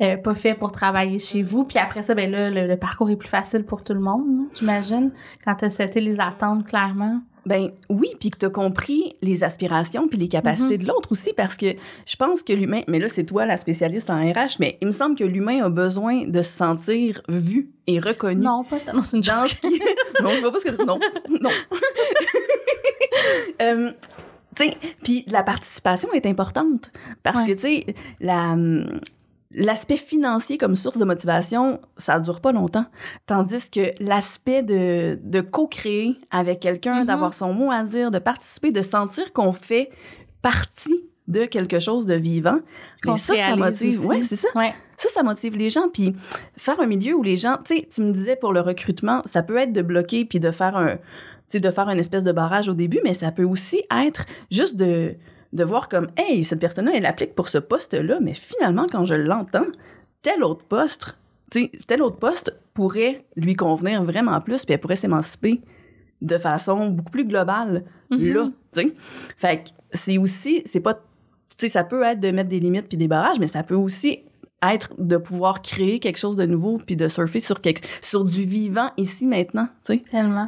euh, 0.00 0.16
pas 0.16 0.34
faits 0.34 0.58
pour 0.58 0.72
travailler 0.72 1.18
chez 1.18 1.42
vous. 1.42 1.64
Puis 1.64 1.78
après 1.78 2.02
ça, 2.02 2.14
ben 2.14 2.30
là, 2.30 2.50
le, 2.50 2.66
le 2.66 2.76
parcours 2.76 3.10
est 3.10 3.16
plus 3.16 3.28
facile 3.28 3.64
pour 3.64 3.84
tout 3.84 3.94
le 3.94 4.00
monde, 4.00 4.26
là, 4.26 4.44
j'imagine, 4.54 5.12
quand 5.44 5.54
tu 5.56 5.66
as 5.66 5.70
seté 5.70 6.00
les 6.00 6.20
attentes 6.20 6.66
clairement. 6.66 7.20
Ben 7.46 7.70
oui, 7.90 8.08
puis 8.18 8.30
que 8.30 8.38
tu 8.38 8.46
as 8.46 8.50
compris 8.50 9.16
les 9.20 9.44
aspirations 9.44 10.08
puis 10.08 10.18
les 10.18 10.28
capacités 10.28 10.78
de 10.78 10.86
l'autre 10.86 11.12
aussi, 11.12 11.34
parce 11.34 11.56
que 11.56 11.74
je 12.06 12.16
pense 12.16 12.42
que 12.42 12.54
l'humain, 12.54 12.80
mais 12.88 12.98
là 12.98 13.08
c'est 13.08 13.24
toi 13.24 13.44
la 13.44 13.58
spécialiste 13.58 14.08
en 14.08 14.16
RH, 14.16 14.56
mais 14.60 14.78
il 14.80 14.86
me 14.86 14.92
semble 14.92 15.14
que 15.14 15.24
l'humain 15.24 15.62
a 15.62 15.68
besoin 15.68 16.26
de 16.26 16.40
se 16.40 16.50
sentir 16.50 17.22
vu 17.28 17.70
et 17.86 18.00
reconnu. 18.00 18.40
Non, 18.42 18.64
pas. 18.64 18.78
Non, 18.94 19.02
c'est 19.02 19.18
une 19.18 19.22
dans 19.22 19.46
ce 19.46 19.56
qui... 19.56 19.68
non, 20.22 20.30
je 20.30 20.40
vois 20.40 20.52
pas 20.52 20.58
ce 20.58 20.64
que 20.64 20.84
non, 20.84 20.98
non. 21.28 21.50
Euh, 23.62 23.92
puis 25.02 25.24
la 25.28 25.42
participation 25.42 26.12
est 26.12 26.26
importante 26.26 26.90
parce 27.22 27.42
Ouais. 27.42 27.48
que 27.48 27.52
tu 27.54 27.60
sais 27.60 27.86
la 28.20 28.52
hum, 28.52 28.98
l'aspect 29.56 29.96
financier 29.96 30.58
comme 30.58 30.74
source 30.74 30.98
de 30.98 31.04
motivation, 31.04 31.80
ça 31.96 32.18
dure 32.18 32.40
pas 32.40 32.50
longtemps. 32.50 32.86
Tandis 33.26 33.70
que 33.70 33.92
l'aspect 34.02 34.62
de, 34.64 35.16
de 35.22 35.40
co-créer 35.40 36.16
avec 36.32 36.58
quelqu'un, 36.58 37.00
Mhm. 37.02 37.06
d'avoir 37.06 37.34
son 37.34 37.52
mot 37.54 37.70
à 37.70 37.84
dire, 37.84 38.10
de 38.10 38.18
participer, 38.18 38.72
de 38.72 38.82
sentir 38.82 39.32
qu'on 39.32 39.52
fait 39.52 39.90
partie 40.42 41.04
de 41.28 41.44
quelque 41.46 41.78
chose 41.78 42.04
de 42.04 42.14
vivant, 42.14 42.58
mais 43.06 43.16
ça, 43.16 43.34
ça 43.36 43.56
motive. 43.56 44.04
Ouais, 44.06 44.22
c'est 44.22 44.36
ça. 44.36 44.48
Ouais. 44.54 44.74
Ça, 44.96 45.08
ça 45.08 45.22
motive 45.22 45.56
les 45.56 45.70
gens. 45.70 45.88
Puis 45.88 46.12
faire 46.56 46.78
un 46.80 46.86
milieu 46.86 47.14
où 47.14 47.22
les 47.22 47.36
gens, 47.38 47.56
tu 47.64 47.76
sais, 47.76 47.88
tu 47.90 48.02
me 48.02 48.12
disais 48.12 48.36
pour 48.36 48.52
le 48.52 48.60
recrutement, 48.60 49.22
ça 49.24 49.42
peut 49.42 49.56
être 49.56 49.72
de 49.72 49.80
bloquer 49.82 50.24
puis 50.26 50.38
de 50.40 50.50
faire 50.50 50.76
un, 50.76 50.98
de 51.52 51.70
faire 51.70 51.88
une 51.88 51.98
espèce 51.98 52.24
de 52.24 52.32
barrage 52.32 52.68
au 52.68 52.74
début, 52.74 53.00
mais 53.04 53.14
ça 53.14 53.30
peut 53.30 53.44
aussi 53.44 53.82
être 54.04 54.24
juste 54.50 54.76
de, 54.76 55.14
de 55.52 55.64
voir 55.64 55.88
comme, 55.88 56.08
hey, 56.16 56.42
cette 56.42 56.58
personne-là, 56.60 56.92
elle 56.94 57.06
applique 57.06 57.34
pour 57.34 57.48
ce 57.48 57.58
poste-là, 57.58 58.18
mais 58.20 58.34
finalement, 58.34 58.86
quand 58.90 59.04
je 59.04 59.14
l'entends, 59.14 59.66
tel 60.22 60.42
autre 60.42 60.64
poste, 60.64 61.16
tel 61.50 62.02
autre 62.02 62.16
poste 62.16 62.56
pourrait 62.74 63.24
lui 63.36 63.54
convenir 63.54 64.02
vraiment 64.02 64.40
plus, 64.40 64.64
puis 64.64 64.74
elle 64.74 64.80
pourrait 64.80 64.96
s'émanciper 64.96 65.60
de 66.22 66.38
façon 66.38 66.88
beaucoup 66.90 67.12
plus 67.12 67.24
globale 67.24 67.84
Mhm. 68.10 68.32
là, 68.32 68.50
tu. 68.72 68.94
Fait 69.36 69.58
que 69.64 69.70
c'est 69.92 70.18
aussi, 70.18 70.62
c'est 70.66 70.80
pas, 70.80 71.00
tu 71.56 71.68
ça 71.68 71.84
peut 71.84 72.02
être 72.02 72.20
de 72.20 72.30
mettre 72.30 72.48
des 72.48 72.60
limites 72.60 72.88
puis 72.88 72.96
des 72.98 73.08
barrages, 73.08 73.38
mais 73.38 73.46
ça 73.46 73.62
peut 73.62 73.74
aussi 73.76 74.20
être 74.62 74.90
de 74.98 75.16
pouvoir 75.18 75.62
créer 75.62 76.00
quelque 76.00 76.16
chose 76.18 76.36
de 76.36 76.46
nouveau 76.46 76.78
puis 76.78 76.96
de 76.96 77.06
surfer 77.08 77.40
sur 77.40 77.60
quelque, 77.60 77.86
sur 78.02 78.24
du 78.24 78.44
vivant 78.44 78.90
ici 78.96 79.26
maintenant, 79.26 79.68
tu 79.84 79.94
sais. 79.94 80.04
Tellement. 80.10 80.46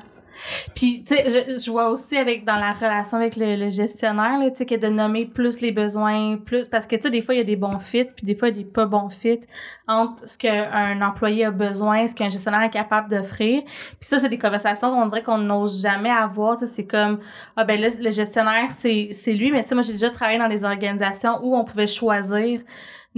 Puis, 0.75 1.05
tu 1.05 1.15
sais, 1.15 1.25
je, 1.27 1.57
je 1.57 1.71
vois 1.71 1.91
aussi 1.91 2.17
avec 2.17 2.45
dans 2.45 2.57
la 2.57 2.73
relation 2.73 3.17
avec 3.19 3.37
le, 3.37 3.57
le 3.57 3.71
gestionnaire, 3.71 4.39
tu 4.51 4.57
sais, 4.57 4.67
que 4.67 4.75
de 4.75 4.89
nommer 4.89 5.27
plus 5.27 5.61
les 5.61 5.73
besoins, 5.73 6.37
plus 6.37 6.69
parce 6.69 6.87
que 6.87 6.97
tu 6.97 7.03
sais, 7.03 7.11
des 7.11 7.23
fois 7.23 7.35
il 7.35 7.39
y 7.39 7.41
a 7.41 7.45
des 7.45 7.57
bons 7.57 7.79
fits, 7.79 8.05
puis 8.05 8.25
des 8.25 8.35
fois 8.35 8.49
il 8.49 8.57
y 8.57 8.61
a 8.61 8.63
des 8.63 8.69
pas 8.69 8.87
bons 8.87 9.09
fits 9.09 9.41
entre 9.89 10.29
ce 10.29 10.37
qu'un 10.39 11.01
employé 11.03 11.45
a 11.45 11.51
besoin, 11.51 12.07
ce 12.07 12.15
qu'un 12.15 12.31
gestionnaire 12.31 12.63
est 12.63 12.71
capable 12.71 13.11
d'offrir. 13.11 13.63
Puis 13.65 14.09
ça, 14.09 14.19
c'est 14.19 14.29
des 14.29 14.39
conversations 14.39 14.91
qu'on 14.91 15.07
dirait 15.07 15.23
qu'on 15.23 15.39
n'ose 15.39 15.83
jamais 15.83 16.11
avoir. 16.11 16.57
Tu 16.57 16.67
sais, 16.67 16.73
c'est 16.73 16.87
comme 16.87 17.21
ah 17.57 17.65
ben 17.65 17.81
là, 17.81 17.89
le 17.99 18.11
gestionnaire 18.11 18.71
c'est 18.71 19.09
c'est 19.13 19.33
lui, 19.33 19.51
mais 19.51 19.63
tu 19.63 19.69
sais, 19.69 19.75
moi 19.75 19.83
j'ai 19.83 19.93
déjà 19.93 20.11
travaillé 20.11 20.39
dans 20.39 20.49
des 20.49 20.65
organisations 20.65 21.39
où 21.43 21.57
on 21.57 21.65
pouvait 21.65 21.87
choisir 21.87 22.61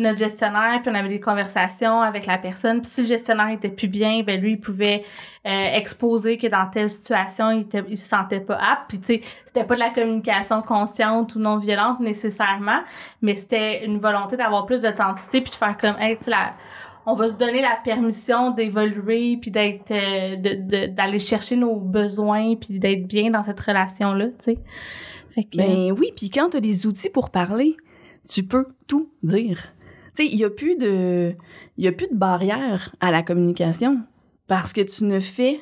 notre 0.03 0.19
gestionnaire, 0.19 0.81
puis 0.83 0.91
on 0.91 0.95
avait 0.95 1.09
des 1.09 1.21
conversations 1.21 2.01
avec 2.01 2.25
la 2.27 2.39
personne. 2.39 2.81
Puis 2.81 2.91
si 2.91 3.01
le 3.03 3.07
gestionnaire 3.09 3.51
était 3.51 3.69
plus 3.69 3.89
bien, 3.89 4.23
ben 4.23 4.41
lui, 4.41 4.53
il 4.53 4.61
pouvait 4.61 5.03
euh, 5.47 5.51
exposer 5.75 6.39
que 6.39 6.47
dans 6.47 6.67
telle 6.71 6.89
situation, 6.89 7.51
il, 7.51 7.67
il 7.89 7.99
se 7.99 8.09
sentait 8.09 8.41
pas 8.41 8.57
apte. 8.57 8.89
Puis 8.89 8.99
tu 9.01 9.05
sais, 9.07 9.21
c'était 9.45 9.65
pas 9.65 9.75
de 9.75 9.81
la 9.81 9.91
communication 9.91 10.63
consciente 10.63 11.35
ou 11.35 11.39
non 11.41 11.59
violente 11.59 12.01
nécessairement, 12.01 12.81
mais 13.23 13.37
c'était 13.37 13.85
une 13.85 13.99
volonté 13.99 14.37
d'avoir 14.37 14.67
plus 14.67 14.81
d'authenticité 14.81 15.41
puis 15.41 15.51
de 15.51 15.57
faire 15.57 15.77
comme, 15.77 15.97
hey, 15.99 16.17
tu 16.17 16.25
sais, 16.25 16.31
la- 16.31 16.55
on 17.07 17.15
va 17.15 17.29
se 17.29 17.35
donner 17.35 17.63
la 17.63 17.79
permission 17.83 18.51
d'évoluer 18.51 19.39
puis 19.41 19.51
d'être, 19.51 19.91
euh, 19.91 20.37
de- 20.37 20.63
de- 20.63 20.87
d'aller 20.93 21.19
chercher 21.19 21.57
nos 21.57 21.77
besoins 21.77 22.55
puis 22.55 22.79
d'être 22.79 23.07
bien 23.07 23.31
dans 23.31 23.43
cette 23.43 23.59
relation-là, 23.61 24.27
tu 24.27 24.33
sais. 24.41 24.59
Ben 25.57 25.91
oui, 25.93 26.13
puis 26.17 26.31
quand 26.31 26.51
tu 26.51 26.59
as 26.59 26.61
des 26.61 26.87
outils 26.87 27.09
pour 27.11 27.31
parler, 27.31 27.77
tu 28.29 28.43
peux 28.43 28.67
tout 28.87 29.11
dire. 29.23 29.73
Tu 30.19 30.25
Tu 30.25 30.31
sais, 30.31 30.35
il 30.35 30.41
y 30.41 30.45
a 30.45 30.51
plus 30.51 30.77
de 30.77 31.35
il 31.77 31.87
a 31.87 31.93
plus 31.93 32.09
de 32.09 32.17
barrière 32.17 32.95
à 33.01 33.13
la 33.13 33.23
communication 33.23 34.01
parce 34.49 34.73
que 34.73 34.81
tu 34.81 35.05
ne 35.05 35.21
fais 35.21 35.61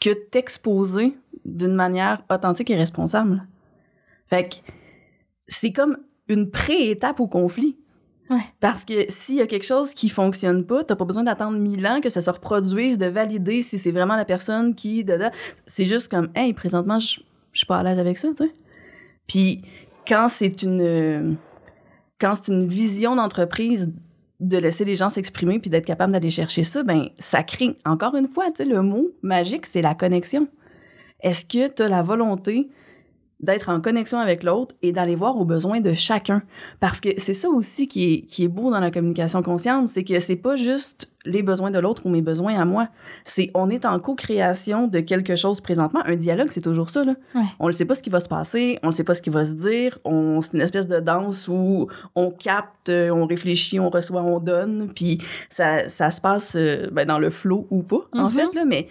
que 0.00 0.10
t'exposer 0.10 1.16
d'une 1.46 1.74
manière 1.74 2.24
authentique 2.30 2.70
et 2.70 2.76
responsable. 2.76 3.46
Fait 4.26 4.48
que 4.48 4.56
c'est 5.48 5.72
comme 5.72 5.96
une 6.28 6.50
pré-étape 6.50 7.20
au 7.20 7.26
conflit. 7.26 7.78
Ouais. 8.28 8.44
Parce 8.60 8.84
que 8.84 9.10
s'il 9.10 9.36
y 9.36 9.40
a 9.40 9.46
quelque 9.46 9.64
chose 9.64 9.94
qui 9.94 10.10
fonctionne 10.10 10.66
pas, 10.66 10.84
t'as 10.84 10.96
pas 10.96 11.04
besoin 11.04 11.24
d'attendre 11.24 11.58
mille 11.58 11.86
ans 11.86 12.00
que 12.02 12.10
ça 12.10 12.20
se 12.20 12.30
reproduise, 12.30 12.98
de 12.98 13.06
valider 13.06 13.62
si 13.62 13.78
c'est 13.78 13.92
vraiment 13.92 14.16
la 14.16 14.24
personne 14.24 14.74
qui... 14.74 15.06
C'est 15.66 15.84
juste 15.84 16.08
comme, 16.08 16.30
hey, 16.34 16.52
présentement, 16.52 16.98
je 16.98 17.20
je 17.52 17.58
suis 17.58 17.66
pas 17.66 17.78
à 17.78 17.82
l'aise 17.82 17.98
avec 17.98 18.18
ça, 18.18 18.28
tu 18.28 18.44
sais. 18.44 18.52
Puis 19.26 19.62
quand 20.06 20.28
c'est 20.28 20.62
une... 20.62 21.36
Quand 22.22 22.36
c'est 22.36 22.52
une 22.52 22.68
vision 22.68 23.16
d'entreprise 23.16 23.92
de 24.38 24.56
laisser 24.56 24.84
les 24.84 24.94
gens 24.94 25.08
s'exprimer 25.08 25.58
puis 25.58 25.70
d'être 25.70 25.84
capable 25.84 26.12
d'aller 26.12 26.30
chercher 26.30 26.62
ça, 26.62 26.84
ben 26.84 27.08
ça 27.18 27.42
crée, 27.42 27.76
encore 27.84 28.14
une 28.14 28.28
fois, 28.28 28.46
tu 28.52 28.58
sais, 28.58 28.64
le 28.64 28.80
mot 28.80 29.10
magique, 29.22 29.66
c'est 29.66 29.82
la 29.82 29.96
connexion. 29.96 30.46
Est-ce 31.20 31.44
que 31.44 31.66
tu 31.66 31.82
as 31.82 31.88
la 31.88 32.00
volonté 32.02 32.68
d'être 33.42 33.68
en 33.68 33.80
connexion 33.80 34.18
avec 34.18 34.44
l'autre 34.44 34.74
et 34.82 34.92
d'aller 34.92 35.16
voir 35.16 35.36
aux 35.36 35.44
besoins 35.44 35.80
de 35.80 35.92
chacun. 35.92 36.42
Parce 36.80 37.00
que 37.00 37.08
c'est 37.18 37.34
ça 37.34 37.48
aussi 37.48 37.88
qui 37.88 38.14
est, 38.14 38.20
qui 38.22 38.44
est 38.44 38.48
beau 38.48 38.70
dans 38.70 38.78
la 38.80 38.90
communication 38.92 39.42
consciente, 39.42 39.88
c'est 39.88 40.04
que 40.04 40.20
c'est 40.20 40.36
pas 40.36 40.54
juste 40.56 41.08
les 41.24 41.42
besoins 41.42 41.70
de 41.70 41.78
l'autre 41.78 42.06
ou 42.06 42.08
mes 42.08 42.22
besoins 42.22 42.58
à 42.60 42.64
moi. 42.64 42.88
C'est 43.24 43.50
on 43.54 43.68
est 43.70 43.84
en 43.84 43.98
co-création 44.00 44.86
de 44.88 45.00
quelque 45.00 45.36
chose 45.36 45.60
présentement. 45.60 46.00
Un 46.04 46.16
dialogue, 46.16 46.48
c'est 46.50 46.60
toujours 46.60 46.88
ça. 46.88 47.04
Là. 47.04 47.14
Ouais. 47.34 47.42
On 47.60 47.66
ne 47.68 47.72
sait 47.72 47.84
pas 47.84 47.94
ce 47.94 48.02
qui 48.02 48.10
va 48.10 48.20
se 48.20 48.28
passer, 48.28 48.78
on 48.82 48.88
ne 48.88 48.92
sait 48.92 49.04
pas 49.04 49.14
ce 49.14 49.22
qui 49.22 49.30
va 49.30 49.44
se 49.44 49.52
dire. 49.52 49.98
On, 50.04 50.40
c'est 50.40 50.54
une 50.54 50.60
espèce 50.60 50.88
de 50.88 51.00
danse 51.00 51.48
où 51.48 51.88
on 52.14 52.30
capte, 52.30 52.88
euh, 52.88 53.10
on 53.10 53.26
réfléchit, 53.26 53.78
on 53.80 53.90
reçoit, 53.90 54.22
on 54.22 54.38
donne. 54.40 54.90
Puis 54.94 55.18
ça, 55.48 55.88
ça 55.88 56.10
se 56.10 56.20
passe 56.20 56.54
euh, 56.56 56.88
ben, 56.92 57.06
dans 57.06 57.18
le 57.18 57.30
flow 57.30 57.66
ou 57.70 57.82
pas, 57.82 58.00
en 58.12 58.24
Mhm. 58.26 58.30
fait, 58.30 58.54
là, 58.54 58.64
mais 58.64 58.88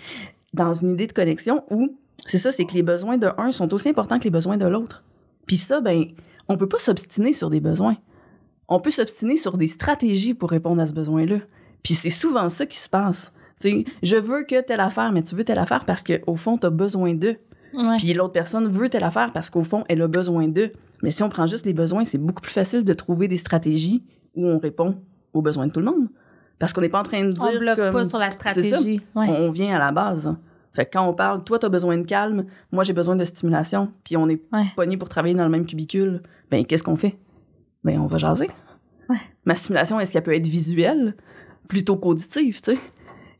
dans 0.53 0.73
une 0.73 0.91
idée 0.91 1.07
de 1.07 1.13
connexion 1.13 1.63
où 1.69 1.95
c'est 2.27 2.37
ça, 2.37 2.51
c'est 2.51 2.65
que 2.65 2.73
les 2.73 2.83
besoins 2.83 3.17
de 3.17 3.29
un 3.37 3.51
sont 3.51 3.73
aussi 3.73 3.89
importants 3.89 4.19
que 4.19 4.23
les 4.25 4.29
besoins 4.29 4.57
de 4.57 4.65
l'autre. 4.65 5.03
Puis 5.47 5.57
ça, 5.57 5.81
ben, 5.81 6.05
on 6.47 6.57
peut 6.57 6.69
pas 6.69 6.77
s'obstiner 6.77 7.33
sur 7.33 7.49
des 7.49 7.59
besoins. 7.59 7.97
On 8.67 8.79
peut 8.79 8.91
s'obstiner 8.91 9.35
sur 9.35 9.57
des 9.57 9.67
stratégies 9.67 10.33
pour 10.33 10.49
répondre 10.49 10.81
à 10.81 10.85
ce 10.85 10.93
besoin-là. 10.93 11.37
Puis 11.83 11.95
c'est 11.95 12.09
souvent 12.09 12.47
ça 12.49 12.65
qui 12.65 12.77
se 12.77 12.89
passe. 12.89 13.33
Tu 13.59 13.69
sais, 13.69 13.85
je 14.01 14.15
veux 14.15 14.43
que 14.43 14.61
telle 14.61 14.79
affaire, 14.79 15.11
mais 15.11 15.23
tu 15.23 15.35
veux 15.35 15.43
telle 15.43 15.59
affaire 15.59 15.85
parce 15.85 16.03
qu'au 16.03 16.35
fond, 16.35 16.57
tu 16.57 16.67
as 16.67 16.69
besoin 16.69 17.13
d'eux. 17.13 17.37
Ouais. 17.73 17.97
Puis 17.97 18.13
l'autre 18.13 18.33
personne 18.33 18.67
veut 18.67 18.89
telle 18.89 19.03
affaire 19.03 19.31
parce 19.33 19.49
qu'au 19.49 19.63
fond, 19.63 19.83
elle 19.87 20.01
a 20.01 20.07
besoin 20.07 20.47
d'eux. 20.47 20.71
Mais 21.03 21.09
si 21.09 21.23
on 21.23 21.29
prend 21.29 21.47
juste 21.47 21.65
les 21.65 21.73
besoins, 21.73 22.03
c'est 22.03 22.17
beaucoup 22.17 22.41
plus 22.41 22.51
facile 22.51 22.83
de 22.83 22.93
trouver 22.93 23.27
des 23.27 23.37
stratégies 23.37 24.03
où 24.35 24.45
on 24.45 24.59
répond 24.59 24.97
aux 25.33 25.41
besoins 25.41 25.67
de 25.67 25.71
tout 25.71 25.79
le 25.79 25.87
monde. 25.87 26.07
Parce 26.59 26.73
qu'on 26.73 26.81
n'est 26.81 26.89
pas 26.89 26.99
en 26.99 27.03
train 27.03 27.23
de 27.23 27.31
dire 27.31 27.51
On 27.55 27.59
bloque 27.59 27.75
comme, 27.77 27.93
pas 27.93 28.03
sur 28.03 28.19
la 28.19 28.29
stratégie. 28.29 29.01
Ouais. 29.15 29.25
on, 29.27 29.47
on 29.47 29.51
vient 29.51 29.75
à 29.75 29.79
la 29.79 29.91
base. 29.91 30.35
Fait 30.73 30.85
que 30.85 30.91
quand 30.93 31.05
on 31.07 31.13
parle, 31.13 31.43
toi, 31.43 31.59
tu 31.59 31.65
as 31.65 31.69
besoin 31.69 31.97
de 31.97 32.05
calme, 32.05 32.45
moi, 32.71 32.83
j'ai 32.83 32.93
besoin 32.93 33.15
de 33.15 33.23
stimulation, 33.25 33.91
puis 34.03 34.15
on 34.17 34.29
est 34.29 34.41
Ouais. 34.53 34.65
pogné 34.75 34.95
pour 34.97 35.09
travailler 35.09 35.35
dans 35.35 35.43
le 35.43 35.49
même 35.49 35.65
cubicule, 35.65 36.21
ben 36.49 36.65
qu'est-ce 36.65 36.83
qu'on 36.83 36.95
fait? 36.95 37.17
Ben, 37.83 37.99
on 37.99 38.05
va 38.05 38.17
jaser. 38.17 38.49
Ouais. 39.09 39.17
Ma 39.45 39.55
stimulation, 39.55 39.99
est-ce 39.99 40.13
qu'elle 40.13 40.23
peut 40.23 40.35
être 40.35 40.47
visuelle? 40.47 41.15
Plutôt 41.67 41.97
qu'auditive, 41.97 42.61
tu 42.61 42.73
sais? 42.73 42.79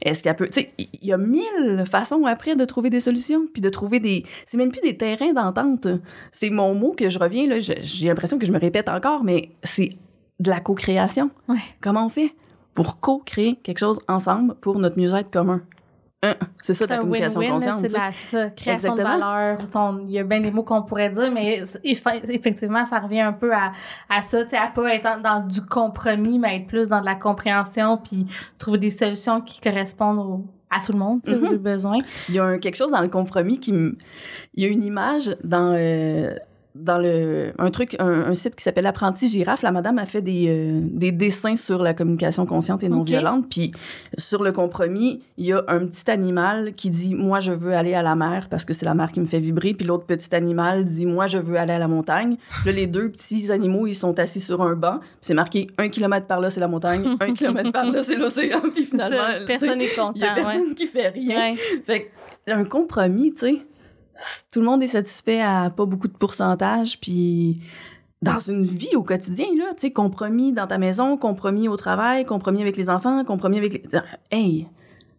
Est-ce 0.01 0.23
qu'elle 0.23 0.35
peut... 0.35 0.47
Tu 0.47 0.61
sais, 0.61 0.71
il 0.79 1.05
y 1.07 1.13
a 1.13 1.17
mille 1.17 1.83
façons 1.85 2.25
après 2.25 2.55
de 2.55 2.65
trouver 2.65 2.89
des 2.89 2.99
solutions, 2.99 3.45
puis 3.53 3.61
de 3.61 3.69
trouver 3.69 3.99
des... 3.99 4.25
C'est 4.45 4.57
même 4.57 4.71
plus 4.71 4.81
des 4.81 4.97
terrains 4.97 5.31
d'entente. 5.31 5.87
C'est 6.31 6.49
mon 6.49 6.73
mot 6.73 6.93
que 6.97 7.09
je 7.09 7.19
reviens, 7.19 7.47
là, 7.47 7.59
j'ai 7.59 8.07
l'impression 8.07 8.39
que 8.39 8.45
je 8.45 8.51
me 8.51 8.59
répète 8.59 8.89
encore, 8.89 9.23
mais 9.23 9.51
c'est 9.63 9.91
de 10.39 10.49
la 10.49 10.59
co-création. 10.59 11.29
Ouais. 11.47 11.59
Comment 11.81 12.07
on 12.07 12.09
fait? 12.09 12.33
Pour 12.73 12.99
co-créer 12.99 13.57
quelque 13.61 13.77
chose 13.77 13.99
ensemble 14.07 14.55
pour 14.55 14.79
notre 14.79 14.97
mieux-être 14.97 15.29
commun? 15.29 15.61
Hein, 16.23 16.36
C'est 16.62 16.75
ça, 16.75 16.86
la 16.86 16.95
un 16.95 16.99
communication 16.99 17.39
là, 17.41 17.49
consciente. 17.49 17.75
c'est 17.81 17.91
la 17.93 18.13
ça, 18.13 18.49
création 18.51 18.93
Exactement. 18.93 19.15
de 19.15 19.21
valeur. 19.21 20.01
Il 20.07 20.12
y 20.12 20.19
a 20.19 20.23
bien 20.23 20.39
des 20.41 20.51
mots 20.51 20.62
qu'on 20.62 20.84
pourrait 20.84 21.10
dire, 21.10 21.31
mais 21.31 21.63
effectivement, 21.84 22.86
ça 22.86 22.99
revient 22.99 23.21
un 23.21 23.34
peu 23.34 23.51
à, 23.53 23.71
à 24.07 24.21
ça, 24.21 24.43
tu 24.43 24.51
sais, 24.51 24.57
à 24.57 24.67
pas 24.67 24.93
être 24.93 25.21
dans, 25.23 25.45
du 25.47 25.62
compromis, 25.65 26.38
mais 26.38 26.57
être 26.57 26.67
plus 26.67 26.88
dans 26.88 27.01
de 27.01 27.05
la 27.05 27.15
compréhension, 27.15 27.97
puis 27.97 28.27
trouver 28.60 28.77
des 28.77 28.91
solutions 28.91 29.41
qui 29.41 29.60
correspondent 29.62 30.19
au- 30.19 30.45
à 30.69 30.79
tout 30.79 30.91
le 30.93 30.99
monde, 30.99 31.21
tu 31.25 31.31
sais, 31.31 31.38
Mhm. 31.38 31.55
aux 31.55 31.57
besoins. 31.60 31.99
Il 32.29 32.36
y 32.36 32.39
a 32.39 32.45
un, 32.45 32.60
quelque 32.60 32.75
chose 32.77 32.91
dans 32.91 33.01
le 33.01 33.10
compromis 33.10 33.60
qui 33.60 33.73
me... 33.73 33.97
Il 34.53 34.63
y 34.63 34.67
a 34.67 34.69
une 34.69 34.84
image 34.84 35.36
dans, 35.43 35.73
euh, 35.75 36.34
dans 36.75 36.97
le, 36.97 37.51
un 37.57 37.69
truc, 37.69 37.95
un, 37.99 38.07
un 38.07 38.34
site 38.34 38.55
qui 38.55 38.63
s'appelle 38.63 38.86
Apprenti 38.86 39.27
Girafe. 39.27 39.62
La 39.62 39.71
madame 39.71 39.97
a 39.99 40.05
fait 40.05 40.21
des, 40.21 40.45
euh, 40.47 40.79
des 40.84 41.12
dessins 41.12 41.55
sur 41.55 41.81
la 41.84 41.93
communication 41.93 42.45
consciente 42.45 42.84
et 42.84 42.89
non 42.89 43.01
violente. 43.03 43.45
Puis 43.49 43.71
sur 44.17 44.41
le 44.43 44.51
compromis, 44.51 45.21
il 45.38 45.47
y 45.47 45.53
a 45.53 45.63
un 45.67 45.86
petit 45.86 46.10
animal 46.10 46.73
qui 46.75 46.89
dit 46.89 47.13
«Moi, 47.15 47.39
je 47.39 47.51
veux 47.51 47.73
aller 47.73 47.93
à 47.93 48.01
la 48.01 48.15
mer 48.15 48.47
parce 48.49 48.63
que 48.65 48.73
c'est 48.73 48.86
la 48.86 48.93
mer 48.93 49.12
qui 49.12 49.19
me 49.19 49.25
fait 49.25 49.39
vibrer.» 49.39 49.73
Puis 49.75 49.86
l'autre 49.86 50.05
petit 50.05 50.34
animal 50.34 50.86
dit 50.86 51.05
«Moi, 51.07 51.27
je 51.27 51.38
veux 51.38 51.57
aller 51.57 51.73
à 51.73 51.79
la 51.79 51.88
montagne.» 51.88 52.38
Là, 52.65 52.71
les 52.71 52.88
deux 52.88 53.10
petits 53.10 53.51
animaux, 53.51 53.88
ils 53.88 53.95
sont 53.95 54.17
assis 54.19 54.39
sur 54.39 54.62
un 54.62 54.75
banc. 54.75 54.99
C'est 55.21 55.34
marqué 55.34 55.67
«Un 55.77 55.89
kilomètre 55.89 56.27
par 56.27 56.39
là, 56.39 56.49
c'est 56.49 56.60
la 56.62 56.67
montagne. 56.67 57.05
Un 57.19 57.34
kilomètre 57.34 57.71
par 57.71 57.86
là, 57.86 58.03
c'est 58.03 58.15
l'océan.» 58.15 58.62
Puis 58.73 58.86
finalement, 58.86 59.17
Ça, 59.17 59.45
personne 59.45 59.77
n'est 59.77 59.88
content. 59.88 60.13
il 60.15 60.21
y 60.21 60.25
a 60.25 60.36
ouais. 60.36 60.41
personne 60.41 60.73
qui 60.75 60.88
fait 60.88 61.10
rien. 61.10 61.53
Ouais. 61.53 61.57
Fait 61.86 62.12
un 62.47 62.63
compromis, 62.63 63.34
tu 63.34 63.39
sais, 63.39 63.57
tout 64.51 64.60
le 64.60 64.65
monde 64.65 64.84
est 64.84 64.88
satisfait 64.88 65.41
à 65.41 65.69
pas 65.69 65.86
beaucoup 65.86 66.07
de 66.07 66.13
pourcentage, 66.17 66.99
puis 66.99 67.62
dans 68.21 68.39
une 68.39 68.65
vie 68.65 68.95
au 68.95 69.03
quotidien, 69.03 69.47
là, 69.57 69.73
tu 69.75 69.81
sais, 69.81 69.91
compromis 69.91 70.53
dans 70.53 70.67
ta 70.67 70.77
maison, 70.77 71.17
compromis 71.17 71.67
au 71.67 71.75
travail, 71.77 72.25
compromis 72.25 72.62
avec 72.62 72.77
les 72.77 72.89
enfants, 72.89 73.23
compromis 73.25 73.57
avec 73.57 73.73
les... 73.73 73.84
Hey! 74.29 74.67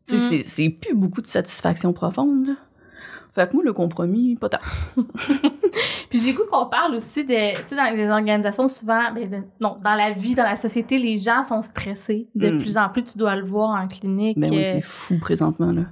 Tu 0.06 0.16
sais, 0.16 0.24
Mm. 0.24 0.28
c'est- 0.30 0.44
c'est 0.48 0.68
plus 0.68 0.94
beaucoup 0.94 1.20
de 1.20 1.26
satisfaction 1.26 1.92
profonde, 1.92 2.46
là. 2.48 2.54
Fait 3.34 3.48
que 3.48 3.54
moi, 3.54 3.62
le 3.64 3.72
compromis, 3.72 4.36
pas 4.36 4.50
tant. 4.50 4.58
Puis 6.10 6.20
j'ai 6.20 6.34
goût 6.34 6.42
qu'on 6.50 6.66
parle 6.66 6.94
aussi 6.94 7.24
de, 7.24 7.54
tu 7.54 7.62
sais, 7.68 7.76
dans 7.76 7.94
les 7.94 8.06
organisations, 8.08 8.68
souvent, 8.68 9.12
ben, 9.14 9.28
de- 9.30 9.36
non, 9.60 9.78
dans 9.82 9.94
la 9.94 10.10
vie, 10.10 10.34
dans 10.34 10.42
la 10.42 10.56
société, 10.56 10.98
les 10.98 11.16
gens 11.18 11.42
sont 11.42 11.62
stressés. 11.62 12.28
De 12.34 12.50
Mm. 12.50 12.58
plus 12.58 12.76
en 12.76 12.88
plus, 12.90 13.02
tu 13.04 13.16
dois 13.18 13.34
le 13.36 13.44
voir 13.44 13.70
en 13.82 13.88
clinique. 13.88 14.38
Ben 14.38 14.50
oui, 14.50 14.58
euh, 14.58 14.62
c'est 14.64 14.80
fou 14.82 15.18
présentement, 15.18 15.72
là. 15.72 15.82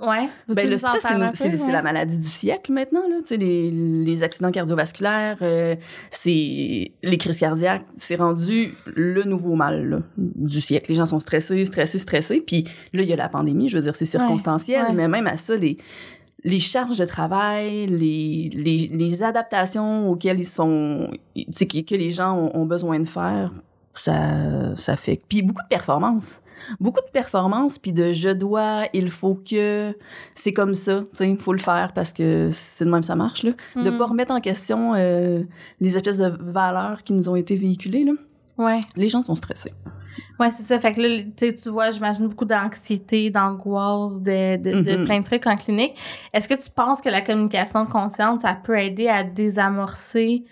Ouais. 0.00 0.28
Ben, 0.48 0.70
le 0.70 0.78
stress, 0.78 1.02
c'est 1.34 1.62
ouais? 1.62 1.72
la 1.72 1.82
maladie 1.82 2.16
du 2.18 2.28
siècle 2.28 2.72
maintenant. 2.72 3.08
Là. 3.08 3.16
Tu 3.20 3.28
sais, 3.28 3.36
Les, 3.36 3.70
les 3.70 4.22
accidents 4.22 4.50
cardiovasculaires, 4.50 5.38
euh, 5.42 5.76
c'est 6.10 6.92
les 7.02 7.18
crises 7.18 7.40
cardiaques, 7.40 7.84
c'est 7.96 8.16
rendu 8.16 8.74
le 8.86 9.22
nouveau 9.24 9.54
mal 9.54 9.88
là, 9.88 9.98
du 10.16 10.60
siècle. 10.60 10.86
Les 10.88 10.94
gens 10.96 11.06
sont 11.06 11.20
stressés, 11.20 11.64
stressés, 11.64 11.98
stressés. 11.98 12.40
Puis 12.40 12.64
là, 12.92 13.02
il 13.02 13.08
y 13.08 13.12
a 13.12 13.16
la 13.16 13.28
pandémie, 13.28 13.68
je 13.68 13.76
veux 13.76 13.82
dire, 13.82 13.96
c'est 13.96 14.06
circonstanciel, 14.06 14.86
ouais. 14.86 14.94
mais 14.94 15.08
même 15.08 15.26
à 15.26 15.36
ça, 15.36 15.56
les, 15.56 15.78
les 16.44 16.60
charges 16.60 16.96
de 16.96 17.04
travail, 17.04 17.86
les, 17.86 18.50
les, 18.52 18.90
les 18.92 19.22
adaptations 19.22 20.10
auxquelles 20.10 20.38
ils 20.38 20.44
sont, 20.44 21.10
tu 21.34 21.44
sais, 21.52 21.66
que, 21.66 21.80
que 21.80 21.94
les 21.94 22.10
gens 22.10 22.36
ont, 22.36 22.56
ont 22.56 22.66
besoin 22.66 23.00
de 23.00 23.06
faire, 23.06 23.52
ça, 24.00 24.74
ça 24.74 24.96
fait. 24.96 25.20
Puis 25.28 25.42
beaucoup 25.42 25.62
de 25.62 25.68
performances. 25.68 26.42
Beaucoup 26.80 27.00
de 27.00 27.10
performances, 27.12 27.78
puis 27.78 27.92
de 27.92 28.12
je 28.12 28.30
dois, 28.30 28.84
il 28.92 29.08
faut 29.10 29.34
que. 29.34 29.96
C'est 30.34 30.52
comme 30.52 30.74
ça, 30.74 31.00
tu 31.00 31.06
sais, 31.12 31.30
il 31.30 31.38
faut 31.38 31.52
le 31.52 31.58
faire 31.58 31.92
parce 31.94 32.12
que 32.12 32.48
c'est 32.50 32.84
de 32.84 32.90
même 32.90 33.02
ça 33.02 33.14
marche, 33.14 33.42
là. 33.42 33.52
De 33.76 33.90
Mhm. 33.90 33.98
pas 33.98 34.06
remettre 34.06 34.32
en 34.32 34.40
question 34.40 34.94
euh, 34.96 35.42
les 35.80 35.96
espèces 35.96 36.18
de 36.18 36.32
valeurs 36.40 37.02
qui 37.04 37.12
nous 37.12 37.28
ont 37.28 37.36
été 37.36 37.56
véhiculées, 37.56 38.04
là. 38.04 38.12
Ouais. 38.58 38.80
Les 38.96 39.08
gens 39.08 39.22
sont 39.22 39.34
stressés. 39.34 39.74
Ouais, 40.40 40.50
c'est 40.50 40.62
ça. 40.62 40.78
Fait 40.78 40.94
que 40.94 41.00
là, 41.02 41.22
tu 41.36 41.68
vois, 41.68 41.90
j'imagine 41.90 42.26
beaucoup 42.26 42.46
d'anxiété, 42.46 43.28
d'angoisse, 43.28 44.22
de, 44.22 44.56
de, 44.56 44.80
de 44.80 44.96
Mhm. 44.96 45.04
plein 45.04 45.18
de 45.20 45.24
trucs 45.24 45.46
en 45.46 45.56
clinique. 45.56 45.92
Est-ce 46.32 46.48
que 46.48 46.54
tu 46.54 46.70
penses 46.70 47.02
que 47.02 47.10
la 47.10 47.20
communication 47.20 47.84
consciente, 47.84 48.40
ça 48.40 48.54
peut 48.54 48.78
aider 48.78 49.08
à 49.08 49.24
désamorcer 49.24 50.44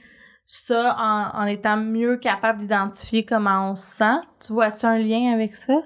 ça 0.46 0.96
en, 0.98 1.42
en 1.42 1.46
étant 1.46 1.76
mieux 1.76 2.16
capable 2.16 2.60
d'identifier 2.60 3.24
comment 3.24 3.70
on 3.70 3.74
se 3.76 3.96
sent? 3.96 4.20
Tu 4.40 4.52
vois-tu 4.52 4.86
un 4.86 4.98
lien 4.98 5.32
avec 5.32 5.56
ça? 5.56 5.82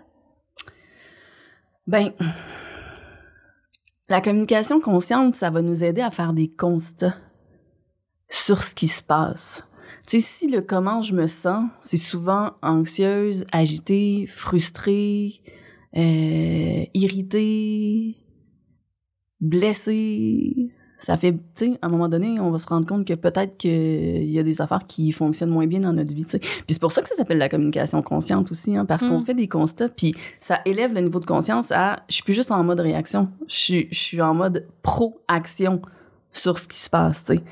Ben, 1.87 2.13
la 4.09 4.21
communication 4.21 4.81
consciente, 4.81 5.35
ça 5.35 5.51
va 5.51 5.63
nous 5.63 5.85
aider 5.85 6.03
à 6.03 6.11
faire 6.11 6.33
des 6.33 6.49
constats 6.49 7.17
sur 8.29 8.63
ce 8.63 8.75
qui 8.75 8.89
se 8.89 9.03
passe. 9.03 9.69
Tu 10.07 10.21
sais, 10.21 10.27
si 10.27 10.49
le 10.49 10.63
comment 10.63 11.03
je 11.03 11.15
me 11.15 11.27
sens, 11.27 11.71
c'est 11.81 11.97
souvent 11.97 12.53
anxieuse, 12.63 13.45
agitée, 13.53 14.27
frustrée, 14.27 15.43
euh, 15.97 16.85
irritée, 16.95 18.17
blessée, 19.41 20.75
ça 20.99 21.17
fait, 21.17 21.33
tu 21.33 21.39
sais, 21.55 21.79
à 21.81 21.87
un 21.87 21.89
moment 21.89 22.09
donné, 22.09 22.41
on 22.41 22.51
va 22.51 22.59
se 22.59 22.67
rendre 22.67 22.87
compte 22.87 23.07
que 23.07 23.15
peut-être 23.15 23.57
qu'il 23.57 24.31
y 24.31 24.39
a 24.39 24.43
des 24.43 24.61
affaires 24.61 24.87
qui 24.87 25.13
fonctionnent 25.13 25.51
moins 25.51 25.67
bien 25.67 25.81
dans 25.81 25.93
notre 25.93 26.13
vie, 26.13 26.25
tu 26.25 26.33
sais. 26.33 26.39
Puis 26.41 26.65
c'est 26.69 26.81
pour 26.81 26.93
ça 26.93 27.03
que 27.03 27.09
ça 27.09 27.15
s'appelle 27.15 27.39
la 27.39 27.49
communication 27.49 28.03
consciente 28.03 28.51
aussi, 28.51 28.77
hein, 28.77 28.85
parce 28.85 29.05
Mm. 29.05 29.09
qu'on 29.09 29.21
fait 29.21 29.35
des 29.35 29.49
constats, 29.49 29.89
puis 29.89 30.15
ça 30.41 30.61
élève 30.65 30.93
le 30.93 31.01
niveau 31.01 31.21
de 31.21 31.25
conscience 31.25 31.71
à, 31.71 32.03
je 32.09 32.15
suis 32.15 32.23
plus 32.25 32.35
juste 32.35 32.51
en 32.51 32.63
mode 32.65 32.81
réaction, 32.81 33.29
je 33.47 33.55
suis, 33.55 33.89
je 33.91 33.99
suis 33.99 34.21
en 34.21 34.35
mode 34.35 34.67
pro-action 34.83 35.81
sur 36.33 36.59
ce 36.59 36.67
qui 36.69 36.77
se 36.79 36.91
passe, 36.91 37.25
tu 37.25 37.35
sais. 37.37 37.43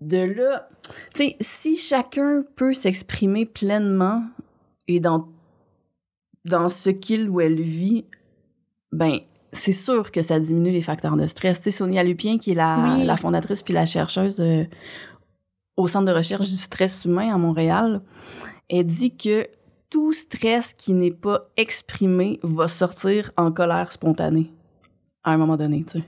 de 0.00 0.18
là, 0.18 0.68
tu 1.14 1.24
sais, 1.24 1.36
si 1.40 1.76
chacun 1.76 2.44
peut 2.56 2.72
s'exprimer 2.74 3.44
pleinement 3.44 4.22
et 4.88 4.98
dans, 5.00 5.28
dans 6.44 6.68
ce 6.68 6.90
qu'il 6.90 7.28
ou 7.28 7.40
elle 7.40 7.60
vit, 7.60 8.04
ben, 8.92 9.18
c'est 9.52 9.72
sûr 9.72 10.10
que 10.12 10.22
ça 10.22 10.38
diminue 10.40 10.70
les 10.70 10.82
facteurs 10.82 11.16
de 11.16 11.26
stress. 11.26 11.58
Tu 11.60 11.64
sais, 11.64 11.70
Sonia 11.78 12.02
Lupien, 12.04 12.38
qui 12.38 12.52
est 12.52 12.54
la, 12.54 12.94
Oui. 12.96 13.04
la 13.04 13.16
fondatrice 13.16 13.62
puis 13.62 13.74
la 13.74 13.86
chercheuse 13.86 14.40
euh, 14.40 14.64
au 15.76 15.88
Centre 15.88 16.06
de 16.06 16.12
recherche 16.16 16.46
du 16.48 16.56
stress 16.56 17.04
humain 17.04 17.34
à 17.34 17.38
Montréal, 17.38 18.02
elle 18.68 18.86
dit 18.86 19.16
que 19.16 19.46
tout 19.88 20.12
stress 20.12 20.72
qui 20.74 20.92
n'est 20.94 21.10
pas 21.10 21.48
exprimé 21.56 22.38
va 22.42 22.68
sortir 22.68 23.32
en 23.36 23.50
colère 23.50 23.90
spontanée 23.90 24.52
à 25.24 25.32
un 25.32 25.36
moment 25.36 25.56
donné, 25.56 25.84
tu 25.84 25.98
sais. 25.98 26.04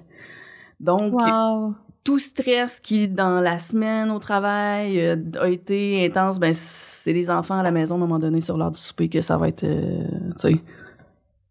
Donc, 0.78 1.12
Wow. 1.14 1.74
tout 2.02 2.18
stress 2.18 2.80
qui, 2.80 3.06
dans 3.08 3.40
la 3.40 3.58
semaine 3.58 4.10
au 4.10 4.18
travail, 4.18 5.00
euh, 5.00 5.16
a 5.40 5.48
été 5.48 6.04
intense, 6.04 6.38
ben, 6.40 6.52
c'est 6.54 7.12
les 7.12 7.30
enfants 7.30 7.58
à 7.58 7.62
la 7.62 7.70
maison 7.70 7.94
à 7.94 7.98
un 7.98 8.00
moment 8.00 8.18
donné 8.18 8.40
sur 8.40 8.56
l'heure 8.58 8.70
du 8.72 8.78
souper 8.80 9.08
que 9.08 9.20
ça 9.20 9.36
va 9.36 9.48
être, 9.48 9.64
euh, 9.64 10.02
tu 10.40 10.54
sais, 10.54 10.60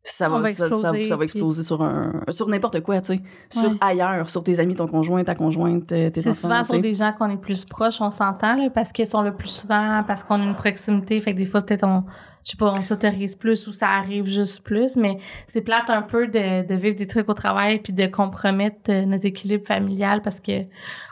ça 0.03 0.27
va, 0.29 0.39
va 0.39 0.47
ça, 0.53 0.67
ça- 0.69 0.75
exploser, 0.75 1.05
ça 1.07 1.15
va 1.15 1.23
exploser 1.25 1.63
sur 1.63 1.81
un, 1.83 2.21
sur 2.29 2.47
n'importe 2.47 2.81
quoi, 2.81 3.01
tu 3.01 3.13
sais, 3.15 3.21
sur 3.49 3.69
Ouais. 3.69 3.77
ailleurs, 3.81 4.29
sur 4.29 4.43
tes 4.43 4.59
amis, 4.59 4.73
ton 4.75 4.87
conjoint, 4.87 5.23
ta 5.23 5.35
conjointe, 5.35 5.91
euh, 5.91 6.09
tes 6.09 6.21
C'est 6.21 6.33
souvent 6.33 6.63
sur 6.63 6.81
des 6.81 6.93
gens 6.95 7.13
qu'on 7.13 7.29
est 7.29 7.37
plus 7.37 7.65
proches, 7.65 8.01
on 8.01 8.09
s'entend, 8.09 8.55
là, 8.55 8.69
parce 8.71 8.91
qu'ils 8.91 9.05
sont 9.05 9.21
le 9.21 9.33
plus 9.35 9.49
souvent, 9.49 10.03
parce 10.07 10.23
qu'on 10.23 10.41
a 10.41 10.43
une 10.43 10.55
proximité. 10.55 11.21
Fait 11.21 11.33
que 11.33 11.37
des 11.37 11.45
fois, 11.45 11.61
peut-être, 11.61 11.85
on, 11.85 12.03
je 12.43 12.51
sais 12.51 12.57
pas, 12.57 12.73
on 12.73 12.81
s'autorise 12.81 13.35
plus 13.35 13.67
ou 13.67 13.73
ça 13.73 13.89
arrive 13.89 14.25
juste 14.25 14.63
plus. 14.63 14.95
Mais 14.95 15.17
c'est 15.47 15.61
plate 15.61 15.89
un 15.89 16.01
peu 16.01 16.27
de, 16.27 16.65
de 16.67 16.75
vivre 16.75 16.95
des 16.95 17.05
trucs 17.07 17.29
au 17.29 17.35
travail 17.35 17.79
puis 17.79 17.93
de 17.93 18.07
compromettre 18.07 18.89
euh, 18.89 19.05
notre 19.05 19.25
équilibre 19.25 19.65
familial 19.67 20.23
parce 20.23 20.39
que 20.39 20.63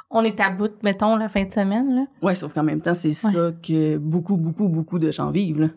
on 0.10 0.24
est 0.24 0.40
à 0.40 0.50
bout, 0.50 0.72
mettons, 0.82 1.16
la 1.16 1.30
fin 1.30 1.44
de 1.44 1.52
semaine, 1.52 1.94
là. 1.96 2.06
Ouais, 2.24 2.34
sauf 2.34 2.56
qu'en 2.56 2.64
même 2.64 2.82
temps, 2.82 2.96
c'est 2.96 3.10
Ouais. 3.10 3.14
ça 3.34 3.52
que 3.62 3.98
beaucoup, 3.98 4.38
beaucoup, 4.38 4.68
beaucoup 4.68 4.98
de 4.98 5.12
gens 5.12 5.30
vivent, 5.30 5.60
là. 5.62 5.68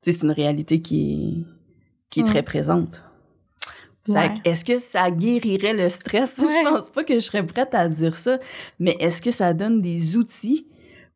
C'est 0.00 0.22
une 0.22 0.30
réalité 0.30 0.80
qui 0.80 1.44
est, 1.46 1.59
qui 2.10 2.20
est 2.20 2.24
très 2.24 2.42
présente. 2.42 3.04
Ouais. 4.08 4.32
est-ce 4.44 4.64
que 4.64 4.78
ça 4.78 5.10
guérirait 5.10 5.74
le 5.74 5.88
stress? 5.88 6.38
Ouais. 6.44 6.62
Je 6.64 6.68
pense 6.70 6.90
pas 6.90 7.04
que 7.04 7.14
je 7.14 7.18
serais 7.20 7.44
prête 7.46 7.74
à 7.74 7.88
dire 7.88 8.16
ça. 8.16 8.38
Mais 8.80 8.96
est-ce 8.98 9.22
que 9.22 9.30
ça 9.30 9.52
donne 9.54 9.80
des 9.80 10.16
outils 10.16 10.66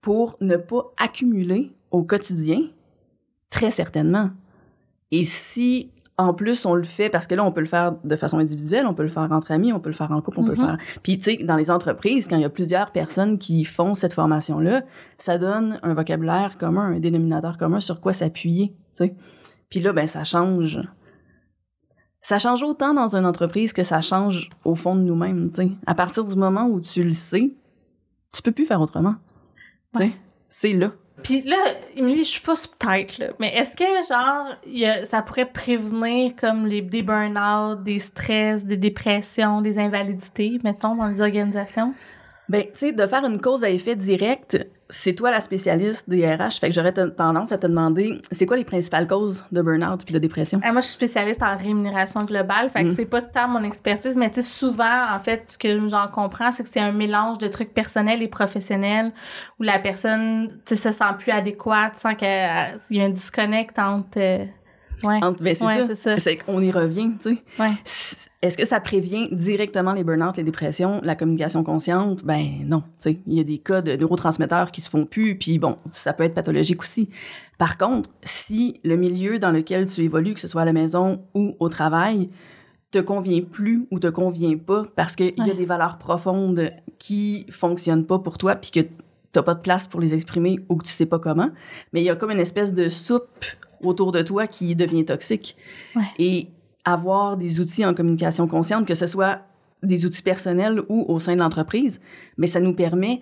pour 0.00 0.36
ne 0.40 0.56
pas 0.56 0.92
accumuler 0.96 1.72
au 1.90 2.02
quotidien? 2.02 2.60
Très 3.50 3.70
certainement. 3.70 4.30
Et 5.10 5.22
si, 5.22 5.90
en 6.18 6.34
plus, 6.34 6.66
on 6.66 6.74
le 6.74 6.82
fait, 6.84 7.08
parce 7.08 7.26
que 7.26 7.34
là, 7.34 7.44
on 7.44 7.50
peut 7.52 7.60
le 7.60 7.66
faire 7.66 7.94
de 8.04 8.16
façon 8.16 8.38
individuelle, 8.38 8.86
on 8.86 8.94
peut 8.94 9.02
le 9.02 9.08
faire 9.08 9.30
entre 9.32 9.50
amis, 9.50 9.72
on 9.72 9.80
peut 9.80 9.88
le 9.90 9.94
faire 9.94 10.12
en 10.12 10.20
couple, 10.20 10.40
on 10.40 10.44
peut 10.44 10.54
le 10.54 10.60
Mhm. 10.60 10.66
faire. 10.66 10.78
Puis, 11.02 11.18
tu 11.18 11.36
sais, 11.36 11.42
dans 11.42 11.56
les 11.56 11.70
entreprises, 11.70 12.28
quand 12.28 12.36
il 12.36 12.42
y 12.42 12.44
a 12.44 12.50
plusieurs 12.50 12.90
personnes 12.92 13.38
qui 13.38 13.64
font 13.64 13.94
cette 13.94 14.12
formation-là, 14.12 14.82
ça 15.18 15.38
donne 15.38 15.80
un 15.82 15.94
vocabulaire 15.94 16.58
commun, 16.58 16.92
un 16.94 17.00
dénominateur 17.00 17.56
commun 17.58 17.80
sur 17.80 18.00
quoi 18.00 18.12
s'appuyer, 18.12 18.68
tu 18.96 19.06
sais. 19.06 19.14
Puis 19.70 19.80
là, 19.80 19.92
ben, 19.92 20.06
ça 20.06 20.24
change. 20.24 20.80
Ça 22.20 22.38
change 22.38 22.62
autant 22.62 22.94
dans 22.94 23.16
une 23.16 23.26
entreprise 23.26 23.72
que 23.72 23.82
ça 23.82 24.00
change 24.00 24.48
au 24.64 24.74
fond 24.74 24.94
de 24.96 25.02
nous-mêmes, 25.02 25.50
tu 25.50 25.56
sais. 25.56 25.70
À 25.86 25.94
partir 25.94 26.24
du 26.24 26.34
moment 26.36 26.66
où 26.66 26.80
tu 26.80 27.02
le 27.04 27.12
sais, 27.12 27.52
tu 28.32 28.40
peux 28.42 28.52
plus 28.52 28.64
faire 28.64 28.80
autrement. 28.80 29.16
Tu 29.92 29.98
sais, 29.98 30.04
Ouais. 30.04 30.12
c'est 30.48 30.72
là. 30.72 30.92
Puis 31.22 31.42
là, 31.42 31.56
Émilie, 31.94 32.24
je 32.24 32.28
suis 32.30 32.40
pas 32.40 32.56
sous 32.56 32.68
tête, 32.78 33.18
là. 33.18 33.26
Mais 33.38 33.54
est-ce 33.54 33.76
que, 33.76 33.84
genre, 34.08 34.46
il 34.66 34.78
y 34.78 34.86
a- 34.86 35.04
ça 35.04 35.22
pourrait 35.22 35.50
prévenir 35.50 36.34
comme 36.34 36.66
les, 36.66 36.80
des 36.82 37.02
burn-out, 37.02 37.82
des 37.84 37.98
stress, 38.00 38.64
des 38.64 38.76
dépressions, 38.78 39.60
des 39.60 39.78
invalidités, 39.78 40.58
mettons, 40.64 40.96
dans 40.96 41.06
les 41.06 41.20
organisations? 41.20 41.94
Ben, 42.48 42.62
tu 42.64 42.70
sais, 42.74 42.92
de 42.92 43.06
faire 43.06 43.24
une 43.24 43.40
cause 43.40 43.64
à 43.64 43.70
effet 43.70 43.94
direct, 43.96 44.66
c'est 44.90 45.14
toi 45.14 45.30
la 45.30 45.40
spécialiste 45.40 46.10
des 46.10 46.26
RH. 46.30 46.58
Fait 46.60 46.68
que 46.68 46.74
j'aurais 46.74 46.92
ten- 46.92 47.10
tendance 47.14 47.52
à 47.52 47.58
te 47.58 47.66
demander, 47.66 48.20
c'est 48.30 48.44
quoi 48.44 48.58
les 48.58 48.64
principales 48.66 49.06
causes 49.06 49.44
de 49.50 49.62
burn-out 49.62 50.04
puis 50.04 50.12
de 50.12 50.18
dépression? 50.18 50.60
Ah, 50.62 50.70
moi, 50.72 50.82
je 50.82 50.86
suis 50.88 50.94
spécialiste 50.94 51.42
en 51.42 51.56
rémunération 51.56 52.20
globale, 52.20 52.68
fait 52.68 52.82
que 52.84 52.88
Mm. 52.88 52.94
c'est 52.96 53.06
pas 53.06 53.22
tant 53.22 53.48
mon 53.48 53.62
expertise, 53.64 54.14
mais 54.16 54.28
tu 54.28 54.36
sais, 54.36 54.42
souvent, 54.42 55.06
en 55.14 55.18
fait, 55.20 55.44
ce 55.46 55.56
que 55.58 55.88
j'en 55.88 56.06
comprends, 56.08 56.52
c'est 56.52 56.62
que 56.64 56.68
c'est 56.68 56.80
un 56.80 56.92
mélange 56.92 57.38
de 57.38 57.48
trucs 57.48 57.72
personnels 57.72 58.22
et 58.22 58.28
professionnels 58.28 59.12
où 59.58 59.62
la 59.62 59.78
personne, 59.78 60.48
tu 60.66 60.76
sais, 60.76 60.76
se 60.76 60.92
sent 60.92 61.04
plus 61.18 61.32
adéquate, 61.32 61.96
sent 61.96 62.16
qu'il 62.16 62.28
y 62.98 63.00
a 63.00 63.04
un 63.04 63.08
disconnect 63.10 63.78
entre... 63.78 64.18
euh, 64.18 64.44
ouais. 65.02 65.18
Entre- 65.22 65.42
ben, 65.42 65.54
c'est 65.54 65.64
Ouais, 65.64 65.78
ça. 65.82 65.86
c'est 65.88 65.94
ça. 65.94 66.18
C'est 66.18 66.36
qu'on 66.36 66.60
y 66.60 66.70
revient, 66.70 67.10
tu 67.22 67.36
sais. 67.36 67.42
Ouais. 67.58 67.72
Est-ce 68.44 68.58
que 68.58 68.66
ça 68.66 68.78
prévient 68.78 69.30
directement 69.32 69.94
les 69.94 70.04
burn-out, 70.04 70.36
les 70.36 70.44
dépressions, 70.44 71.00
la 71.02 71.16
communication 71.16 71.64
consciente? 71.64 72.22
Ben 72.26 72.62
non. 72.66 72.82
Il 73.06 73.32
y 73.32 73.40
a 73.40 73.42
des 73.42 73.56
cas 73.56 73.80
de 73.80 73.96
neurotransmetteurs 73.96 74.70
qui 74.70 74.82
se 74.82 74.90
font 74.90 75.06
plus, 75.06 75.38
puis 75.38 75.58
bon, 75.58 75.78
ça 75.88 76.12
peut 76.12 76.24
être 76.24 76.34
pathologique 76.34 76.82
aussi. 76.82 77.08
Par 77.58 77.78
contre, 77.78 78.10
si 78.22 78.80
le 78.84 78.96
milieu 78.96 79.38
dans 79.38 79.50
lequel 79.50 79.86
tu 79.86 80.02
évolues, 80.02 80.34
que 80.34 80.40
ce 80.40 80.48
soit 80.48 80.60
à 80.60 80.66
la 80.66 80.74
maison 80.74 81.22
ou 81.32 81.56
au 81.58 81.70
travail, 81.70 82.28
te 82.90 82.98
convient 82.98 83.40
plus 83.40 83.86
ou 83.90 83.98
te 83.98 84.08
convient 84.08 84.58
pas 84.58 84.84
parce 84.94 85.16
qu'il 85.16 85.32
y 85.38 85.50
a 85.50 85.54
des 85.54 85.64
valeurs 85.64 85.96
profondes 85.96 86.70
qui 86.98 87.46
fonctionnent 87.48 88.04
pas 88.04 88.18
pour 88.18 88.36
toi, 88.36 88.56
puis 88.56 88.72
que 88.72 88.80
t'as 89.32 89.42
pas 89.42 89.54
de 89.54 89.60
place 89.60 89.86
pour 89.86 90.02
les 90.02 90.12
exprimer 90.12 90.60
ou 90.68 90.76
que 90.76 90.84
tu 90.84 90.92
sais 90.92 91.06
pas 91.06 91.18
comment, 91.18 91.48
mais 91.94 92.02
il 92.02 92.04
y 92.04 92.10
a 92.10 92.14
comme 92.14 92.30
une 92.30 92.40
espèce 92.40 92.74
de 92.74 92.90
soupe 92.90 93.46
autour 93.80 94.12
de 94.12 94.20
toi 94.20 94.46
qui 94.46 94.76
devient 94.76 95.06
toxique. 95.06 95.56
Ouais. 95.96 96.02
Et 96.18 96.48
avoir 96.84 97.36
des 97.36 97.60
outils 97.60 97.84
en 97.84 97.94
communication 97.94 98.46
consciente, 98.46 98.86
que 98.86 98.94
ce 98.94 99.06
soit 99.06 99.40
des 99.82 100.06
outils 100.06 100.22
personnels 100.22 100.82
ou 100.88 101.04
au 101.08 101.18
sein 101.18 101.34
de 101.34 101.40
l'entreprise, 101.40 102.00
mais 102.38 102.46
ça 102.46 102.60
nous 102.60 102.74
permet, 102.74 103.20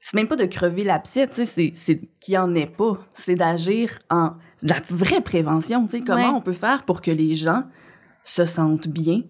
c'est 0.00 0.14
même 0.14 0.28
pas 0.28 0.36
de 0.36 0.46
crever 0.46 0.84
l'abcès, 0.84 1.28
c'est, 1.30 1.72
qu'il 2.20 2.34
y 2.34 2.38
en 2.38 2.54
ait 2.54 2.66
pas. 2.66 2.98
C'est 3.12 3.34
d'agir 3.34 3.98
en 4.10 4.32
de 4.62 4.68
la 4.68 4.80
vraie 4.90 5.20
prévention, 5.20 5.84
tu 5.86 5.98
sais, 5.98 6.04
comment 6.04 6.30
Ouais. 6.30 6.36
on 6.36 6.40
peut 6.40 6.52
faire 6.52 6.84
pour 6.84 7.02
que 7.02 7.10
les 7.10 7.34
gens 7.34 7.62
se 8.24 8.44
sentent 8.44 8.88
bien 8.88 9.22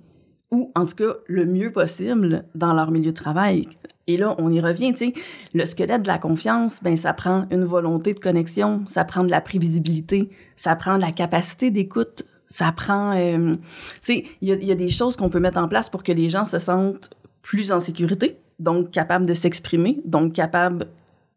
ou 0.51 0.71
en 0.75 0.85
tout 0.85 0.95
cas 0.97 1.15
le 1.27 1.47
mieux 1.47 1.73
possible 1.73 2.45
dans 2.55 2.75
leur 2.75 2.91
milieu 2.91 3.11
de 3.13 3.17
travail. 3.17 3.69
Et 4.07 4.17
là, 4.19 4.35
on 4.39 4.51
y 4.51 4.61
revient, 4.61 4.93
tu 4.93 5.07
sais, 5.07 5.15
le 5.55 5.65
squelette 5.65 6.03
de 6.03 6.09
la 6.09 6.19
confiance, 6.19 6.81
ben 6.83 6.97
ça 6.97 7.13
prend 7.15 7.47
une 7.51 7.65
volonté 7.65 8.13
de 8.15 8.19
connexion, 8.19 8.83
ça 8.87 9.05
prend 9.05 9.25
de 9.25 9.31
la 9.31 9.41
prévisibilité, 9.41 10.29
ça 10.57 10.77
prend 10.77 10.97
de 10.97 11.01
la 11.03 11.13
capacité 11.13 11.71
d'écoute, 11.71 12.25
ça 12.53 12.71
prend, 12.71 13.17
euh, 13.17 13.55
tu 13.55 13.61
sais, 14.03 14.25
il 14.43 14.49
y 14.49 14.71
a, 14.71 14.75
des 14.75 14.91
choses 14.91 15.17
qu'on 15.17 15.31
peut 15.31 15.41
mettre 15.41 15.57
en 15.57 15.69
place 15.69 15.89
pour 15.89 16.03
que 16.03 16.13
les 16.13 16.29
gens 16.29 16.45
se 16.45 16.59
sentent 16.59 17.09
plus 17.41 17.73
en 17.73 17.81
sécurité, 17.81 18.37
donc 18.59 18.91
capables 18.91 19.25
de 19.25 19.33
s'exprimer, 19.33 20.03
donc 20.05 20.35
capables 20.35 20.89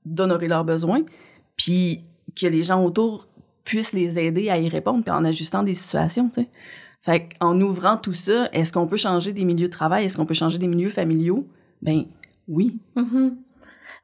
d'honorer 0.06 0.50
leurs 0.50 0.66
besoins, 0.66 1.04
puis 1.56 2.04
que 2.36 2.48
les 2.48 2.64
gens 2.64 2.84
autour 2.84 3.30
puissent 3.64 3.94
les 3.94 4.20
aider 4.20 4.50
à 4.50 4.60
y 4.60 4.68
répondre, 4.68 5.04
puis 5.04 5.12
en 5.12 5.24
ajustant 5.24 5.64
des 5.64 5.74
situations, 5.74 6.28
tu 6.28 6.42
sais. 6.42 6.50
Fait 7.02 7.30
qu'en 7.40 7.62
ouvrant 7.62 7.96
tout 7.96 8.14
ça, 8.14 8.50
est-ce 8.52 8.74
qu'on 8.74 8.88
peut 8.88 8.98
changer 8.98 9.32
des 9.32 9.46
milieux 9.46 9.68
de 9.68 9.72
travail? 9.72 10.06
Est-ce 10.06 10.18
qu'on 10.18 10.26
peut 10.26 10.34
changer 10.34 10.58
des 10.58 10.68
milieux 10.68 10.90
familiaux? 10.90 11.48
Ben 11.82 12.04
oui. 12.50 12.80
Mhm. 12.96 13.38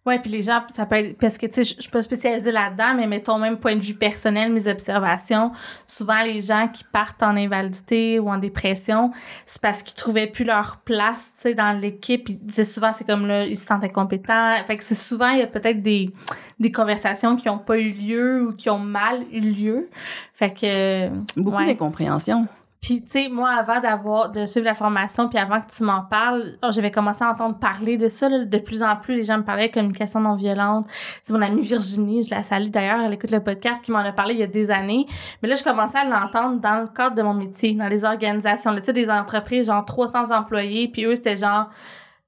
Ouais, 0.04 0.18
puis 0.18 0.32
les 0.32 0.41
gens, 0.41 0.64
ça 0.74 0.88
peut 0.88 0.95
être. 0.95 1.18
Parce 1.20 1.38
que, 1.38 1.45
tu 1.45 1.54
sais, 1.54 1.64
je 1.64 1.80
suis 1.80 1.91
pas 1.91 2.02
spécialisée 2.02 2.52
là-dedans, 2.52 2.95
mais 2.95 3.06
mettons 3.06 3.38
même 3.38 3.58
point 3.58 3.76
de 3.76 3.84
vue 3.84 3.93
personnel, 3.93 4.52
mes 4.52 4.68
observations, 4.68 5.52
souvent 5.86 6.24
les 6.24 6.41
gens 6.41 6.68
qui 6.70 6.84
partent 6.84 7.22
en 7.22 7.38
invalidité 7.38 8.18
ou 8.18 8.28
en 8.30 8.39
dépression, 8.39 9.12
c'est 9.45 9.62
parce 9.62 9.84
qu'ils 9.84 9.95
trouvaient 9.95 10.26
plus 10.26 10.43
leur 10.43 10.78
place, 10.86 11.32
tu 11.36 11.43
sais, 11.43 11.54
dans 11.54 11.80
l'équipe. 11.80 12.30
Ils 12.30 12.39
disaient 12.39 12.64
souvent, 12.64 12.91
c'est 12.93 13.06
comme 13.06 13.28
là, 13.28 13.45
ils 13.45 13.56
se 13.56 13.68
sentaient 13.68 13.91
compétents. 13.91 14.56
Fait 14.66 14.76
que 14.76 14.84
c'est 14.84 14.95
souvent, 14.95 15.30
il 15.30 15.39
y 15.39 15.43
a 15.43 15.47
peut-être 15.47 15.84
des, 15.84 16.12
des 16.60 16.72
conversations 16.72 17.36
qui 17.36 17.47
ont 17.49 17.60
pas 17.60 17.78
eu 17.78 17.91
lieu 17.91 18.47
ou 18.47 18.54
qui 18.54 18.72
ont 18.72 18.80
mal 18.80 19.24
eu 19.32 19.39
lieu. 19.39 19.89
Fait 20.34 20.52
que. 20.52 21.10
Beaucoup 21.39 21.58
ouais. 21.58 21.66
d'incompréhension. 21.66 22.47
Puis, 22.82 23.04
tu 23.04 23.12
sais, 23.12 23.30
moi, 23.30 23.52
avant 23.52 23.80
d'avoir, 23.80 24.32
de 24.32 24.48
suivre 24.48 24.66
la 24.66 24.74
formation, 24.74 25.30
puis 25.30 25.38
avant 25.38 25.62
que 25.62 25.72
tu 25.72 25.84
m'en 25.84 26.02
parles, 26.02 26.58
oh, 26.64 26.70
j'avais 26.72 26.90
commencé 26.90 27.24
à 27.24 27.30
entendre 27.30 27.60
parler 27.60 27.96
de 27.96 28.10
ça. 28.10 28.28
là. 28.28 28.44
de 28.44 28.58
plus 28.58 28.82
en 28.82 28.96
plus, 28.96 29.18
les 29.18 29.24
gens 29.24 29.38
me 29.38 29.44
parlaient 29.44 29.68
de 29.68 29.74
communication 29.74 30.20
non 30.20 30.36
violente. 30.36 30.88
C'est 31.22 31.32
mon 31.32 31.44
amie 31.44 31.62
Virginie, 31.62 32.24
je 32.24 32.32
la 32.34 32.42
salue 32.42 32.70
d'ailleurs, 32.70 33.00
elle 33.00 33.14
écoute 33.14 33.30
le 33.30 33.44
podcast, 33.44 33.86
qui 33.86 33.92
m'en 33.92 34.00
a 34.00 34.12
parlé 34.12 34.34
il 34.34 34.40
y 34.40 34.44
a 34.44 34.48
des 34.48 34.72
années. 34.72 35.06
Mais 35.44 35.50
là, 35.50 35.56
je 35.56 35.64
commençais 35.64 36.00
à 36.00 36.06
l'entendre 36.06 36.60
dans 36.60 36.82
le 36.82 36.88
cadre 36.88 37.16
de 37.16 37.22
mon 37.22 37.36
métier, 37.36 37.76
dans 37.76 37.88
les 37.88 38.04
organisations. 38.04 38.76
Tu 38.76 38.84
sais, 38.84 38.94
des 38.94 39.12
entreprises, 39.12 39.68
genre 39.68 39.86
300 39.86 40.32
employés, 40.32 40.88
puis 40.88 41.06
eux, 41.06 41.14
c'était 41.14 41.38
genre... 41.38 41.70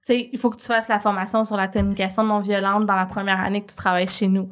Tu 0.05 0.13
sais, 0.13 0.29
il 0.31 0.37
faut 0.37 0.51
que 0.51 0.57
tu 0.57 0.67
fasses 0.67 0.87
la 0.87 0.99
formation 0.99 1.43
sur 1.43 1.57
la 1.57 1.67
communication 1.67 2.23
non 2.23 2.41
violente 2.41 2.85
dans 2.85 2.95
la 2.95 3.07
première 3.07 3.39
année 3.39 3.61
que 3.61 3.71
tu 3.71 3.75
travailles 3.75 4.07
chez 4.07 4.27
nous. 4.27 4.49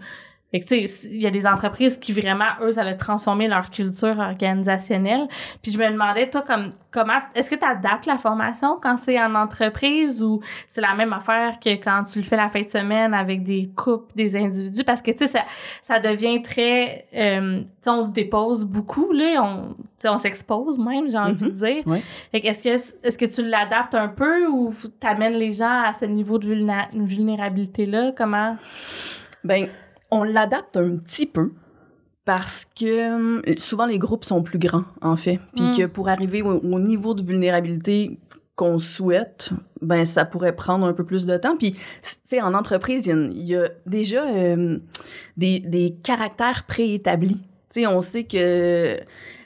Fait 0.52 0.60
que, 0.60 0.66
tu 0.66 0.86
sais, 0.88 1.08
il 1.10 1.22
y 1.22 1.28
a 1.28 1.32
des 1.32 1.48
entreprises 1.48 1.98
qui 1.98 2.12
vraiment, 2.12 2.44
eux, 2.62 2.74
ça 2.74 2.82
a 2.82 2.94
transformé 2.94 3.48
leur 3.48 3.70
culture 3.72 4.20
organisationnelle. 4.20 5.28
Puis 5.62 5.72
je 5.72 5.78
me 5.78 5.90
demandais, 5.90 6.30
toi, 6.30 6.42
comme, 6.42 6.74
comment, 6.92 7.20
est-ce 7.36 7.50
que 7.50 7.56
tu 7.56 7.64
adaptes 7.66 8.06
la 8.06 8.18
formation 8.18 8.78
quand 8.82 8.98
c'est 8.98 9.18
en 9.22 9.34
entreprise 9.36 10.22
ou 10.22 10.42
c'est 10.68 10.82
la 10.82 10.94
même 10.94 11.14
affaire 11.14 11.58
que 11.64 11.70
quand 11.70 12.04
tu 12.04 12.20
le 12.20 12.26
fais 12.26 12.36
la 12.36 12.50
fin 12.50 12.62
de 12.64 12.70
semaine 12.70 13.14
avec 13.14 13.44
des 13.44 13.70
couples, 13.76 14.12
des 14.16 14.36
individus? 14.36 14.84
Parce 14.84 15.02
que, 15.02 15.12
tu 15.12 15.20
sais, 15.20 15.28
ça, 15.28 15.42
ça 15.82 16.00
devient 16.02 16.42
très, 16.42 17.06
euh, 17.16 17.60
tu 17.62 17.66
sais, 17.82 17.90
on 17.90 18.02
se 18.02 18.10
dépose 18.10 18.66
beaucoup, 18.66 19.14
là, 19.14 19.42
on, 19.44 19.70
tu 19.74 19.84
sais, 20.00 20.10
on 20.10 20.18
s'expose 20.18 20.78
même, 20.80 21.10
j'ai 21.10 21.18
envie 21.18 21.34
de 21.36 21.46
Mhm. 21.46 21.52
dire. 21.54 21.88
Ouais. 21.88 22.02
Fait 22.34 22.42
que 22.42 22.48
est-ce 22.48 22.64
que, 22.64 23.08
est-ce 23.08 23.18
que 23.18 23.26
tu 23.26 23.48
l'adaptes 23.48 23.96
un 23.96 24.10
peu 24.10 24.48
ou 24.48 24.74
t'amènes 25.00 25.34
les 25.34 25.54
gens 25.54 25.84
à 25.86 25.94
ce 25.94 26.04
niveau 26.04 26.38
de 26.38 26.48
vulnérabilité-là? 26.94 28.12
Comment? 28.18 28.58
Ben, 29.44 29.70
on 30.12 30.24
l'adapte 30.24 30.78
un 30.78 30.98
petit 30.98 31.26
peu 31.26 31.52
parce 32.26 32.66
que 32.66 33.40
euh, 33.50 33.56
souvent 33.58 33.86
les 33.86 33.98
groupes 33.98 34.24
sont 34.26 34.44
plus 34.44 34.60
grands, 34.60 34.84
en 35.02 35.16
fait. 35.16 35.40
Puis 35.56 35.66
Mm. 35.66 35.78
que 35.78 35.86
pour 35.88 36.10
arriver 36.10 36.42
au, 36.42 36.60
au 36.60 36.80
niveau 36.80 37.14
de 37.14 37.24
vulnérabilité 37.24 38.20
qu'on 38.56 38.78
souhaite, 38.78 39.50
ben 39.82 40.06
ça 40.06 40.24
pourrait 40.26 40.56
prendre 40.56 40.86
un 40.86 40.94
peu 40.94 41.04
plus 41.04 41.26
de 41.26 41.36
temps. 41.38 41.58
Puis, 41.58 41.72
tu 41.74 41.80
sais, 42.26 42.42
en 42.42 42.54
entreprise, 42.54 43.08
il 43.08 43.10
y 43.10 43.12
a, 43.12 43.16
une- 43.16 43.32
il 43.32 43.48
y 43.48 43.56
a 43.56 43.70
déjà 43.88 44.24
euh, 44.28 44.78
des, 45.38 45.60
des 45.60 45.96
caractères 46.04 46.66
préétablis. 46.68 47.40
Tu 47.74 47.82
sais, 47.82 47.88
on 47.88 48.02
sait 48.02 48.26
que 48.26 48.98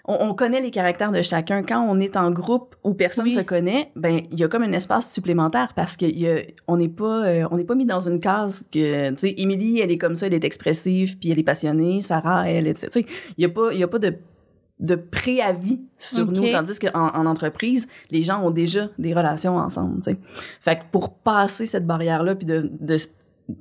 on, 0.07 0.17
on 0.29 0.33
connaît 0.35 0.61
les 0.61 0.71
caractères 0.71 1.11
de 1.11 1.21
chacun. 1.21 1.63
Quand 1.63 1.81
on 1.81 1.99
est 1.99 2.15
en 2.15 2.31
groupe 2.31 2.75
où 2.83 2.93
personne 2.93 3.25
Oui. 3.25 3.33
se 3.33 3.39
connaît, 3.41 3.91
ben 3.95 4.21
il 4.31 4.39
y 4.39 4.43
a 4.43 4.47
comme 4.47 4.63
un 4.63 4.71
espace 4.71 5.11
supplémentaire 5.11 5.73
parce 5.75 5.97
que 5.97 6.05
il 6.05 6.19
y 6.19 6.29
a- 6.29 6.41
on 6.67 6.77
n'est 6.77 6.89
pas 6.89 7.25
euh, 7.25 7.47
on 7.51 7.57
n'est 7.57 7.63
pas 7.65 7.75
mis 7.75 7.85
dans 7.85 7.99
une 8.01 8.19
case 8.19 8.67
que 8.71 9.09
tu 9.11 9.17
sais 9.17 9.33
Émilie 9.37 9.79
elle 9.79 9.91
est 9.91 9.97
comme 9.97 10.15
ça, 10.15 10.27
elle 10.27 10.33
est 10.33 10.43
expressive 10.43 11.17
puis 11.17 11.31
elle 11.31 11.39
est 11.39 11.43
passionnée, 11.43 12.01
Sarah 12.01 12.49
elle 12.49 12.73
tu 12.75 12.81
sais 12.91 13.05
il 13.37 13.41
y 13.41 13.45
a 13.45 13.49
pas 13.49 13.69
il 13.73 13.79
y 13.79 13.83
a 13.83 13.87
pas 13.87 13.99
de 13.99 14.15
de 14.81 14.95
préavis 14.95 15.81
sur 15.97 16.25
nous 16.25 16.51
tandis 16.51 16.77
qu'en 16.79 17.07
en 17.07 17.25
entreprise 17.25 17.87
les 18.11 18.21
gens 18.21 18.43
ont 18.45 18.51
déjà 18.51 18.89
des 18.99 19.13
relations 19.13 19.55
ensemble 19.55 20.01
tu 20.03 20.11
sais 20.11 20.17
fait 20.59 20.75
que 20.75 20.81
pour 20.91 21.13
passer 21.13 21.65
cette 21.65 21.87
barrière 21.87 22.23
là 22.23 22.35
puis 22.35 22.45
de, 22.45 22.69
de 22.79 22.97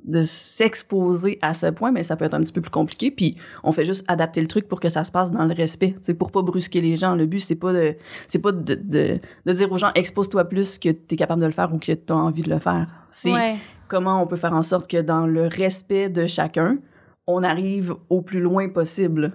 de 0.05 0.21
s'exposer 0.21 1.37
à 1.41 1.53
ce 1.53 1.67
point 1.67 1.91
mais 1.91 2.01
ça 2.03 2.15
peut 2.15 2.25
être 2.25 2.33
un 2.33 2.41
petit 2.41 2.51
peu 2.51 2.61
plus 2.61 2.71
compliqué 2.71 3.11
puis 3.11 3.35
on 3.63 3.71
fait 3.71 3.85
juste 3.85 4.03
adapter 4.07 4.41
le 4.41 4.47
truc 4.47 4.67
pour 4.67 4.79
que 4.79 4.89
ça 4.89 5.03
se 5.03 5.11
passe 5.11 5.29
dans 5.31 5.45
le 5.45 5.53
respect 5.53 5.95
c'est 6.01 6.15
pour 6.15 6.31
pas 6.31 6.41
brusquer 6.41 6.81
les 6.81 6.95
gens 6.95 7.13
le 7.15 7.25
but 7.27 7.39
c'est 7.39 7.55
pas 7.55 7.71
de 7.71 7.95
c'est 8.27 8.39
pas 8.39 8.51
de, 8.51 8.73
de, 8.75 9.19
de 9.45 9.51
dire 9.53 9.71
aux 9.71 9.77
gens 9.77 9.91
expose-toi 9.93 10.45
plus 10.45 10.79
que 10.79 10.89
tu 10.89 11.13
es 11.13 11.15
capable 11.15 11.41
de 11.41 11.45
le 11.45 11.51
faire 11.51 11.71
ou 11.73 11.77
que 11.77 11.91
tu 11.91 12.11
as 12.13 12.15
envie 12.15 12.41
de 12.41 12.49
le 12.49 12.57
faire 12.59 12.87
c'est 13.11 13.31
Ouais. 13.31 13.57
comment 13.87 14.21
on 14.23 14.27
peut 14.27 14.37
faire 14.37 14.53
en 14.53 14.63
sorte 14.63 14.89
que 14.89 15.01
dans 15.01 15.27
le 15.27 15.45
respect 15.47 16.09
de 16.09 16.25
chacun, 16.25 16.79
on 17.27 17.43
arrive 17.43 17.93
au 18.09 18.21
plus 18.21 18.39
loin 18.41 18.67
possible 18.69 19.33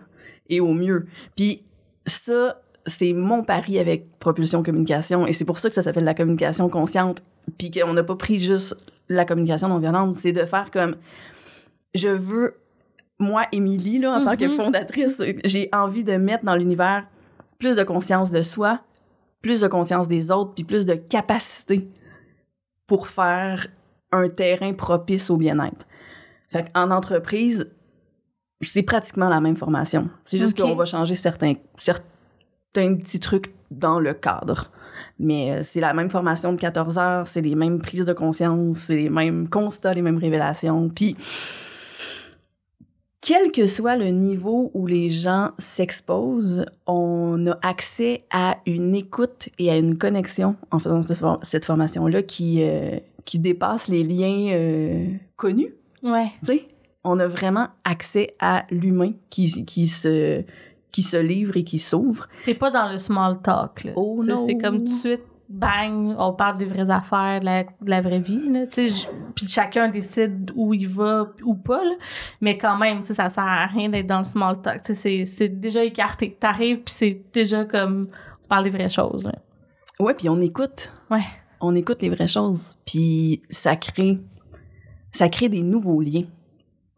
et 0.49 0.61
au 0.61 0.73
mieux. 0.75 1.07
Puis 1.37 1.63
ça, 2.07 2.61
c'est 2.87 3.13
mon 3.13 3.43
pari 3.43 3.79
avec 3.79 4.19
Propulsion 4.19 4.63
Communication 4.63 5.27
et 5.27 5.33
c'est 5.33 5.45
pour 5.45 5.59
ça 5.59 5.69
que 5.69 5.75
ça 5.75 5.83
s'appelle 5.83 6.05
la 6.05 6.15
communication 6.15 6.69
consciente. 6.69 7.23
Puis 7.59 7.71
qu'on 7.71 7.93
n'a 7.95 8.03
pas 8.03 8.17
pris 8.17 8.39
juste 8.39 8.77
la 9.11 9.25
communication 9.27 9.69
non 9.69 9.79
violente, 9.79 10.15
c'est 10.17 10.33
de 10.33 10.45
faire 10.47 10.71
comme 10.71 10.97
je 11.95 12.09
veux 12.09 12.55
moi 13.19 13.43
Émilie 13.53 13.99
là 13.99 14.13
en 14.13 14.25
tant 14.25 14.37
que 14.37 14.45
Mhm. 14.47 14.57
fondatrice, 14.57 15.23
j'ai 15.45 15.69
envie 15.73 16.05
de 16.05 16.13
mettre 16.17 16.45
dans 16.45 16.57
l'univers 16.57 17.07
plus 17.59 17.77
de 17.77 17.83
conscience 17.83 18.31
de 18.31 18.41
soi, 18.41 18.81
plus 19.43 19.61
de 19.61 19.69
conscience 19.69 20.09
des 20.09 20.31
autres, 20.31 20.55
puis 20.55 20.65
plus 20.65 20.87
de 20.87 20.95
capacité 20.95 21.87
pour 22.87 23.09
faire 23.09 23.67
un 24.13 24.29
terrain 24.31 24.73
propice 24.73 25.29
au 25.29 25.37
bien-être. 25.37 25.87
Fait 26.49 26.71
en 26.75 26.91
entreprise, 26.91 27.71
c'est 28.63 28.83
pratiquement 28.83 29.29
la 29.29 29.41
même 29.41 29.57
formation. 29.57 30.09
C'est 30.25 30.39
juste 30.39 30.59
qu'on 30.59 30.75
va 30.75 30.85
changer 30.85 31.15
certains, 31.15 31.55
certains 31.77 32.95
petits 32.97 33.21
trucs 33.21 33.53
dans 33.71 34.01
le 34.01 34.15
cadre. 34.15 34.71
Mais 35.19 35.51
euh, 35.51 35.63
c'est 35.63 35.81
la 35.81 35.95
même 35.95 36.11
formation 36.11 36.53
de 36.53 36.59
14 36.59 36.99
heures, 36.99 37.27
c'est 37.27 37.41
les 37.41 37.55
mêmes 37.55 37.81
prises 37.81 38.05
de 38.05 38.13
conscience, 38.13 38.79
c'est 38.79 38.97
les 38.97 39.11
mêmes 39.11 39.49
constats, 39.49 39.95
les 39.95 40.03
mêmes 40.03 40.19
révélations. 40.19 40.89
Puis, 40.89 41.17
quel 43.21 43.53
que 43.53 43.67
soit 43.67 43.97
le 43.97 44.07
niveau 44.07 44.71
où 44.73 44.87
les 44.87 45.11
gens 45.11 45.51
s'exposent, 45.59 46.65
on 46.87 47.47
a 47.47 47.59
accès 47.63 48.25
à 48.31 48.57
une 48.67 48.95
écoute 48.95 49.51
et 49.59 49.71
à 49.71 49.77
une 49.77 49.99
connexion 49.99 50.57
en 50.71 50.79
faisant 50.79 51.03
cette, 51.03 51.19
for- 51.19 51.39
cette 51.43 51.67
formation-là 51.67 52.23
qui, 52.23 52.63
euh, 52.63 52.97
qui 53.27 53.39
dépasse 53.39 53.89
les 53.89 54.03
liens 54.05 54.53
euh, 54.55 55.07
connus. 55.37 55.75
Ouais. 56.03 56.29
Tu 56.41 56.47
sais, 56.47 56.65
on 57.05 57.19
a 57.21 57.27
vraiment 57.27 57.69
accès 57.85 58.35
à 58.41 58.65
l'humain 58.71 59.13
qui, 59.29 59.67
qui, 59.67 59.87
se, 59.87 60.43
qui 60.93 61.03
se 61.03 61.16
livre 61.16 61.57
et 61.57 61.64
qui 61.64 61.78
s'ouvre. 61.78 62.28
T'es 62.45 62.55
pas 62.55 62.70
dans 62.70 62.91
le 62.91 62.99
small 62.99 63.41
talk, 63.43 63.84
là. 63.84 63.93
Oh 63.97 64.20
non. 64.26 64.36
C'est 64.47 64.57
comme 64.57 64.78
tout 64.78 64.84
de 64.84 64.88
suite, 64.88 65.22
bang, 65.49 66.14
on 66.18 66.32
parle 66.32 66.59
des 66.59 66.64
vraies 66.64 66.91
affaires, 66.91 67.41
de 67.41 67.45
la, 67.45 67.64
de 67.64 67.70
la 67.91 68.01
vraie 68.01 68.20
vie, 68.20 68.51
puis 69.34 69.49
chacun 69.49 69.88
décide 69.88 70.53
où 70.55 70.72
il 70.74 70.86
va 70.88 71.28
ou 71.45 71.55
pas, 71.55 71.82
là. 71.82 71.95
Mais 72.41 72.57
quand 72.57 72.76
même, 72.76 73.05
ça 73.05 73.28
sert 73.28 73.45
à 73.45 73.66
rien 73.66 73.88
d'être 73.88 74.07
dans 74.07 74.18
le 74.18 74.24
small 74.24 74.61
talk. 74.62 74.80
C'est- 74.84 75.49
déjà 75.49 75.82
écarté. 75.84 76.36
T'arrives, 76.38 76.78
puis 76.82 76.95
c'est 76.95 77.22
déjà 77.32 77.64
comme, 77.64 78.09
on 78.45 78.49
parle 78.49 78.64
des 78.64 78.70
vraies 78.70 78.88
choses, 78.88 79.24
là. 79.24 79.34
Ouais, 79.99 80.14
puis 80.14 80.28
on 80.28 80.41
écoute. 80.41 80.91
Ouais. 81.11 81.24
On 81.61 81.74
écoute 81.74 82.01
les 82.01 82.09
vraies 82.09 82.26
choses. 82.28 82.76
Puis 82.86 83.43
ça 83.51 83.76
crée, 83.76 84.18
ça 85.11 85.28
crée 85.28 85.49
des 85.49 85.62
nouveaux 85.62 86.01
liens. 86.01 86.24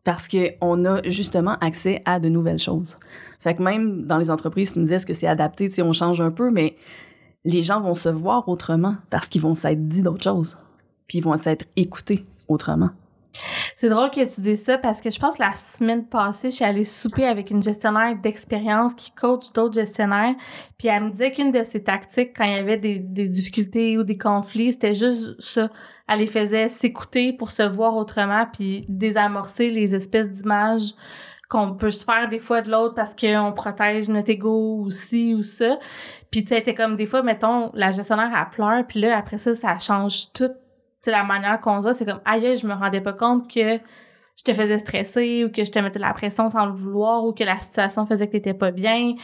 Parce 0.05 0.29
qu'on 0.29 0.85
a 0.85 1.01
justement 1.09 1.57
accès 1.61 2.03
à 2.05 2.19
de 2.21 2.29
nouvelles 2.29 2.59
choses. 2.59 2.97
Fait 3.43 3.57
que 3.57 3.63
même 3.63 4.07
dans 4.07 4.19
les 4.19 4.31
entreprises, 4.31 4.73
tu 4.73 4.79
me 4.79 4.85
disais 4.85 4.97
est-ce 4.97 5.07
que 5.07 5.15
c'est 5.15 5.27
adapté, 5.27 5.69
tu 5.69 5.75
sais, 5.75 5.83
on 5.83 5.93
change 5.93 6.21
un 6.21 6.31
peu, 6.31 6.51
mais 6.53 6.77
les 7.45 7.63
gens 7.63 7.81
vont 7.81 7.97
se 7.97 8.09
voir 8.09 8.49
autrement 8.49 8.95
parce 9.11 9.29
qu'ils 9.29 9.43
vont 9.43 9.57
s'être 9.57 9.89
dit 9.89 10.03
d'autres 10.03 10.23
choses. 10.23 10.59
Puis 11.09 11.19
ils 11.19 11.25
vont 11.25 11.37
s'être 11.37 11.65
écoutés 11.75 12.25
autrement. 12.47 12.91
C'est 13.77 13.89
drôle 13.89 14.11
que 14.11 14.33
tu 14.33 14.41
dises 14.43 14.63
ça 14.63 14.79
parce 14.79 15.01
que 15.01 15.11
je 15.11 15.19
pense 15.19 15.37
que 15.37 15.43
la 15.43 15.57
semaine 15.57 16.07
passée, 16.07 16.51
je 16.51 16.57
suis 16.57 16.65
allée 16.65 16.85
souper 16.85 17.25
avec 17.25 17.51
une 17.51 17.63
gestionnaire 17.63 18.17
d'expérience 18.23 18.95
qui 18.95 19.11
coach 19.11 19.53
d'autres 19.53 19.75
gestionnaires. 19.75 20.35
Puis 20.79 20.87
elle 20.87 21.05
me 21.05 21.11
disait 21.11 21.33
qu'une 21.33 21.51
de 21.51 21.65
ses 21.65 21.83
tactiques 21.83 22.37
quand 22.37 22.45
il 22.45 22.53
y 22.53 22.59
avait 22.59 22.77
des, 22.77 23.01
des 23.01 23.29
difficultés 23.29 23.99
ou 23.99 24.05
des 24.05 24.19
conflits, 24.19 24.73
c'était 24.73 24.95
juste 24.95 25.35
ça. 25.41 25.69
Elle 26.07 26.21
les 26.21 26.27
faisait 26.29 26.69
s'écouter 26.69 27.33
pour 27.33 27.51
se 27.51 27.63
voir 27.63 27.97
autrement 27.97 28.47
puis 28.53 28.85
désamorcer 28.89 29.71
les 29.71 29.97
espèces 29.97 30.31
d'images 30.31 30.95
qu'on 31.53 31.75
peut 31.75 31.91
se 31.91 32.05
faire 32.05 32.29
des 32.29 32.39
fois 32.39 32.63
de 32.63 32.71
l'autre 32.71 32.95
parce 32.95 33.15
qu'on 33.15 33.53
protège 33.55 34.09
notre 34.09 34.31
ego 34.31 34.79
ou 34.81 34.91
ci 34.91 35.35
ou 35.35 35.43
ça. 35.43 35.79
Puis 36.31 36.45
tu 36.45 36.55
sais, 36.55 36.75
comme 36.75 36.97
des 36.97 37.07
fois, 37.07 37.23
mettons, 37.23 37.71
la 37.75 37.91
gestionnaire, 37.91 38.31
elle 38.35 38.51
pleure, 38.51 38.87
puis 38.87 39.01
là, 39.01 39.19
après 39.19 39.39
ça, 39.39 39.55
ça 39.55 39.79
change 39.79 40.33
tout 40.33 40.51
c'est 41.03 41.11
la 41.11 41.25
manière 41.25 41.61
qu'on 41.61 41.81
voit, 41.81 41.93
c'est 41.93 42.05
comme 42.05 42.21
aïe, 42.25 42.57
je 42.57 42.67
me 42.67 42.75
rendais 42.75 43.01
pas 43.01 43.13
compte 43.13 43.53
que 43.53 43.79
je 44.37 44.45
te 44.45 44.55
faisais 44.55 44.79
stresser 44.79 45.45
ou 45.45 45.51
que 45.51 45.65
je 45.65 45.71
te 45.71 45.79
mettais 45.81 45.99
de 45.99 46.05
la 46.05 46.15
pression 46.15 46.49
sans 46.49 46.65
le 46.65 46.73
vouloir 46.73 47.25
ou 47.25 47.33
que 47.33 47.45
la 47.45 47.59
situation 47.59 48.07
faisait 48.07 48.29
que 48.29 48.33
t'étais 48.33 48.55
pas 48.55 48.71
bien. 48.71 49.15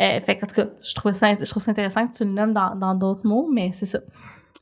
Euh, 0.00 0.20
fait 0.20 0.36
qu'en 0.36 0.46
tout 0.46 0.56
cas, 0.56 0.66
je 0.82 0.94
trouve 0.94 1.12
ça, 1.12 1.34
je 1.38 1.48
trouve 1.48 1.62
ça 1.62 1.70
intéressant 1.70 2.08
que 2.08 2.12
tu 2.12 2.24
le 2.24 2.30
nommes 2.30 2.52
dans, 2.52 2.74
dans 2.74 2.94
d'autres 2.94 3.26
mots, 3.26 3.48
mais 3.52 3.70
c'est 3.72 3.86
ça. 3.86 4.00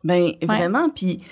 Ben 0.05 0.33
vraiment, 0.43 0.91
puis 0.91 1.25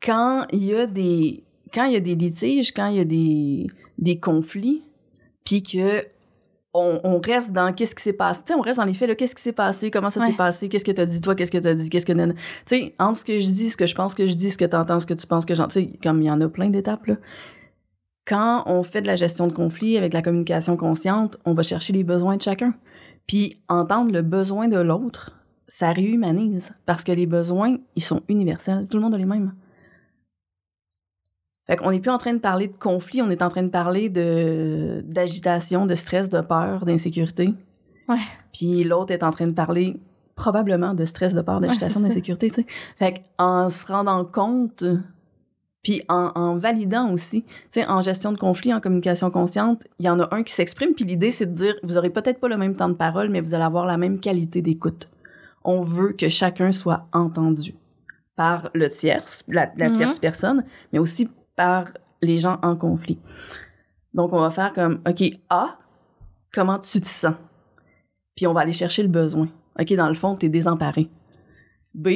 quand 0.00 0.46
il 0.52 0.64
y 0.64 0.74
a 0.74 0.86
des 0.86 1.44
quand 1.74 1.84
il 1.84 1.92
y 1.92 1.96
a 1.96 2.00
des 2.00 2.14
litiges, 2.14 2.72
quand 2.72 2.86
il 2.86 2.96
y 2.96 3.00
a 3.00 3.04
des 3.04 3.66
des 4.00 4.18
conflits, 4.18 4.82
puis 5.44 5.62
que 5.62 6.04
on, 6.72 7.00
on 7.02 7.20
reste 7.20 7.52
dans 7.52 7.72
qu'est-ce 7.72 7.94
qui 7.96 8.02
s'est 8.02 8.12
passé, 8.12 8.42
tu 8.46 8.52
sais, 8.52 8.58
on 8.58 8.62
reste 8.62 8.78
dans 8.78 8.84
les 8.84 8.94
faits 8.94 9.08
là, 9.08 9.14
qu'est-ce 9.16 9.34
qui 9.34 9.42
s'est 9.42 9.52
passé, 9.52 9.90
comment 9.90 10.08
ça 10.10 10.20
Ouais. 10.20 10.28
s'est 10.28 10.36
passé, 10.36 10.68
qu'est-ce 10.68 10.84
que 10.84 10.92
t'as 10.92 11.04
dit 11.06 11.20
toi, 11.20 11.34
qu'est-ce 11.34 11.50
que 11.50 11.58
t'as 11.58 11.74
dit, 11.74 11.88
qu'est-ce 11.90 12.06
que 12.06 12.12
tu 12.12 12.34
sais, 12.66 12.94
entre 13.00 13.18
ce 13.18 13.24
que 13.24 13.40
je 13.40 13.46
dis, 13.48 13.70
ce 13.70 13.76
que 13.76 13.86
je 13.86 13.94
pense 13.96 14.14
que 14.14 14.26
je 14.26 14.34
dis, 14.34 14.50
ce 14.52 14.58
que 14.58 14.64
t'entends, 14.64 15.00
ce 15.00 15.06
que 15.06 15.14
tu 15.14 15.26
penses 15.26 15.44
que 15.46 15.54
j'entends, 15.54 15.68
tu 15.80 15.80
sais, 15.90 15.98
comme 16.02 16.22
il 16.22 16.26
y 16.26 16.30
en 16.30 16.40
a 16.40 16.48
plein 16.48 16.70
d'étapes 16.70 17.06
là. 17.06 17.16
Quand 18.26 18.62
on 18.66 18.82
fait 18.84 19.02
de 19.02 19.08
la 19.08 19.16
gestion 19.16 19.48
de 19.48 19.52
conflits 19.52 19.96
avec 19.96 20.12
la 20.12 20.22
communication 20.22 20.76
consciente, 20.76 21.36
on 21.44 21.54
va 21.54 21.64
chercher 21.64 21.92
les 21.92 22.04
besoins 22.04 22.36
de 22.36 22.42
chacun. 22.42 22.74
Puis 23.26 23.60
entendre 23.68 24.12
le 24.12 24.22
besoin 24.22 24.68
de 24.68 24.78
l'autre, 24.78 25.32
ça 25.66 25.90
réhumanise 25.92 26.70
parce 26.86 27.02
que 27.02 27.10
les 27.10 27.26
besoins, 27.26 27.78
ils 27.96 28.02
sont 28.02 28.22
universels. 28.28 28.86
Tout 28.88 28.98
le 28.98 29.02
monde 29.02 29.14
a 29.14 29.18
les 29.18 29.24
mêmes. 29.26 29.54
Fait 31.70 31.76
qu'on 31.76 31.92
n'est 31.92 32.00
plus 32.00 32.10
en 32.10 32.18
train 32.18 32.32
de 32.34 32.40
parler 32.40 32.66
de 32.66 32.76
conflit, 32.76 33.22
on 33.22 33.30
est 33.30 33.42
en 33.42 33.48
train 33.48 33.62
de 33.62 33.68
parler 33.68 34.08
de 34.08 35.04
d'agitation, 35.06 35.86
de 35.86 35.94
stress, 35.94 36.28
de 36.28 36.40
peur, 36.40 36.84
d'insécurité. 36.84 37.54
Ouais. 38.08 38.16
Puis 38.52 38.82
l'autre 38.82 39.12
est 39.12 39.22
en 39.22 39.30
train 39.30 39.46
de 39.46 39.52
parler 39.52 40.00
probablement 40.34 40.94
de 40.94 41.04
stress, 41.04 41.32
de 41.32 41.42
peur, 41.42 41.60
d'agitation, 41.60 42.00
Ouais, 42.00 42.08
d'insécurité, 42.08 42.48
tu 42.48 42.54
sais. 42.56 42.66
Fait 42.98 43.22
qu'en 43.38 43.68
se 43.68 43.86
rendant 43.86 44.24
compte, 44.24 44.82
puis 45.84 46.02
en, 46.08 46.32
en 46.34 46.56
validant 46.56 47.12
aussi, 47.12 47.42
tu 47.44 47.52
sais, 47.70 47.86
en 47.86 48.00
gestion 48.00 48.32
de 48.32 48.38
conflit, 48.38 48.74
en 48.74 48.80
communication 48.80 49.30
consciente, 49.30 49.84
il 50.00 50.06
y 50.06 50.08
en 50.08 50.18
a 50.18 50.34
un 50.34 50.42
qui 50.42 50.52
s'exprime, 50.52 50.94
puis 50.94 51.04
l'idée, 51.04 51.30
c'est 51.30 51.46
de 51.46 51.52
dire, 51.54 51.74
vous 51.84 51.96
aurez 51.96 52.10
peut-être 52.10 52.40
pas 52.40 52.48
le 52.48 52.56
même 52.56 52.74
temps 52.74 52.88
de 52.88 52.94
parole, 52.94 53.28
mais 53.28 53.40
vous 53.40 53.54
allez 53.54 53.62
avoir 53.64 53.86
la 53.86 53.96
même 53.96 54.18
qualité 54.18 54.60
d'écoute. 54.60 55.08
On 55.62 55.82
veut 55.82 56.14
que 56.14 56.28
chacun 56.28 56.72
soit 56.72 57.06
entendu 57.12 57.74
par 58.34 58.70
le 58.74 58.88
tierce, 58.88 59.44
la, 59.46 59.70
la 59.76 59.88
Mhm. 59.90 59.96
tierce 59.96 60.18
personne, 60.18 60.64
mais 60.92 60.98
aussi 60.98 61.28
par 61.60 61.88
les 62.22 62.36
gens 62.36 62.58
en 62.62 62.74
conflit. 62.74 63.18
Donc, 64.14 64.32
on 64.32 64.40
va 64.40 64.48
faire 64.48 64.72
comme, 64.72 65.02
OK, 65.06 65.22
A, 65.50 65.76
comment 66.54 66.78
tu 66.78 67.02
te 67.02 67.06
sens? 67.06 67.34
Puis 68.34 68.46
on 68.46 68.54
va 68.54 68.62
aller 68.62 68.72
chercher 68.72 69.02
le 69.02 69.10
besoin. 69.10 69.48
OK, 69.78 69.92
dans 69.92 70.08
le 70.08 70.14
fond, 70.14 70.34
tu 70.36 70.46
es 70.46 70.48
désemparé. 70.48 71.10
B, 71.92 72.08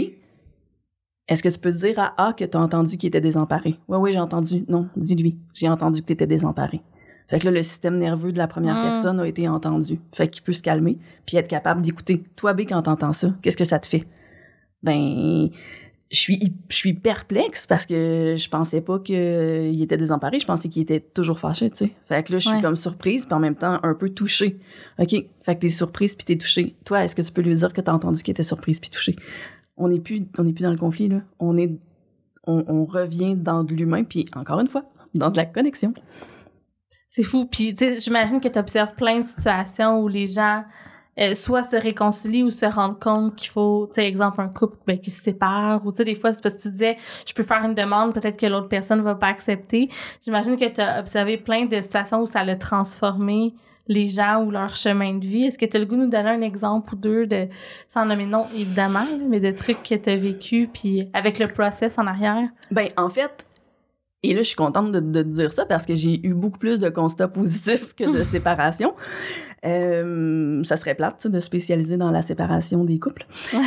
est-ce 1.28 1.42
que 1.42 1.50
tu 1.50 1.58
peux 1.58 1.72
dire 1.72 1.98
à 1.98 2.14
A 2.16 2.32
que 2.32 2.44
tu 2.46 2.56
as 2.56 2.60
entendu 2.60 2.96
qu'il 2.96 3.08
était 3.08 3.20
désemparé? 3.20 3.78
Oui, 3.86 3.98
oui, 3.98 4.12
j'ai 4.14 4.20
entendu. 4.20 4.64
Non, 4.66 4.88
dis-lui. 4.96 5.38
J'ai 5.52 5.68
entendu 5.68 6.00
que 6.00 6.06
tu 6.06 6.14
étais 6.14 6.26
désemparé. 6.26 6.80
Fait 7.28 7.38
que 7.38 7.44
là, 7.44 7.50
le 7.50 7.62
système 7.62 7.98
nerveux 7.98 8.32
de 8.32 8.38
la 8.38 8.46
première 8.46 8.76
Mm. 8.76 8.82
personne 8.82 9.20
a 9.20 9.28
été 9.28 9.46
entendu. 9.46 10.00
Fait 10.14 10.28
qu'il 10.28 10.42
peut 10.42 10.54
se 10.54 10.62
calmer 10.62 10.98
puis 11.26 11.36
être 11.36 11.48
capable 11.48 11.82
d'écouter. 11.82 12.24
Toi, 12.34 12.54
B, 12.54 12.60
quand 12.60 12.80
t'entends 12.80 13.12
ça, 13.12 13.34
qu'est-ce 13.42 13.58
que 13.58 13.64
ça 13.66 13.78
te 13.78 13.86
fait? 13.86 14.06
Ben, 14.82 15.50
je 16.12 16.18
suis, 16.18 16.52
je 16.68 16.76
suis 16.76 16.94
perplexe 16.94 17.66
parce 17.66 17.86
que 17.86 18.34
je 18.36 18.48
pensais 18.48 18.80
pas 18.80 18.98
qu'il 19.00 19.82
était 19.82 19.96
désemparé. 19.96 20.38
Je 20.38 20.46
pensais 20.46 20.68
qu'il 20.68 20.82
était 20.82 21.00
toujours 21.00 21.38
fâché, 21.40 21.70
tu 21.70 21.76
sais. 21.86 21.90
Fait 22.06 22.22
que 22.22 22.32
là, 22.32 22.38
je 22.38 22.46
suis 22.48 22.56
Ouais. 22.56 22.62
comme 22.62 22.76
surprise 22.76 23.26
puis 23.26 23.34
en 23.34 23.40
même 23.40 23.56
temps 23.56 23.80
un 23.82 23.94
peu 23.94 24.10
touchée. 24.10 24.58
OK? 24.98 25.10
Fait 25.42 25.54
que 25.56 25.60
t'es 25.60 25.68
surprise 25.68 26.14
puis 26.14 26.24
t'es 26.24 26.36
touchée. 26.36 26.76
Toi, 26.84 27.04
est-ce 27.04 27.16
que 27.16 27.22
tu 27.22 27.32
peux 27.32 27.42
lui 27.42 27.54
dire 27.54 27.72
que 27.72 27.80
t'as 27.80 27.92
entendu 27.92 28.22
qu'il 28.22 28.32
était 28.32 28.42
surprise 28.42 28.78
puis 28.78 28.90
touché? 28.90 29.16
On 29.76 29.88
n'est 29.88 29.98
plus, 29.98 30.22
on 30.38 30.44
plus 30.52 30.62
dans 30.62 30.70
le 30.70 30.76
conflit, 30.76 31.08
là. 31.08 31.22
On 31.40 31.56
est, 31.56 31.72
on, 32.46 32.64
on 32.68 32.84
revient 32.84 33.34
dans 33.34 33.64
de 33.64 33.74
l'humain 33.74 34.04
puis 34.04 34.26
encore 34.36 34.60
une 34.60 34.68
fois, 34.68 34.84
dans 35.14 35.30
de 35.30 35.36
la 35.36 35.46
connexion. 35.46 35.94
C'est 37.08 37.24
fou. 37.24 37.46
Puis, 37.46 37.74
tu 37.74 37.90
sais, 37.92 38.00
j'imagine 38.00 38.40
que 38.40 38.48
tu 38.48 38.58
observes 38.58 38.94
plein 38.96 39.20
de 39.20 39.24
situations 39.24 40.00
où 40.00 40.08
les 40.08 40.26
gens 40.26 40.64
euh, 41.18 41.34
soit 41.34 41.62
se 41.62 41.76
réconcilient 41.76 42.42
ou 42.42 42.50
se 42.50 42.66
rendent 42.66 42.98
compte 42.98 43.36
qu'il 43.36 43.50
faut, 43.50 43.86
tu 43.88 44.00
sais, 44.00 44.08
exemple, 44.08 44.40
un 44.40 44.48
couple 44.48 44.76
ben, 44.86 44.98
qui 44.98 45.10
se 45.10 45.22
sépare 45.22 45.84
ou, 45.86 45.92
tu 45.92 45.98
sais, 45.98 46.04
des 46.04 46.14
fois, 46.14 46.32
c'est 46.32 46.42
parce 46.42 46.54
que 46.56 46.62
tu 46.62 46.70
disais, 46.70 46.96
je 47.26 47.32
peux 47.32 47.42
faire 47.42 47.64
une 47.64 47.74
demande, 47.74 48.14
peut-être 48.14 48.36
que 48.36 48.46
l'autre 48.46 48.68
personne 48.68 49.00
va 49.02 49.14
pas 49.14 49.28
accepter. 49.28 49.88
J'imagine 50.24 50.56
que 50.56 50.68
tu 50.68 50.80
as 50.80 50.98
observé 51.00 51.36
plein 51.36 51.66
de 51.66 51.80
situations 51.80 52.22
où 52.22 52.26
ça 52.26 52.42
l'a 52.44 52.56
transformé 52.56 53.54
les 53.86 54.08
gens 54.08 54.42
ou 54.42 54.50
leur 54.50 54.74
chemin 54.74 55.14
de 55.14 55.26
vie. 55.26 55.44
Est-ce 55.44 55.58
que 55.58 55.66
tu 55.66 55.76
as 55.76 55.80
le 55.80 55.86
goût 55.86 55.96
de 55.96 56.02
nous 56.02 56.10
donner 56.10 56.30
un 56.30 56.40
exemple 56.40 56.94
ou 56.94 56.96
deux 56.96 57.26
de, 57.26 57.48
sans 57.86 58.06
nommer 58.06 58.26
non, 58.26 58.46
évidemment, 58.54 59.06
mais 59.28 59.40
de 59.40 59.50
trucs 59.50 59.82
que 59.82 59.94
tu 59.94 60.10
as 60.10 60.16
vécu 60.16 60.68
puis 60.72 61.08
avec 61.12 61.38
le 61.38 61.48
process 61.48 61.98
en 61.98 62.06
arrière? 62.06 62.48
Ben, 62.70 62.88
en 62.96 63.08
fait, 63.08 63.46
et 64.22 64.32
là, 64.32 64.40
je 64.40 64.46
suis 64.46 64.56
contente 64.56 64.90
de, 64.90 65.00
de 65.00 65.22
te 65.22 65.28
dire 65.28 65.52
ça 65.52 65.66
parce 65.66 65.84
que 65.84 65.94
j'ai 65.94 66.26
eu 66.26 66.32
beaucoup 66.32 66.58
plus 66.58 66.78
de 66.78 66.88
constats 66.88 67.28
positifs 67.28 67.94
que 67.94 68.10
de 68.10 68.22
séparation. 68.22 68.94
Euh, 69.64 70.62
ça 70.64 70.76
serait 70.76 70.94
plate, 70.94 71.26
de 71.26 71.40
spécialiser 71.40 71.96
dans 71.96 72.10
la 72.10 72.22
séparation 72.22 72.84
des 72.84 72.98
couples. 72.98 73.26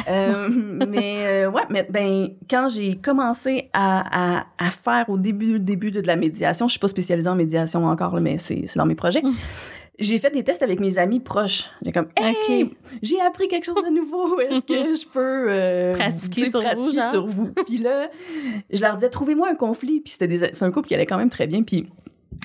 Euh, 0.09 0.49
mais 0.87 1.19
euh, 1.21 1.49
ouais, 1.49 1.63
mais 1.69 1.87
ben 1.89 2.29
quand 2.49 2.67
j'ai 2.69 2.95
commencé 2.95 3.69
à, 3.73 4.39
à, 4.39 4.45
à 4.57 4.69
faire 4.69 5.09
au 5.09 5.17
début 5.17 5.59
début 5.59 5.91
de, 5.91 6.01
de 6.01 6.07
la 6.07 6.15
médiation, 6.15 6.67
je 6.67 6.71
suis 6.71 6.79
pas 6.79 6.87
spécialisée 6.87 7.29
en 7.29 7.35
médiation 7.35 7.85
encore, 7.85 8.15
là, 8.15 8.21
mais 8.21 8.37
c'est 8.37 8.65
dans 8.75 8.85
mes 8.85 8.95
projets. 8.95 9.21
Mm. 9.21 9.33
J'ai 9.99 10.19
fait 10.19 10.29
des 10.29 10.43
tests 10.43 10.61
avec 10.61 10.79
mes 10.79 10.99
amis 10.99 11.19
proches. 11.19 11.71
J'ai 11.81 11.91
comme, 11.91 12.07
hey, 12.17 12.69
j'ai 13.01 13.19
appris 13.19 13.47
quelque 13.47 13.63
chose 13.63 13.83
de 13.83 13.89
nouveau. 13.89 14.39
Est-ce 14.41 14.59
que 14.59 14.95
je 14.95 15.07
peux 15.07 15.47
euh, 15.49 15.95
Pratiquer 15.95 16.51
sur 16.51 16.61
vous, 16.75 16.91
genre? 16.91 17.11
sur 17.11 17.25
vous? 17.25 17.51
Puis 17.65 17.77
là, 17.77 18.09
je 18.71 18.79
leur 18.79 18.95
disais, 18.95 19.09
trouvez-moi 19.09 19.49
un 19.49 19.55
conflit. 19.55 20.01
Puis 20.01 20.15
c'était 20.17 20.63
un 20.63 20.71
couple 20.71 20.87
qui 20.87 20.93
allait 20.93 21.07
quand 21.07 21.17
même 21.17 21.31
très 21.31 21.47
bien. 21.47 21.63
Puis 21.63 21.87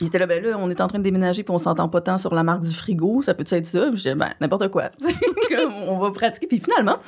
ils 0.00 0.06
étaient 0.06 0.18
là, 0.18 0.26
ben 0.26 0.42
là, 0.42 0.56
on 0.58 0.70
est 0.70 0.80
en 0.80 0.86
train 0.86 0.98
de 0.98 1.04
déménager 1.04 1.42
puis 1.42 1.52
on 1.52 1.58
s'entend 1.58 1.88
pas 1.88 2.00
tant 2.00 2.18
sur 2.18 2.34
la 2.34 2.42
marque 2.42 2.62
du 2.62 2.72
frigo. 2.72 3.22
Ça 3.22 3.34
peut 3.34 3.44
être 3.48 3.66
ça? 3.66 3.90
Puis 3.92 4.14
ben, 4.14 4.30
n'importe 4.40 4.68
quoi. 4.68 4.90
On 5.88 5.98
va 5.98 6.10
pratiquer. 6.10 6.46
Puis 6.46 6.60
finalement, 6.60 6.98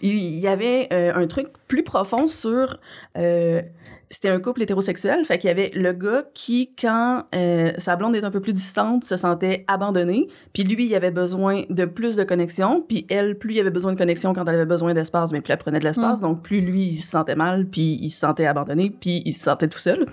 il 0.00 0.10
il 0.10 0.38
y 0.38 0.48
avait 0.48 0.88
euh, 0.92 1.12
un 1.14 1.26
truc 1.26 1.48
plus 1.68 1.82
profond 1.82 2.26
sur... 2.26 2.78
euh, 3.16 3.62
c'était 4.10 4.28
un 4.28 4.40
couple 4.40 4.62
hétérosexuel, 4.62 5.24
fait 5.24 5.38
qu'il 5.38 5.48
y 5.48 5.50
avait 5.52 5.70
le 5.72 5.92
gars 5.92 6.24
qui, 6.34 6.74
quand 6.74 7.24
euh, 7.32 7.72
sa 7.78 7.94
blonde 7.94 8.16
est 8.16 8.24
un 8.24 8.32
peu 8.32 8.40
plus 8.40 8.52
distante, 8.52 9.04
se 9.04 9.14
sentait 9.14 9.64
abandonné, 9.68 10.26
puis 10.52 10.64
lui, 10.64 10.86
il 10.86 10.94
avait 10.96 11.12
besoin 11.12 11.62
de 11.70 11.84
plus 11.84 12.16
de 12.16 12.24
connexion, 12.24 12.84
puis 12.86 13.06
elle, 13.08 13.38
plus 13.38 13.54
il 13.54 13.60
avait 13.60 13.70
besoin 13.70 13.92
de 13.92 13.98
connexion 13.98 14.32
quand 14.32 14.42
elle 14.42 14.56
avait 14.56 14.66
besoin 14.66 14.94
d'espace, 14.94 15.32
mais 15.32 15.40
plus 15.40 15.52
elle 15.52 15.58
prenait 15.58 15.78
de 15.78 15.84
l'espace, 15.84 16.20
donc 16.20 16.42
plus 16.42 16.60
lui, 16.60 16.82
il 16.82 16.96
se 16.96 17.08
sentait 17.08 17.36
mal, 17.36 17.66
puis 17.66 17.98
il 18.02 18.10
se 18.10 18.18
sentait 18.18 18.46
abandonné, 18.46 18.90
puis 18.90 19.22
il 19.24 19.32
se 19.32 19.44
sentait 19.44 19.68
tout 19.68 19.78
seul. 19.78 20.06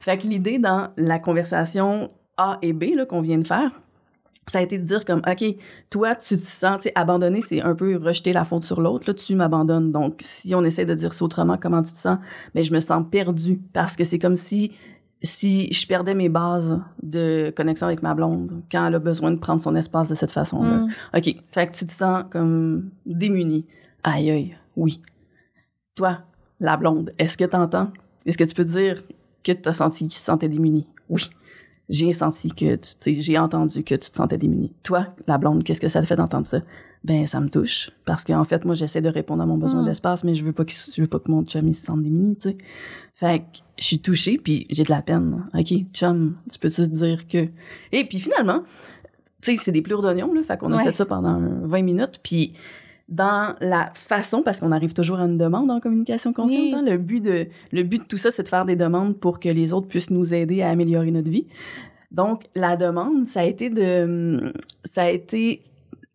Fait 0.00 0.18
que 0.18 0.26
l'idée 0.26 0.58
dans 0.58 0.88
la 0.96 1.20
conversation 1.20 2.10
A 2.36 2.58
et 2.62 2.72
B 2.72 2.94
là, 2.96 3.06
qu'on 3.06 3.20
vient 3.20 3.38
de 3.38 3.46
faire, 3.46 3.70
ça 4.50 4.58
a 4.58 4.62
été 4.62 4.78
de 4.78 4.84
dire 4.84 5.04
comme, 5.04 5.22
OK, 5.26 5.44
toi, 5.90 6.14
tu 6.14 6.36
te 6.36 6.42
sens, 6.42 6.80
tu 6.82 6.90
abandonné, 6.94 7.40
c'est 7.40 7.60
un 7.60 7.74
peu 7.74 7.96
rejeter 7.96 8.32
la 8.32 8.44
faute 8.44 8.64
sur 8.64 8.80
l'autre. 8.80 9.04
Là, 9.08 9.14
tu 9.14 9.34
m'abandonnes. 9.34 9.92
Donc, 9.92 10.16
si 10.20 10.54
on 10.54 10.64
essaie 10.64 10.86
de 10.86 10.94
dire 10.94 11.14
ça 11.14 11.24
autrement, 11.24 11.58
comment 11.60 11.82
tu 11.82 11.92
te 11.92 11.98
sens? 11.98 12.18
Mais 12.54 12.62
je 12.62 12.72
me 12.72 12.80
sens 12.80 13.04
perdue 13.10 13.60
parce 13.72 13.96
que 13.96 14.04
c'est 14.04 14.18
comme 14.18 14.36
si, 14.36 14.72
si 15.22 15.72
je 15.72 15.86
perdais 15.86 16.14
mes 16.14 16.28
bases 16.28 16.80
de 17.02 17.52
connexion 17.56 17.86
avec 17.86 18.02
ma 18.02 18.14
blonde 18.14 18.62
quand 18.70 18.86
elle 18.86 18.94
a 18.94 18.98
besoin 18.98 19.30
de 19.30 19.38
prendre 19.38 19.62
son 19.62 19.74
espace 19.74 20.08
de 20.08 20.14
cette 20.14 20.32
façon-là. 20.32 20.78
Mm. 20.78 20.88
OK. 21.16 21.36
Fait 21.50 21.66
que 21.66 21.76
tu 21.76 21.86
te 21.86 21.92
sens 21.92 22.24
comme 22.30 22.90
démuni. 23.06 23.66
Aïe, 24.02 24.30
aïe, 24.30 24.56
oui. 24.76 25.02
Toi, 25.94 26.18
la 26.60 26.76
blonde, 26.76 27.12
est-ce 27.18 27.36
que 27.36 27.44
t'entends? 27.44 27.90
Est-ce 28.24 28.38
que 28.38 28.44
tu 28.44 28.54
peux 28.54 28.64
dire 28.64 29.02
que 29.42 29.52
tu 29.52 29.68
as 29.68 29.72
senti 29.72 30.04
qu'il 30.04 30.14
se 30.14 30.24
sentait 30.24 30.48
démuni? 30.48 30.86
Oui. 31.08 31.30
J'ai 31.88 32.12
senti 32.12 32.50
que 32.50 32.76
tu, 32.76 32.88
sais, 33.00 33.14
j'ai 33.14 33.38
entendu 33.38 33.82
que 33.82 33.94
tu 33.94 34.10
te 34.10 34.16
sentais 34.16 34.36
démuni. 34.38 34.72
Toi, 34.82 35.06
la 35.26 35.38
blonde, 35.38 35.64
qu'est-ce 35.64 35.80
que 35.80 35.88
ça 35.88 36.00
te 36.02 36.06
fait 36.06 36.16
d'entendre 36.16 36.46
ça? 36.46 36.60
Ben, 37.04 37.26
ça 37.26 37.40
me 37.40 37.48
touche. 37.48 37.90
Parce 38.04 38.24
qu'en 38.24 38.44
fait, 38.44 38.64
moi, 38.64 38.74
j'essaie 38.74 39.00
de 39.00 39.08
répondre 39.08 39.42
à 39.42 39.46
mon 39.46 39.56
besoin 39.56 39.82
Mm. 39.82 39.86
d'espace, 39.86 40.24
mais 40.24 40.34
je 40.34 40.44
veux 40.44 40.52
pas 40.52 40.64
que, 40.64 40.72
je 40.72 41.00
veux 41.00 41.06
pas 41.06 41.18
que 41.18 41.30
mon 41.30 41.44
chum, 41.44 41.66
il 41.68 41.74
se 41.74 41.86
sente 41.86 42.02
démuni, 42.02 42.36
tu 42.36 42.50
sais. 42.50 42.58
Fait 43.14 43.38
que 43.40 43.44
je 43.78 43.84
suis 43.84 43.98
touchée, 44.00 44.36
puis 44.38 44.66
j'ai 44.70 44.82
de 44.84 44.90
la 44.90 45.00
peine. 45.00 45.46
OK, 45.54 45.72
chum, 45.92 46.36
tu 46.50 46.58
peux-tu 46.58 46.82
te 46.88 46.94
dire 46.94 47.26
que... 47.28 47.48
Et 47.92 48.04
puis 48.04 48.18
finalement, 48.20 48.62
tu 49.40 49.56
sais, 49.56 49.62
c'est 49.64 49.72
des 49.72 49.82
plures 49.82 50.02
d'oignons, 50.02 50.34
là. 50.34 50.42
Fait 50.42 50.58
qu'on 50.58 50.72
a 50.72 50.82
fait 50.84 50.92
ça 50.92 51.06
pendant 51.06 51.38
20 51.40 51.82
minutes, 51.82 52.20
puis 52.22 52.52
dans 53.08 53.54
la 53.60 53.90
façon, 53.94 54.42
parce 54.42 54.60
qu'on 54.60 54.70
arrive 54.72 54.92
toujours 54.92 55.18
à 55.18 55.24
une 55.24 55.38
demande 55.38 55.70
en 55.70 55.80
communication 55.80 56.32
consciente, 56.32 56.60
Oui. 56.62 56.74
hein, 56.74 56.82
le, 56.82 56.98
but 56.98 57.20
de, 57.22 57.46
le 57.72 57.82
but 57.82 58.02
de 58.02 58.06
tout 58.06 58.18
ça, 58.18 58.30
c'est 58.30 58.42
de 58.42 58.48
faire 58.48 58.64
des 58.66 58.76
demandes 58.76 59.16
pour 59.18 59.40
que 59.40 59.48
les 59.48 59.72
autres 59.72 59.88
puissent 59.88 60.10
nous 60.10 60.34
aider 60.34 60.60
à 60.62 60.68
améliorer 60.70 61.10
notre 61.10 61.30
vie. 61.30 61.46
Donc, 62.10 62.44
la 62.54 62.76
demande, 62.76 63.24
ça 63.26 63.40
a 63.40 63.44
été 63.44 63.70
de... 63.70 64.52
Ça 64.84 65.02
a 65.04 65.10
été 65.10 65.62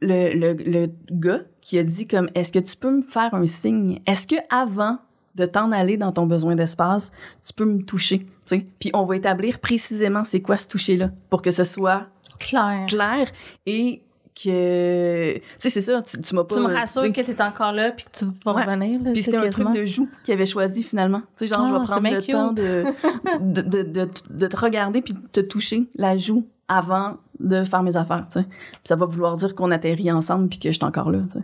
le, 0.02 0.34
le, 0.34 0.54
le 0.54 0.90
gars 1.12 1.42
qui 1.62 1.80
a 1.80 1.84
dit 1.84 2.06
comme, 2.06 2.30
est-ce 2.36 2.52
que 2.52 2.60
tu 2.60 2.76
peux 2.76 2.92
me 2.92 3.02
faire 3.02 3.34
un 3.34 3.48
signe? 3.48 4.00
Est-ce 4.06 4.28
que 4.28 4.36
avant 4.50 4.98
de 5.36 5.46
t'en 5.46 5.72
aller 5.72 5.98
dans 5.98 6.12
ton 6.12 6.28
besoin 6.28 6.56
d'espace, 6.56 7.12
tu 7.46 7.54
peux 7.54 7.66
me 7.66 7.82
toucher? 7.84 8.20
tu 8.20 8.26
sais? 8.46 8.68
Puis 8.80 8.92
on 8.94 9.06
va 9.06 9.16
établir 9.16 9.60
précisément 9.60 10.24
c'est 10.26 10.42
quoi 10.42 10.58
ce 10.58 10.68
toucher-là 10.68 11.10
pour 11.32 11.42
que 11.42 11.50
ce 11.52 11.64
soit 11.64 12.08
Claire. 12.40 12.86
clair 12.88 13.32
et 13.66 14.02
que... 14.34 15.34
Tu 15.36 15.42
sais, 15.60 15.70
c'est 15.70 15.82
ça, 15.82 16.02
tu, 16.02 16.20
tu 16.22 16.36
m'as 16.36 16.44
pas... 16.44 16.56
Tu 16.56 16.62
me 16.62 16.68
rassures 16.74 17.12
que 17.14 17.22
t'es 17.22 17.42
encore 17.42 17.72
là 17.72 17.92
puis 17.92 18.06
que 18.06 18.12
tu 18.20 18.26
vas 18.46 18.54
Ouais. 18.54 18.64
revenir. 18.66 19.02
Là, 19.04 19.12
puis 19.14 19.24
c'était 19.24 19.38
un 19.38 19.50
truc 19.50 19.72
de 19.72 19.86
joue 19.86 20.08
qu'il 20.26 20.34
avait 20.34 20.46
choisi 20.46 20.84
finalement. 20.84 21.22
Tu 21.38 21.46
sais, 21.46 21.54
genre, 21.54 21.66
je 21.68 21.72
Ah, 21.74 21.80
vais 21.80 21.86
c'est 21.86 21.92
prendre 21.92 22.10
le 22.10 22.22
cute. 22.22 22.32
temps 22.32 22.52
de, 22.52 23.62
de, 23.62 23.62
de, 23.62 23.82
de, 23.84 24.10
de 24.30 24.48
te 24.48 24.58
regarder 24.58 25.02
puis 25.02 25.14
de 25.14 25.20
te 25.32 25.40
toucher 25.42 25.88
la 25.96 26.18
joue 26.18 26.46
avant 26.68 27.18
de 27.40 27.64
faire 27.64 27.84
mes 27.84 27.98
affaires, 27.98 28.26
tu 28.32 28.40
sais. 28.40 28.46
Puis 28.46 28.82
ça 28.86 28.96
va 28.96 29.06
vouloir 29.06 29.36
dire 29.36 29.54
qu'on 29.56 29.72
atterrit 29.72 30.12
ensemble 30.12 30.48
puis 30.50 30.60
que 30.60 30.70
je 30.70 30.78
suis 30.78 30.86
encore 30.86 31.12
là. 31.12 31.20
Puis 31.34 31.42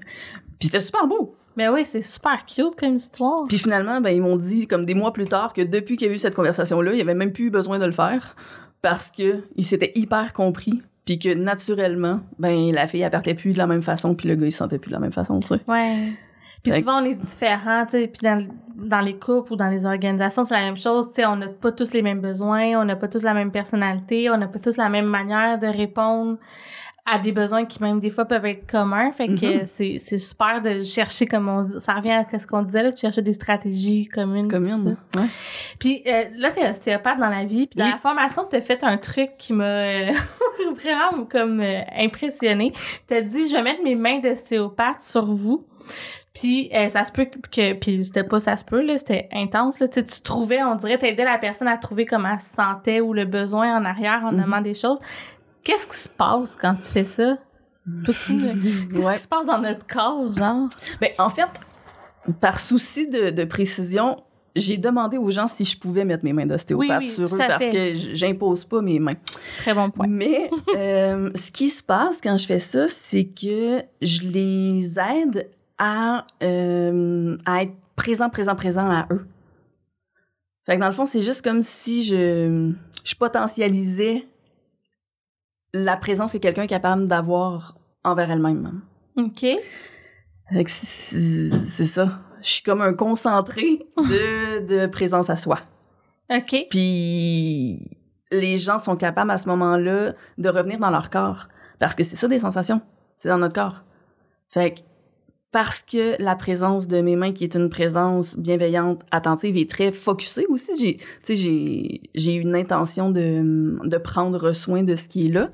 c'était 0.62 0.80
super 0.82 1.08
beau. 1.08 1.36
Mais 1.58 1.68
oui, 1.68 1.84
c'est 1.84 2.02
super 2.02 2.46
cute 2.46 2.76
comme 2.80 2.96
histoire. 2.96 3.44
Puis 3.50 3.58
finalement, 3.58 4.00
ben, 4.00 4.12
ils 4.12 4.22
m'ont 4.22 4.38
dit, 4.38 4.66
comme 4.66 4.86
des 4.86 4.94
mois 4.94 5.12
plus 5.12 5.26
tard, 5.28 5.52
que 5.52 5.62
depuis 5.62 5.98
qu'il 5.98 6.08
y 6.08 6.10
a 6.10 6.14
eu 6.14 6.18
cette 6.18 6.36
conversation-là, 6.36 6.94
il 6.94 7.02
avait 7.02 7.16
même 7.16 7.34
plus 7.34 7.48
eu 7.48 7.50
besoin 7.52 7.80
de 7.80 7.86
le 7.86 7.92
faire 7.92 8.36
parce 8.82 9.12
que 9.12 9.44
il 9.58 9.64
s'était 9.66 9.92
hyper 9.96 10.32
compris 10.32 10.82
puis 11.10 11.18
que 11.18 11.34
naturellement, 11.34 12.20
ben, 12.38 12.72
la 12.72 12.86
fille, 12.86 13.02
elle 13.02 13.10
partait 13.10 13.34
plus 13.34 13.54
de 13.54 13.58
la 13.58 13.66
même 13.66 13.82
façon 13.82 14.14
puis 14.14 14.30
le 14.30 14.36
gars, 14.36 14.46
il 14.46 14.52
se 14.52 14.60
sentait 14.60 14.78
plus 14.78 14.90
de 14.90 14.94
la 14.94 15.00
même 15.00 15.12
façon, 15.12 15.40
tu 15.40 15.48
sais. 15.48 15.60
Ouais. 15.68 16.10
Puis 16.62 16.72
Fait- 16.72 16.82
souvent, 16.82 17.02
on 17.02 17.06
est 17.06 17.16
différents, 17.16 17.86
tu 17.86 17.94
sais, 17.94 18.08
puis 18.08 18.20
dans, 18.22 18.46
dans 18.76 19.00
les 19.00 19.18
couples 19.18 19.54
ou 19.54 19.56
dans 19.56 19.70
les 19.70 19.88
organisations, 19.88 20.44
c'est 20.44 20.54
la 20.54 20.62
même 20.62 20.78
chose, 20.78 21.08
tu 21.08 21.16
sais, 21.16 21.26
on 21.26 21.36
n'a 21.38 21.48
pas 21.48 21.72
tous 21.72 21.94
les 21.94 22.04
mêmes 22.04 22.22
besoins, 22.22 22.80
on 22.80 22.86
n'a 22.86 22.96
pas 22.96 23.08
tous 23.08 23.24
la 23.24 23.34
même 23.34 23.50
personnalité, 23.52 24.30
on 24.30 24.38
n'a 24.38 24.48
pas 24.48 24.60
tous 24.60 24.78
la 24.78 24.90
même 24.90 25.08
manière 25.08 25.58
de 25.58 25.66
répondre 25.66 26.38
à 27.12 27.20
des 27.20 27.32
besoins 27.32 27.66
qui 27.66 27.82
même 27.82 28.00
des 28.00 28.10
fois 28.10 28.26
peuvent 28.26 28.46
être 28.46 28.66
communs, 28.70 29.12
fait 29.12 29.28
que 29.28 29.60
Mhm. 29.60 29.66
c'est 29.66 29.98
c'est 30.00 30.18
super 30.18 30.62
de 30.62 30.82
chercher 30.82 31.26
comme 31.26 31.48
on 31.50 31.80
ça 31.80 31.94
revient 31.94 32.12
à 32.12 32.40
ce 32.40 32.46
qu'on 32.48 32.62
disait 32.62 32.84
là, 32.84 32.92
de 32.92 32.98
chercher 32.98 33.22
des 33.22 33.34
stratégies 33.34 34.08
communes 34.08 34.48
tout 34.48 34.66
ça. 34.66 34.76
Commune. 34.76 34.98
Ouais. 35.18 35.24
Puis 35.80 36.04
euh, 36.08 36.24
là, 36.38 36.52
t'es 36.52 36.70
ostéopathe 36.70 37.18
dans 37.20 37.30
la 37.30 37.46
vie. 37.46 37.68
Puis 37.68 37.78
dans 37.78 37.86
Oui. 37.86 37.92
la 37.92 37.98
formation, 37.98 38.44
t'as 38.50 38.62
fait 38.62 38.84
un 38.84 38.98
truc 38.98 39.32
qui 39.38 39.54
m'a 39.54 39.64
euh, 39.66 40.12
vraiment 40.76 41.26
comme 41.26 41.62
euh, 41.62 41.82
impressionné. 41.98 42.74
T'as 43.08 43.22
dit, 43.22 43.48
je 43.50 43.54
vais 43.56 43.64
mettre 43.64 43.84
mes 43.84 43.96
mains 43.96 44.20
d'ostéopathe 44.20 45.02
sur 45.02 45.26
vous. 45.34 45.66
Puis 46.34 46.70
euh, 46.74 46.88
ça 46.90 47.04
se 47.04 47.12
peut 47.12 47.26
que... 47.52 47.74
Puis 47.74 48.06
c'était 48.06 48.24
pas 48.24 48.40
ça 48.40 48.56
se 48.56 48.64
peut, 48.64 48.82
là, 48.82 48.98
c'était 48.98 49.28
intense. 49.34 49.80
Là. 49.80 49.88
Tu 49.88 50.04
tu 50.04 50.22
trouvais, 50.22 50.62
on 50.64 50.76
dirait, 50.76 50.98
t'aidais 50.98 51.26
la 51.26 51.38
personne 51.40 51.68
à 51.68 51.76
trouver 51.78 52.06
comment 52.06 52.30
elle 52.32 52.40
se 52.40 52.54
sentait 52.54 53.02
ou 53.02 53.14
le 53.14 53.26
besoin 53.26 53.76
en 53.76 53.84
arrière 53.84 54.22
en 54.24 54.32
Mhm. 54.32 54.42
nommant 54.42 54.62
des 54.62 54.76
choses. 54.76 55.00
Qu'est-ce 55.64 55.88
qui 55.88 55.98
se 55.98 56.10
passe 56.10 56.56
quand 56.56 56.76
tu 56.76 56.90
fais 56.92 57.06
ça? 57.06 57.38
Qu'est-ce 58.06 58.32
Ouais. 58.34 59.14
qui 59.14 59.20
se 59.20 59.28
passe 59.28 59.46
dans 59.46 59.60
notre 59.60 59.86
corps, 59.88 60.32
genre? 60.34 60.70
Ben, 61.02 61.12
en 61.18 61.30
fait, 61.30 61.50
par 62.40 62.60
souci 62.60 63.08
de, 63.10 63.30
de 63.30 63.44
précision, 63.46 64.24
j'ai 64.56 64.78
demandé 64.78 65.18
aux 65.18 65.32
gens 65.32 65.48
si 65.48 65.64
je 65.66 65.78
pouvais 65.78 66.06
mettre 66.06 66.24
mes 66.24 66.34
mains 66.34 66.46
d'ostéopathe 66.46 66.90
Oui, 66.90 66.96
oui, 67.00 67.08
sur 67.08 67.34
eux 67.34 67.38
parce 67.38 67.64
fait. 67.64 67.72
que 67.72 67.94
j'impose 68.14 68.66
pas 68.66 68.82
mes 68.82 69.00
mains. 69.00 69.14
Très 69.60 69.74
bon 69.74 69.90
point. 69.90 70.08
Mais 70.08 70.50
euh, 70.76 71.30
ce 71.36 71.52
qui 71.52 71.70
se 71.70 71.82
passe 71.84 72.20
quand 72.22 72.36
je 72.38 72.46
fais 72.46 72.60
ça, 72.60 72.88
c'est 72.88 73.26
que 73.26 73.82
je 74.02 74.22
les 74.22 75.00
aide 75.00 75.50
à, 75.78 76.26
euh, 76.44 77.38
à 77.46 77.62
être 77.64 77.74
présent, 77.96 78.30
présent, 78.30 78.56
présent 78.56 78.88
à 78.88 79.08
eux. 79.12 79.26
Fait 80.66 80.76
que 80.76 80.82
dans 80.82 80.88
le 80.88 80.94
fond, 80.94 81.06
c'est 81.06 81.24
juste 81.24 81.42
comme 81.44 81.62
si 81.62 82.04
je, 82.04 82.72
je 83.04 83.16
potentialisais 83.16 84.28
la 85.74 85.98
présence 85.98 86.34
que 86.34 86.38
quelqu'un 86.38 86.64
est 86.64 86.68
capable 86.68 87.08
d'avoir 87.08 87.78
envers 88.04 88.32
elle-même. 88.32 88.82
OK. 89.18 89.46
C'est 90.66 91.86
ça. 91.86 92.20
Je 92.42 92.50
suis 92.50 92.64
comme 92.64 92.82
un 92.82 92.94
concentré 92.94 93.86
de, 93.98 94.66
de 94.66 94.88
présence 94.88 95.30
à 95.30 95.36
soi. 95.36 95.60
OK. 96.30 96.68
Puis 96.70 97.98
les 98.32 98.58
gens 98.58 98.80
sont 98.80 98.96
capables 98.96 99.32
à 99.32 99.38
ce 99.38 99.50
moment-là 99.50 100.14
de 100.38 100.50
revenir 100.50 100.80
dans 100.80 100.90
leur 100.90 101.10
corps. 101.10 101.48
Parce 101.80 101.96
que 101.96 102.04
c'est 102.04 102.16
ça 102.16 102.28
des 102.28 102.40
sensations. 102.40 102.82
C'est 103.18 103.30
dans 103.30 103.38
notre 103.38 103.56
corps. 103.56 103.84
Fait 104.50 104.76
que 104.76 104.80
parce 105.52 105.82
que 105.82 106.22
la 106.22 106.36
présence 106.36 106.88
de 106.88 107.02
mes 107.02 107.16
mains, 107.16 107.34
qui 107.34 107.44
est 107.44 107.56
une 107.56 107.70
présence 107.70 108.38
bienveillante, 108.38 109.02
attentive 109.12 109.58
et 109.58 109.66
très 109.68 109.92
focusée 109.92 110.46
aussi, 110.48 110.72
j'ai, 110.80 110.98
tu 110.98 111.04
sais, 111.24 111.36
j'ai, 111.36 112.02
j'ai 112.14 112.34
une 112.34 112.56
intention 112.56 113.10
de, 113.10 113.78
de 113.84 113.98
prendre 113.98 114.52
soin 114.52 114.84
de 114.84 114.96
ce 114.96 115.10
qui 115.10 115.26
est 115.28 115.30
là. 115.32 115.50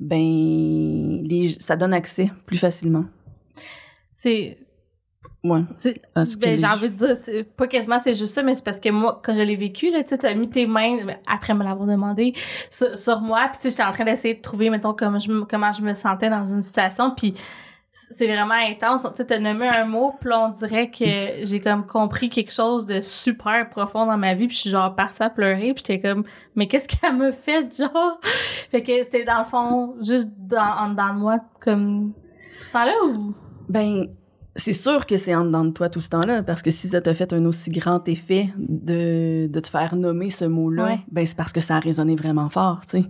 Ben, 0.00 0.18
les, 0.18 1.54
ça 1.58 1.76
donne 1.76 1.94
accès 1.94 2.30
plus 2.46 2.58
facilement. 2.58 3.04
C'est. 4.12 4.58
Ouais. 5.44 5.60
c'est- 5.70 6.00
Ben, 6.38 6.58
j'ai 6.58 6.66
envie 6.66 6.90
de 6.90 6.96
dire, 6.96 7.16
c'est 7.16 7.44
pas 7.44 7.66
quasiment 7.68 7.98
c'est 7.98 8.14
juste 8.14 8.34
ça, 8.34 8.42
mais 8.42 8.54
c'est 8.54 8.64
parce 8.64 8.80
que 8.80 8.88
moi, 8.90 9.20
quand 9.24 9.34
je 9.36 9.42
l'ai 9.42 9.54
vécu, 9.56 9.90
là, 9.92 10.02
tu 10.02 10.18
t'as 10.18 10.34
mis 10.34 10.50
tes 10.50 10.66
mains, 10.66 11.04
ben, 11.04 11.16
après 11.26 11.54
me 11.54 11.62
l'avoir 11.62 11.86
demandé, 11.86 12.34
sur, 12.70 12.98
sur 12.98 13.20
moi, 13.20 13.48
puis 13.52 13.58
tu 13.58 13.62
sais, 13.62 13.70
j'étais 13.70 13.84
en 13.84 13.92
train 13.92 14.04
d'essayer 14.04 14.34
de 14.34 14.40
trouver, 14.42 14.68
mettons, 14.70 14.92
comment 14.92 15.18
je, 15.20 15.30
me- 15.30 15.44
comment 15.44 15.72
je 15.72 15.82
me 15.82 15.94
sentais 15.94 16.28
dans 16.30 16.44
une 16.46 16.62
situation, 16.62 17.12
puis 17.16 17.34
c'est 17.98 18.26
vraiment 18.26 18.54
intense. 18.54 19.02
Tu 19.04 19.08
sais, 19.16 19.24
t'as 19.24 19.38
nommé 19.38 19.66
un 19.68 19.84
mot, 19.86 20.14
puis 20.20 20.30
on 20.32 20.50
dirait 20.50 20.90
que 20.90 21.44
j'ai 21.46 21.60
comme 21.60 21.86
compris 21.86 22.28
quelque 22.28 22.52
chose 22.52 22.84
de 22.84 23.00
super 23.00 23.68
profond 23.70 24.04
dans 24.06 24.18
ma 24.18 24.34
vie, 24.34 24.46
puis 24.48 24.56
je 24.56 24.60
suis 24.62 24.70
genre 24.70 24.94
partie 24.94 25.22
à 25.22 25.30
pleurer, 25.30 25.72
puis 25.72 25.82
j'étais 25.86 26.00
comme, 26.00 26.24
mais 26.54 26.66
qu'est-ce 26.68 26.88
qu'elle 26.88 27.16
me 27.16 27.32
fait, 27.32 27.74
genre? 27.76 28.20
Fait 28.70 28.82
que 28.82 29.02
c'était 29.02 29.24
dans 29.24 29.38
le 29.38 29.44
fond, 29.44 29.94
juste 30.02 30.28
dans, 30.36 30.58
en 30.60 30.90
dedans 30.90 31.14
de 31.14 31.18
moi, 31.18 31.38
comme, 31.60 32.12
tout 32.60 32.68
ça 32.68 32.84
là 32.84 32.92
ou? 33.08 33.34
Ben, 33.68 34.06
c'est 34.54 34.72
sûr 34.72 35.06
que 35.06 35.16
c'est 35.16 35.34
en 35.34 35.44
dedans 35.44 35.64
de 35.64 35.70
toi 35.70 35.88
tout 35.88 36.00
ce 36.00 36.08
temps-là, 36.10 36.42
parce 36.42 36.62
que 36.62 36.70
si 36.70 36.88
ça 36.88 37.00
t'a 37.00 37.14
fait 37.14 37.32
un 37.32 37.44
aussi 37.46 37.70
grand 37.70 38.06
effet 38.08 38.50
de, 38.58 39.46
de 39.46 39.60
te 39.60 39.68
faire 39.68 39.96
nommer 39.96 40.30
ce 40.30 40.44
mot-là, 40.44 40.84
Ouais. 40.84 41.00
ben 41.10 41.24
c'est 41.26 41.36
parce 41.36 41.52
que 41.52 41.60
ça 41.60 41.76
a 41.76 41.80
résonné 41.80 42.14
vraiment 42.16 42.48
fort, 42.50 42.82
tu 42.86 43.02
sais. 43.02 43.08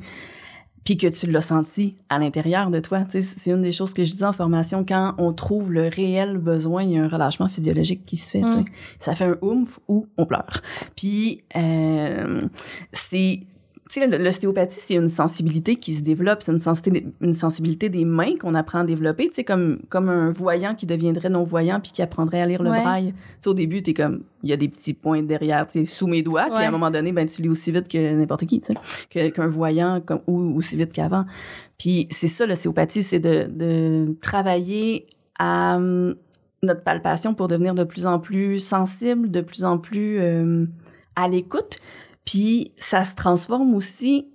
Puis 0.87 0.97
que 0.97 1.09
tu 1.09 1.27
l'as 1.31 1.43
senti 1.43 1.97
à 2.09 2.19
l'intérieur 2.19 2.71
de 2.71 2.81
toi. 2.81 3.01
Tu 3.01 3.21
sais, 3.21 3.23
c'est 3.23 3.51
une 3.51 3.61
des 3.61 3.73
choses 3.73 3.93
que 3.93 4.05
je 4.05 4.15
dis 4.15 4.25
en 4.25 4.33
formation, 4.33 4.85
quand 4.89 5.15
on 5.19 5.33
trouve 5.35 5.73
le 5.73 5.89
réel 5.89 6.39
besoin, 6.39 6.85
il 6.85 6.93
y 6.93 6.97
a 6.97 7.03
un 7.03 7.09
relâchement 7.09 7.49
physiologique 7.49 8.07
qui 8.07 8.17
se 8.17 8.31
fait, 8.31 8.41
tu 8.41 8.51
sais. 8.51 8.57
Mm. 8.59 8.65
Ça 9.01 9.15
fait 9.17 9.25
un 9.25 9.37
oomph 9.43 9.81
ou 9.89 10.07
on 10.17 10.25
pleure. 10.25 10.63
Puis, 10.95 11.43
euh, 11.57 12.47
c'est... 12.93 13.41
L'ostéopathie, 14.01 14.79
c'est 14.81 14.95
une 14.95 15.09
sensibilité 15.09 15.77
qui 15.77 15.95
se 15.95 16.03
développe, 16.03 16.43
c'est 16.43 16.53
une 16.53 16.59
sensibilité, 16.61 17.09
une 17.21 17.33
sensibilité 17.33 17.89
des 17.89 18.05
mains 18.05 18.37
qu'on 18.39 18.55
apprend 18.55 18.81
à 18.81 18.85
développer, 18.85 19.29
tu 19.29 19.35
sais, 19.37 19.45
comme, 19.45 19.79
comme 19.89 20.09
un 20.09 20.31
voyant 20.31 20.75
qui 20.75 20.87
deviendrait 20.87 21.29
non-voyant 21.31 21.81
puis 21.81 21.93
qui 21.93 22.03
apprendrait 22.03 22.41
à 22.41 22.47
lire 22.47 22.63
le 22.63 22.71
Ouais. 22.71 22.83
braille. 22.83 23.13
Tu 23.13 23.23
sais, 23.41 23.49
au 23.51 23.55
début, 23.55 23.83
t'es 23.83 23.95
comme, 23.95 24.23
il 24.43 24.51
y 24.51 24.53
a 24.53 24.57
des 24.57 24.69
petits 24.69 24.95
points 24.95 25.23
derrière, 25.23 25.67
tu 25.67 25.79
sais, 25.79 25.85
sous 25.85 26.07
mes 26.07 26.23
doigts, 26.23 26.47
puis 26.55 26.65
à 26.65 26.69
un 26.69 26.71
moment 26.71 26.91
donné, 26.91 27.13
ben, 27.13 27.27
tu 27.27 27.43
lis 27.43 27.49
aussi 27.49 27.73
vite 27.73 27.89
que 27.89 28.15
n'importe 28.15 28.47
qui, 28.47 28.61
tu 28.61 28.73
sais, 29.11 29.31
qu'un 29.31 29.47
voyant, 29.47 30.01
comme, 30.05 30.21
ou 30.27 30.57
aussi 30.57 30.77
vite 30.77 30.93
qu'avant. 30.93 31.25
Puis 31.79 32.09
c'est 32.11 32.29
ça, 32.29 32.47
l'ostéopathie, 32.47 33.03
c'est 33.03 33.21
de, 33.21 33.47
de 33.51 34.17
travailler 34.21 35.07
à 35.39 35.77
hum, 35.77 36.15
notre 36.63 36.83
palpation 36.83 37.35
pour 37.35 37.49
devenir 37.49 37.75
de 37.75 37.85
plus 37.85 38.07
en 38.07 38.19
plus 38.19 38.59
sensible, 38.59 39.31
de 39.31 39.41
plus 39.41 39.63
en 39.65 39.79
plus 39.79 40.19
euh, 40.19 40.67
à 41.15 41.29
l'écoute. 41.29 41.79
Puis 42.27 42.73
ça 42.77 43.05
se 43.05 43.15
transforme 43.15 43.75
aussi 43.75 44.29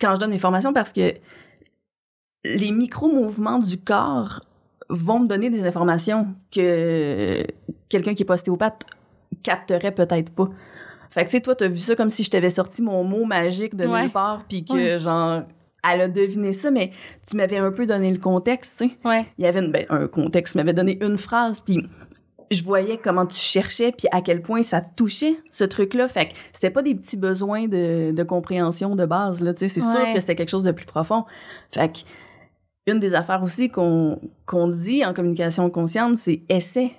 quand 0.00 0.14
je 0.14 0.20
donne 0.20 0.30
mes 0.30 0.38
formations 0.38 0.72
parce 0.72 0.92
que 0.92 1.14
les 2.44 2.70
micro-mouvements 2.70 3.58
du 3.58 3.78
corps 3.78 4.42
vont 4.90 5.20
me 5.20 5.26
donner 5.26 5.50
des 5.50 5.66
informations 5.66 6.34
que 6.52 7.44
quelqu'un 7.88 8.14
qui 8.14 8.22
est 8.22 8.26
pas 8.26 8.34
ostéopathe 8.34 8.84
capterait 9.42 9.92
peut-être 9.92 10.32
pas. 10.32 10.48
Fait 11.10 11.24
que, 11.24 11.30
tu 11.30 11.36
sais, 11.36 11.40
toi, 11.40 11.54
t'as 11.54 11.68
vu 11.68 11.78
ça 11.78 11.96
comme 11.96 12.10
si 12.10 12.22
je 12.22 12.30
t'avais 12.30 12.50
sorti 12.50 12.82
mon 12.82 13.02
mot 13.02 13.24
magique 13.24 13.74
de 13.76 13.86
Ouais. 13.86 14.02
nulle 14.02 14.12
part, 14.12 14.44
puis 14.46 14.64
que, 14.64 14.72
Ouais. 14.74 14.98
genre, 14.98 15.42
elle 15.90 16.00
a 16.02 16.08
deviné 16.08 16.52
ça, 16.52 16.70
mais 16.70 16.90
tu 17.28 17.36
m'avais 17.36 17.56
un 17.58 17.70
peu 17.72 17.86
donné 17.86 18.10
le 18.10 18.18
contexte, 18.18 18.78
tu 18.78 18.88
sais 18.90 18.96
Ouais. 19.04 19.26
il 19.38 19.44
y 19.44 19.46
avait 19.48 19.60
une- 19.64 19.72
ben, 19.72 19.86
un 19.90 20.06
contexte, 20.06 20.52
tu 20.52 20.58
m'avais 20.58 20.74
donné 20.74 20.98
une 21.02 21.16
phrase, 21.16 21.60
puis 21.62 21.86
je 22.50 22.62
voyais 22.62 22.96
comment 22.98 23.26
tu 23.26 23.36
cherchais, 23.38 23.92
puis 23.92 24.08
à 24.12 24.20
quel 24.22 24.42
point 24.42 24.62
ça 24.62 24.80
touchait, 24.80 25.36
ce 25.50 25.64
truc-là. 25.64 26.08
Fait 26.08 26.28
que 26.28 26.32
c'était 26.52 26.70
pas 26.70 26.82
des 26.82 26.94
petits 26.94 27.16
besoins 27.16 27.68
de, 27.68 28.12
de 28.12 28.22
compréhension 28.22 28.96
de 28.96 29.04
base, 29.04 29.42
là, 29.42 29.52
tu 29.54 29.60
sais, 29.60 29.68
c'est 29.68 29.80
sûr 29.80 30.14
que 30.14 30.20
c'était 30.20 30.34
quelque 30.34 30.48
chose 30.50 30.64
de 30.64 30.72
plus 30.72 30.86
profond. 30.86 31.24
Fait 31.72 31.88
que 31.92 31.98
une 32.86 32.98
des 33.00 33.14
affaires 33.14 33.42
aussi 33.42 33.68
qu'on 33.68 34.18
qu'on 34.46 34.68
dit 34.68 35.04
en 35.04 35.12
communication 35.12 35.68
consciente, 35.70 36.16
c'est 36.18 36.42
essaie. 36.48 36.92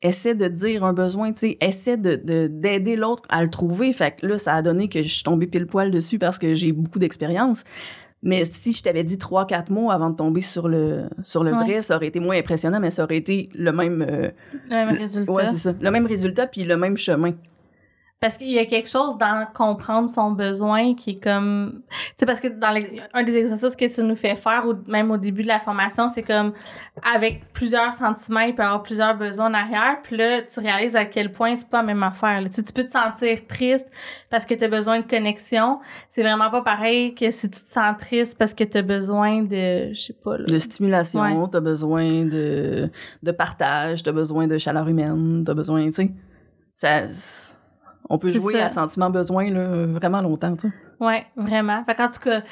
Essaie 0.00 0.34
de 0.34 0.48
dire 0.48 0.84
un 0.84 0.92
besoin, 0.92 1.32
tu 1.32 1.38
sais, 1.40 1.58
essaie 1.60 1.96
de 1.96 2.16
de- 2.16 2.46
d'aider 2.46 2.96
l'autre 2.96 3.22
à 3.28 3.42
le 3.42 3.48
trouver. 3.50 3.92
Fait 3.92 4.16
que 4.16 4.26
là, 4.26 4.38
ça 4.38 4.54
a 4.54 4.62
donné 4.62 4.88
que 4.88 5.02
je 5.02 5.08
suis 5.08 5.22
tombée 5.22 5.46
pile 5.46 5.66
poil 5.66 5.90
dessus 5.90 6.18
parce 6.18 6.38
que 6.38 6.54
j'ai 6.54 6.72
beaucoup 6.72 6.98
d'expérience. 6.98 7.64
Mais 8.26 8.44
si 8.46 8.72
je 8.72 8.82
t'avais 8.82 9.04
dit 9.04 9.18
trois, 9.18 9.46
quatre 9.46 9.70
mots 9.70 9.90
avant 9.90 10.08
de 10.10 10.16
tomber 10.16 10.40
sur 10.40 10.66
le, 10.66 11.04
sur 11.22 11.44
le 11.44 11.52
Ouais. 11.52 11.62
vrai, 11.64 11.82
ça 11.82 11.96
aurait 11.96 12.06
été 12.08 12.18
moins 12.20 12.36
impressionnant, 12.38 12.80
mais 12.80 12.90
ça 12.90 13.04
aurait 13.04 13.18
été 13.18 13.50
le 13.54 13.70
même, 13.70 14.00
euh, 14.08 14.30
Le 14.70 14.74
même 14.86 14.96
résultat. 14.96 15.30
ouais, 15.32 15.46
c'est 15.46 15.58
ça, 15.58 15.74
le 15.78 15.90
même 15.90 16.06
résultat 16.06 16.46
puis 16.46 16.64
le 16.64 16.76
même 16.76 16.96
chemin. 16.96 17.32
Parce 18.24 18.38
qu'il 18.38 18.48
y 18.52 18.58
a 18.58 18.64
quelque 18.64 18.88
chose 18.88 19.18
dans 19.18 19.46
comprendre 19.52 20.08
son 20.08 20.30
besoin 20.30 20.94
qui 20.94 21.10
est 21.10 21.22
comme... 21.22 21.82
Tu 21.90 21.96
sais, 22.16 22.24
parce 22.24 22.40
que 22.40 22.48
dans 22.48 22.70
les- 22.70 23.02
un 23.12 23.22
des 23.22 23.36
exercices 23.36 23.76
que 23.76 23.94
tu 23.94 24.02
nous 24.02 24.14
fais 24.16 24.34
faire, 24.34 24.64
ou 24.66 24.72
même 24.90 25.10
au 25.10 25.18
début 25.18 25.42
de 25.42 25.48
la 25.48 25.58
formation, 25.58 26.08
c'est 26.08 26.22
comme 26.22 26.54
avec 27.02 27.52
plusieurs 27.52 27.92
sentiments, 27.92 28.40
il 28.40 28.54
peut 28.54 28.62
y 28.62 28.64
avoir 28.64 28.82
plusieurs 28.82 29.14
besoins 29.14 29.50
en 29.50 29.52
arrière. 29.54 29.98
Puis 30.02 30.16
là, 30.16 30.40
tu 30.40 30.58
réalises 30.60 30.96
à 30.96 31.04
quel 31.04 31.32
point 31.32 31.54
c'est 31.54 31.68
pas 31.68 31.82
la 31.82 31.82
même 31.82 32.02
affaire. 32.02 32.40
Tu 32.44 32.52
sais, 32.52 32.62
tu 32.62 32.72
peux 32.72 32.84
te 32.84 32.92
sentir 32.92 33.46
triste 33.46 33.90
parce 34.30 34.46
que 34.46 34.54
tu 34.54 34.64
as 34.64 34.68
besoin 34.68 35.00
de 35.00 35.06
connexion. 35.06 35.80
C'est 36.08 36.22
vraiment 36.22 36.50
pas 36.50 36.62
pareil 36.62 37.14
que 37.14 37.30
si 37.30 37.50
tu 37.50 37.60
te 37.62 37.68
sens 37.68 37.94
triste 37.98 38.38
parce 38.38 38.54
que 38.54 38.64
tu 38.64 38.78
as 38.78 38.82
besoin 38.82 39.42
de... 39.42 39.92
Je 39.92 40.00
sais 40.00 40.14
pas, 40.14 40.38
là. 40.38 40.46
De 40.46 40.58
stimulation, 40.58 41.20
Ouais. 41.20 41.48
t'as 41.52 41.60
besoin 41.60 42.24
de, 42.24 42.88
de 43.22 43.30
partage, 43.32 44.02
t'as 44.02 44.12
besoin 44.12 44.46
de 44.46 44.56
chaleur 44.56 44.88
humaine, 44.88 45.42
t'as 45.44 45.52
besoin, 45.52 45.84
tu 45.88 45.92
sais. 45.92 46.10
Ça, 46.76 47.02
on 48.08 48.18
peut 48.18 48.28
jouer 48.28 48.54
ça. 48.54 48.66
à 48.66 48.68
sentiment-besoin 48.68 49.50
là, 49.50 49.86
vraiment 49.86 50.20
longtemps. 50.20 50.56
Ouais, 51.00 51.26
vraiment. 51.36 51.84
Fait 51.84 51.94
qu'en 51.94 52.08
tout 52.08 52.20
cas, 52.20 52.42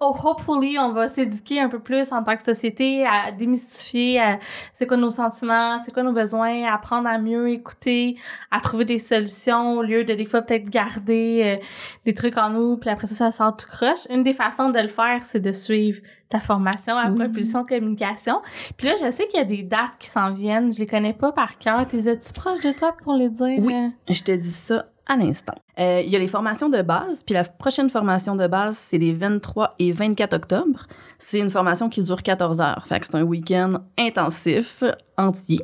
oh, 0.00 0.14
hopefully, 0.24 0.78
on 0.78 0.92
va 0.92 1.08
s'éduquer 1.08 1.60
un 1.60 1.68
peu 1.68 1.78
plus 1.78 2.12
en 2.12 2.22
tant 2.22 2.36
que 2.36 2.42
société 2.42 3.06
à 3.06 3.32
démystifier 3.32 4.20
à 4.20 4.38
c'est 4.74 4.86
quoi 4.86 4.96
nos 4.96 5.10
sentiments, 5.10 5.78
c'est 5.84 5.92
quoi 5.92 6.02
nos 6.02 6.12
besoins, 6.12 6.64
à 6.64 6.74
apprendre 6.74 7.08
à 7.08 7.18
mieux 7.18 7.48
écouter, 7.48 8.16
à 8.50 8.60
trouver 8.60 8.84
des 8.84 8.98
solutions 8.98 9.78
au 9.78 9.82
lieu 9.82 10.04
de 10.04 10.14
des 10.14 10.26
fois 10.26 10.42
peut-être 10.42 10.68
garder 10.68 11.58
euh, 11.60 11.64
des 12.04 12.14
trucs 12.14 12.36
en 12.36 12.50
nous, 12.50 12.76
puis 12.76 12.90
après 12.90 13.06
ça, 13.06 13.14
ça 13.14 13.30
sort 13.30 13.56
tout 13.56 13.66
croche. 13.68 14.06
Une 14.10 14.22
des 14.22 14.34
façons 14.34 14.70
de 14.70 14.78
le 14.80 14.88
faire, 14.88 15.20
c'est 15.24 15.40
de 15.40 15.52
suivre 15.52 16.00
ta 16.28 16.40
formation 16.40 16.96
à 16.96 17.08
propulsion 17.10 17.64
communication. 17.64 18.40
Puis 18.76 18.88
là, 18.88 18.94
je 19.00 19.10
sais 19.10 19.28
qu'il 19.28 19.38
y 19.38 19.42
a 19.42 19.46
des 19.46 19.62
dates 19.62 19.96
qui 19.98 20.08
s'en 20.08 20.32
viennent. 20.32 20.72
Je 20.72 20.80
les 20.80 20.86
connais 20.86 21.12
pas 21.12 21.30
par 21.32 21.56
cœur. 21.58 21.86
T'es 21.86 21.98
tu 22.16 22.32
proche 22.32 22.60
de 22.60 22.72
toi 22.72 22.96
pour 23.04 23.14
les 23.14 23.30
dire? 23.30 23.58
Oui. 23.60 23.74
euh? 23.74 23.88
Je 24.08 24.22
te 24.22 24.32
dis 24.32 24.50
ça 24.50 24.86
à 25.06 25.16
l'instant. 25.16 25.54
Euh, 25.78 26.02
Il 26.04 26.10
y 26.10 26.16
a 26.16 26.18
les 26.18 26.26
formations 26.28 26.68
de 26.68 26.82
base, 26.82 27.22
puis 27.22 27.34
la 27.34 27.44
prochaine 27.44 27.88
formation 27.90 28.34
de 28.36 28.46
base, 28.46 28.76
c'est 28.76 28.98
les 28.98 29.12
23 29.14 29.70
et 29.78 29.92
24 29.92 30.32
octobre. 30.34 30.86
C'est 31.18 31.38
une 31.38 31.50
formation 31.50 31.88
qui 31.88 32.02
dure 32.02 32.22
14 32.22 32.60
heures. 32.60 32.84
Fait 32.88 33.00
que 33.00 33.06
c'est 33.06 33.14
un 33.14 33.22
week-end 33.22 33.74
intensif, 33.98 34.82
entier. 35.16 35.60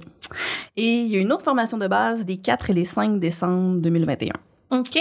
Et 0.76 1.00
il 1.00 1.06
y 1.08 1.16
a 1.16 1.20
une 1.20 1.32
autre 1.32 1.44
formation 1.44 1.76
de 1.76 1.86
base 1.86 2.24
des 2.24 2.36
4 2.38 2.70
et 2.70 2.72
les 2.72 2.84
5 2.84 3.18
décembre 3.18 3.80
2021. 3.80 4.32
OK. 4.70 4.98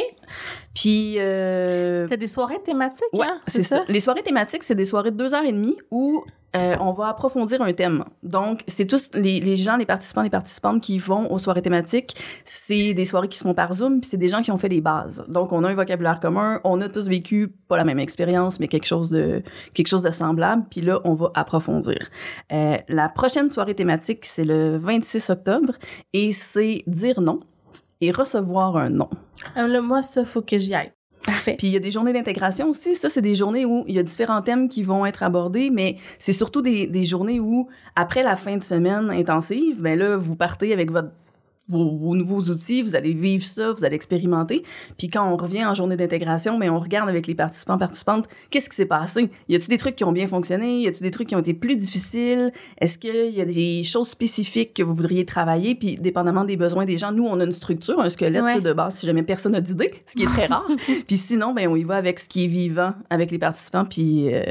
Puis... 0.76 1.16
Euh, 1.18 2.06
T'as 2.10 2.18
des 2.18 2.28
soirées 2.28 2.62
thématiques, 2.62 3.06
Ouais, 3.14 3.26
hein? 3.26 3.40
c'est 3.48 3.64
ça? 3.64 3.84
Les 3.88 4.00
soirées 4.02 4.24
thématiques, 4.24 4.64
c'est 4.64 4.76
des 4.76 4.84
soirées 4.86 5.12
de 5.12 5.16
deux 5.18 5.34
heures 5.34 5.46
et 5.46 5.54
demie 5.54 5.78
où 5.92 6.26
euh, 6.56 6.76
on 6.80 6.92
va 6.92 7.08
approfondir 7.08 7.62
un 7.62 7.72
thème. 7.74 8.04
Donc, 8.24 8.64
c'est 8.68 8.86
tous 8.86 9.10
les, 9.14 9.40
les 9.40 9.56
gens, 9.56 9.78
les 9.78 9.86
participants, 9.86 10.22
les 10.22 10.30
participantes 10.30 10.82
qui 10.82 10.98
vont 10.98 11.32
aux 11.32 11.38
soirées 11.38 11.62
thématiques. 11.62 12.16
C'est 12.44 12.94
des 12.94 13.06
soirées 13.06 13.30
qui 13.30 13.38
se 13.38 13.44
font 13.44 13.54
par 13.54 13.74
Zoom, 13.74 14.02
puis 14.02 14.10
c'est 14.10 14.18
des 14.18 14.28
gens 14.28 14.42
qui 14.42 14.52
ont 14.52 14.58
fait 14.58 14.68
les 14.68 14.82
bases. 14.82 15.24
Donc, 15.30 15.54
on 15.54 15.64
a 15.64 15.70
un 15.70 15.74
vocabulaire 15.74 16.20
commun, 16.20 16.60
on 16.64 16.82
a 16.82 16.90
tous 16.90 17.08
vécu 17.08 17.54
pas 17.68 17.78
la 17.78 17.86
même 17.86 18.00
expérience, 18.00 18.60
mais 18.60 18.68
quelque 18.68 18.86
chose 18.86 19.10
de 19.10 19.44
quelque 19.74 19.88
chose 19.88 20.02
de 20.02 20.12
semblable. 20.12 20.66
Puis 20.70 20.82
là, 20.82 21.00
on 21.06 21.14
va 21.14 21.32
approfondir. 21.36 22.10
Euh, 22.52 22.78
la 22.90 23.10
prochaine 23.10 23.50
soirée 23.50 23.76
thématique, 23.76 24.26
c'est 24.26 24.46
le 24.46 24.78
26 24.78 25.30
octobre, 25.30 25.74
et 26.14 26.32
c'est 26.32 26.84
dire 26.88 27.22
non. 27.22 27.40
et 28.02 28.12
recevoir 28.12 28.76
un 28.76 28.90
non. 28.90 29.10
Euh, 29.58 29.68
là, 29.68 29.82
moi, 29.82 30.02
ça, 30.04 30.26
faut 30.26 30.42
que 30.42 30.58
j'y 30.58 30.74
aille. 30.74 30.92
Parfait. 31.26 31.56
Puis 31.58 31.68
il 31.68 31.74
y 31.74 31.78
a 31.78 31.80
des 31.80 31.92
journées 31.92 32.14
d'intégration 32.14 32.70
aussi. 32.70 32.96
Ça, 32.96 33.10
c'est 33.10 33.22
des 33.22 33.36
journées 33.36 33.66
où 33.66 33.84
il 33.88 33.96
y 33.96 34.00
a 34.00 34.04
différents 34.04 34.42
thèmes 34.42 34.70
qui 34.70 34.84
vont 34.84 35.06
être 35.06 35.24
abordés, 35.24 35.70
mais 35.70 35.98
c'est 36.18 36.34
surtout 36.34 36.62
des, 36.62 36.88
des 36.88 37.04
journées 37.04 37.40
où, 37.40 37.68
après 37.96 38.24
la 38.24 38.36
fin 38.36 38.58
de 38.58 38.64
semaine 38.64 39.12
intensive, 39.12 39.82
ben 39.82 39.98
là, 39.98 40.18
vous 40.18 40.36
partez 40.36 40.74
avec 40.74 40.92
votre 40.92 41.10
vos, 41.68 42.16
nouveaux 42.16 42.42
outils, 42.42 42.82
vous 42.82 42.96
allez 42.96 43.14
vivre 43.14 43.44
ça, 43.44 43.72
vous 43.72 43.86
allez 43.86 43.96
expérimenter. 43.96 44.64
Puis 44.98 45.10
quand 45.10 45.26
on 45.32 45.38
revient 45.38 45.66
en 45.66 45.74
journée 45.74 45.96
d'intégration, 45.96 46.58
mais 46.58 46.70
on 46.70 46.80
regarde 46.80 47.08
avec 47.08 47.28
les 47.28 47.36
participants, 47.36 47.78
participantes, 47.78 48.28
qu'est-ce 48.50 48.70
qui 48.70 48.76
s'est 48.76 48.86
passé? 48.86 49.30
Y 49.48 49.56
a-t-il 49.56 49.70
des 49.70 49.78
trucs 49.78 49.96
qui 49.96 50.04
ont 50.04 50.12
bien 50.12 50.28
fonctionné? 50.28 50.82
Y 50.82 50.88
a-t-il 50.88 51.04
des 51.04 51.12
trucs 51.12 51.30
qui 51.30 51.36
ont 51.36 51.40
été 51.40 51.54
plus 51.54 51.78
difficiles? 51.78 52.52
Est-ce 52.80 52.98
qu'il 52.98 53.32
y 53.32 53.42
a 53.42 53.46
des 53.46 53.84
choses 53.84 54.10
spécifiques 54.10 54.74
que 54.74 54.84
vous 54.84 54.94
voudriez 54.94 55.26
travailler? 55.26 55.76
Puis 55.76 55.96
dépendamment 55.96 56.44
des 56.44 56.58
besoins 56.58 56.86
des 56.86 56.98
gens, 56.98 57.12
nous, 57.12 57.26
on 57.26 57.40
a 57.40 57.46
une 57.46 57.52
structure, 57.52 58.00
un 58.00 58.10
squelette 58.10 58.64
de 58.64 58.74
base, 58.74 58.96
si 58.96 59.06
jamais 59.06 59.24
personne 59.24 59.54
n'a 59.54 59.62
d'idée, 59.62 59.94
ce 60.08 60.16
qui 60.16 60.24
est 60.24 60.28
très 60.28 60.46
rare. 60.48 60.68
puis 61.08 61.18
sinon, 61.18 61.54
ben 61.54 61.68
on 61.68 61.76
y 61.76 61.84
va 61.84 61.96
avec 61.96 62.20
ce 62.20 62.28
qui 62.28 62.46
est 62.46 62.48
vivant 62.48 62.94
avec 63.10 63.32
les 63.32 63.40
participants, 63.40 63.86
puis 63.86 64.34
euh, 64.34 64.44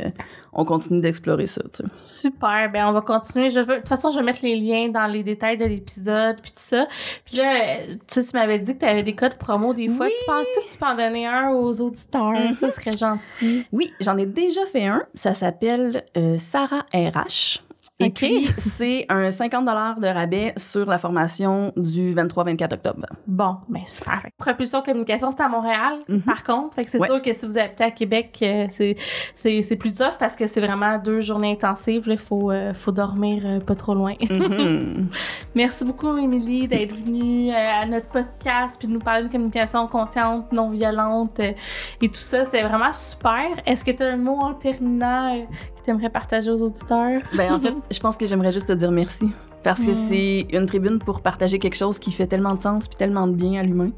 on 0.52 0.64
continue 0.64 1.00
d'explorer 1.00 1.46
ça. 1.46 1.62
Tu 1.72 1.82
Super, 1.94 2.70
ben 2.72 2.86
on 2.86 2.92
va 2.92 3.00
continuer. 3.00 3.50
Je 3.50 3.60
de 3.60 3.76
toute 3.76 3.88
façon, 3.88 4.10
je 4.10 4.18
vais 4.18 4.24
mettre 4.24 4.40
les 4.42 4.56
liens 4.56 4.88
dans 4.88 5.06
les 5.06 5.22
détails 5.22 5.58
de 5.58 5.64
l'épisode, 5.64 6.40
puis 6.42 6.52
tout 6.52 6.58
ça. 6.58 6.86
Puis 7.24 7.36
là, 7.36 7.78
tu, 8.06 8.24
tu 8.24 8.30
m'avais 8.34 8.58
dit 8.58 8.74
que 8.74 8.80
tu 8.80 8.86
avais 8.86 9.02
des 9.02 9.14
codes 9.14 9.38
promo 9.38 9.74
des 9.74 9.88
fois. 9.88 10.08
Tu 10.08 10.24
penses 10.26 10.46
que 10.46 10.72
tu 10.72 10.78
peux 10.78 10.86
en 10.86 10.96
donner 10.96 11.26
un 11.26 11.50
aux 11.50 11.80
auditeurs? 11.80 12.32
Mm-hmm. 12.32 12.54
Ça 12.54 12.70
serait 12.70 12.96
gentil. 12.96 13.66
Oui, 13.72 13.92
j'en 14.00 14.16
ai 14.16 14.26
déjà 14.26 14.64
fait 14.66 14.86
un. 14.86 15.02
Ça 15.14 15.34
s'appelle 15.34 16.04
euh, 16.16 16.36
Sarah 16.38 16.86
RH. 16.92 17.60
Et 18.00 18.10
puis, 18.10 18.46
c'est 18.58 19.06
un 19.08 19.30
50 19.30 19.64
de 20.00 20.06
rabais 20.06 20.52
sur 20.56 20.86
la 20.86 20.98
formation 20.98 21.72
du 21.76 22.14
23-24 22.14 22.74
octobre. 22.74 23.06
Bon, 23.26 23.56
ben 23.68 23.82
super. 23.86 24.26
Propulsion 24.38 24.82
Communication, 24.82 25.30
c'est 25.30 25.42
à 25.42 25.48
Montréal, 25.48 26.00
mm-hmm. 26.08 26.22
par 26.22 26.42
contre. 26.42 26.74
Fait 26.76 26.84
que 26.84 26.90
c'est 26.90 27.04
sûr 27.04 27.20
que 27.20 27.32
si 27.32 27.46
vous 27.46 27.58
habitez 27.58 27.84
à 27.84 27.90
Québec, 27.90 28.38
euh, 28.42 28.66
c'est 28.70 29.76
plus 29.76 29.92
tough 29.92 30.16
parce 30.18 30.34
que 30.36 30.46
c'est 30.46 30.60
vraiment 30.60 30.98
deux 30.98 31.20
journées 31.20 31.52
intensives. 31.52 32.04
Il 32.06 32.18
faut, 32.18 32.50
euh, 32.50 32.72
faut 32.74 32.92
dormir 32.92 33.42
euh, 33.44 33.60
pas 33.60 33.74
trop 33.74 33.94
loin. 33.94 34.14
Mm-hmm. 34.14 35.06
Merci 35.54 35.84
beaucoup, 35.84 36.16
Émilie, 36.16 36.68
d'être 36.68 36.94
venue 36.94 37.52
à 37.52 37.84
notre 37.86 38.08
podcast 38.08 38.78
puis 38.78 38.88
de 38.88 38.94
nous 38.94 39.00
parler 39.00 39.24
de 39.24 39.32
communication 39.32 39.86
consciente, 39.88 40.50
non 40.52 40.70
violente 40.70 41.38
et 41.40 41.54
tout 42.00 42.14
ça. 42.14 42.44
C'est 42.44 42.62
vraiment 42.62 42.92
super. 42.92 43.46
Est-ce 43.66 43.84
que 43.84 43.90
tu 43.90 44.02
as 44.02 44.08
un 44.08 44.16
mot 44.16 44.38
en 44.40 44.54
terminant 44.54 45.36
tu 45.82 45.90
aimerais 45.90 46.10
partager 46.10 46.50
aux 46.50 46.62
auditeurs? 46.62 47.22
ben, 47.36 47.52
en 47.52 47.60
fait, 47.60 47.74
je 47.90 47.98
pense 48.00 48.16
que 48.16 48.26
j'aimerais 48.26 48.52
juste 48.52 48.68
te 48.68 48.72
dire 48.72 48.90
merci. 48.90 49.30
Parce 49.62 49.84
que 49.84 49.92
c'est 49.92 50.46
une 50.52 50.66
tribune 50.66 50.98
pour 50.98 51.20
partager 51.20 51.58
quelque 51.58 51.76
chose 51.76 51.98
qui 51.98 52.12
fait 52.12 52.26
tellement 52.26 52.54
de 52.54 52.62
sens 52.62 52.88
puis 52.88 52.96
tellement 52.96 53.26
de 53.26 53.34
bien 53.34 53.60
à 53.60 53.62
l'humain 53.62 53.90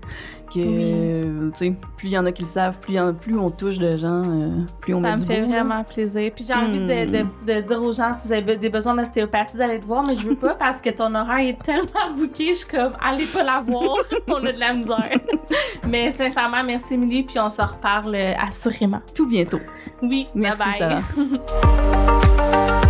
que, 0.52 1.50
tu 1.50 1.50
sais, 1.54 1.74
plus 1.96 2.08
il 2.08 2.12
y 2.12 2.18
en 2.18 2.26
a 2.26 2.32
qui 2.32 2.42
le 2.42 2.48
savent, 2.48 2.78
plus, 2.78 2.98
plus 3.20 3.38
on 3.38 3.50
touche 3.50 3.78
de 3.78 3.96
gens, 3.96 4.22
euh, 4.26 4.50
plus 4.80 4.94
on 4.94 5.02
Ça 5.02 5.16
met 5.16 5.16
me 5.16 5.24
fait 5.24 5.40
vraiment 5.40 5.84
plaisir. 5.84 6.30
Puis 6.34 6.44
j'ai 6.46 6.54
envie 6.54 6.78
de, 6.78 7.22
hmm. 7.22 7.28
de, 7.46 7.60
dire 7.60 7.82
aux 7.82 7.92
gens, 7.92 8.12
si 8.14 8.26
vous 8.26 8.32
avez 8.32 8.56
des 8.56 8.68
besoins 8.68 8.94
d'ostéopathie, 8.94 9.56
d'aller 9.56 9.80
te 9.80 9.86
voir, 9.86 10.04
mais 10.06 10.16
je 10.16 10.28
veux 10.28 10.36
pas 10.36 10.54
parce 10.54 10.80
que 10.80 10.90
ton 10.90 11.14
horaire 11.14 11.48
est 11.48 11.62
tellement 11.62 12.14
bouqué, 12.16 12.48
je 12.48 12.58
suis 12.58 12.68
comme, 12.68 12.92
allez 13.00 13.26
pas 13.26 13.42
la 13.42 13.60
voir, 13.60 13.96
on 14.28 14.44
a 14.44 14.52
de 14.52 14.60
la 14.60 14.74
misère. 14.74 15.18
mais 15.86 16.12
sincèrement, 16.12 16.62
merci 16.64 16.94
Émilie, 16.94 17.22
puis 17.22 17.38
on 17.38 17.50
se 17.50 17.62
reparle 17.62 18.14
euh, 18.14 18.34
assurément. 18.38 19.00
Tout 19.14 19.26
bientôt. 19.26 19.60
Oui, 20.02 20.26
merci 20.34 20.62
bye 20.78 21.02
bye. 21.18 22.70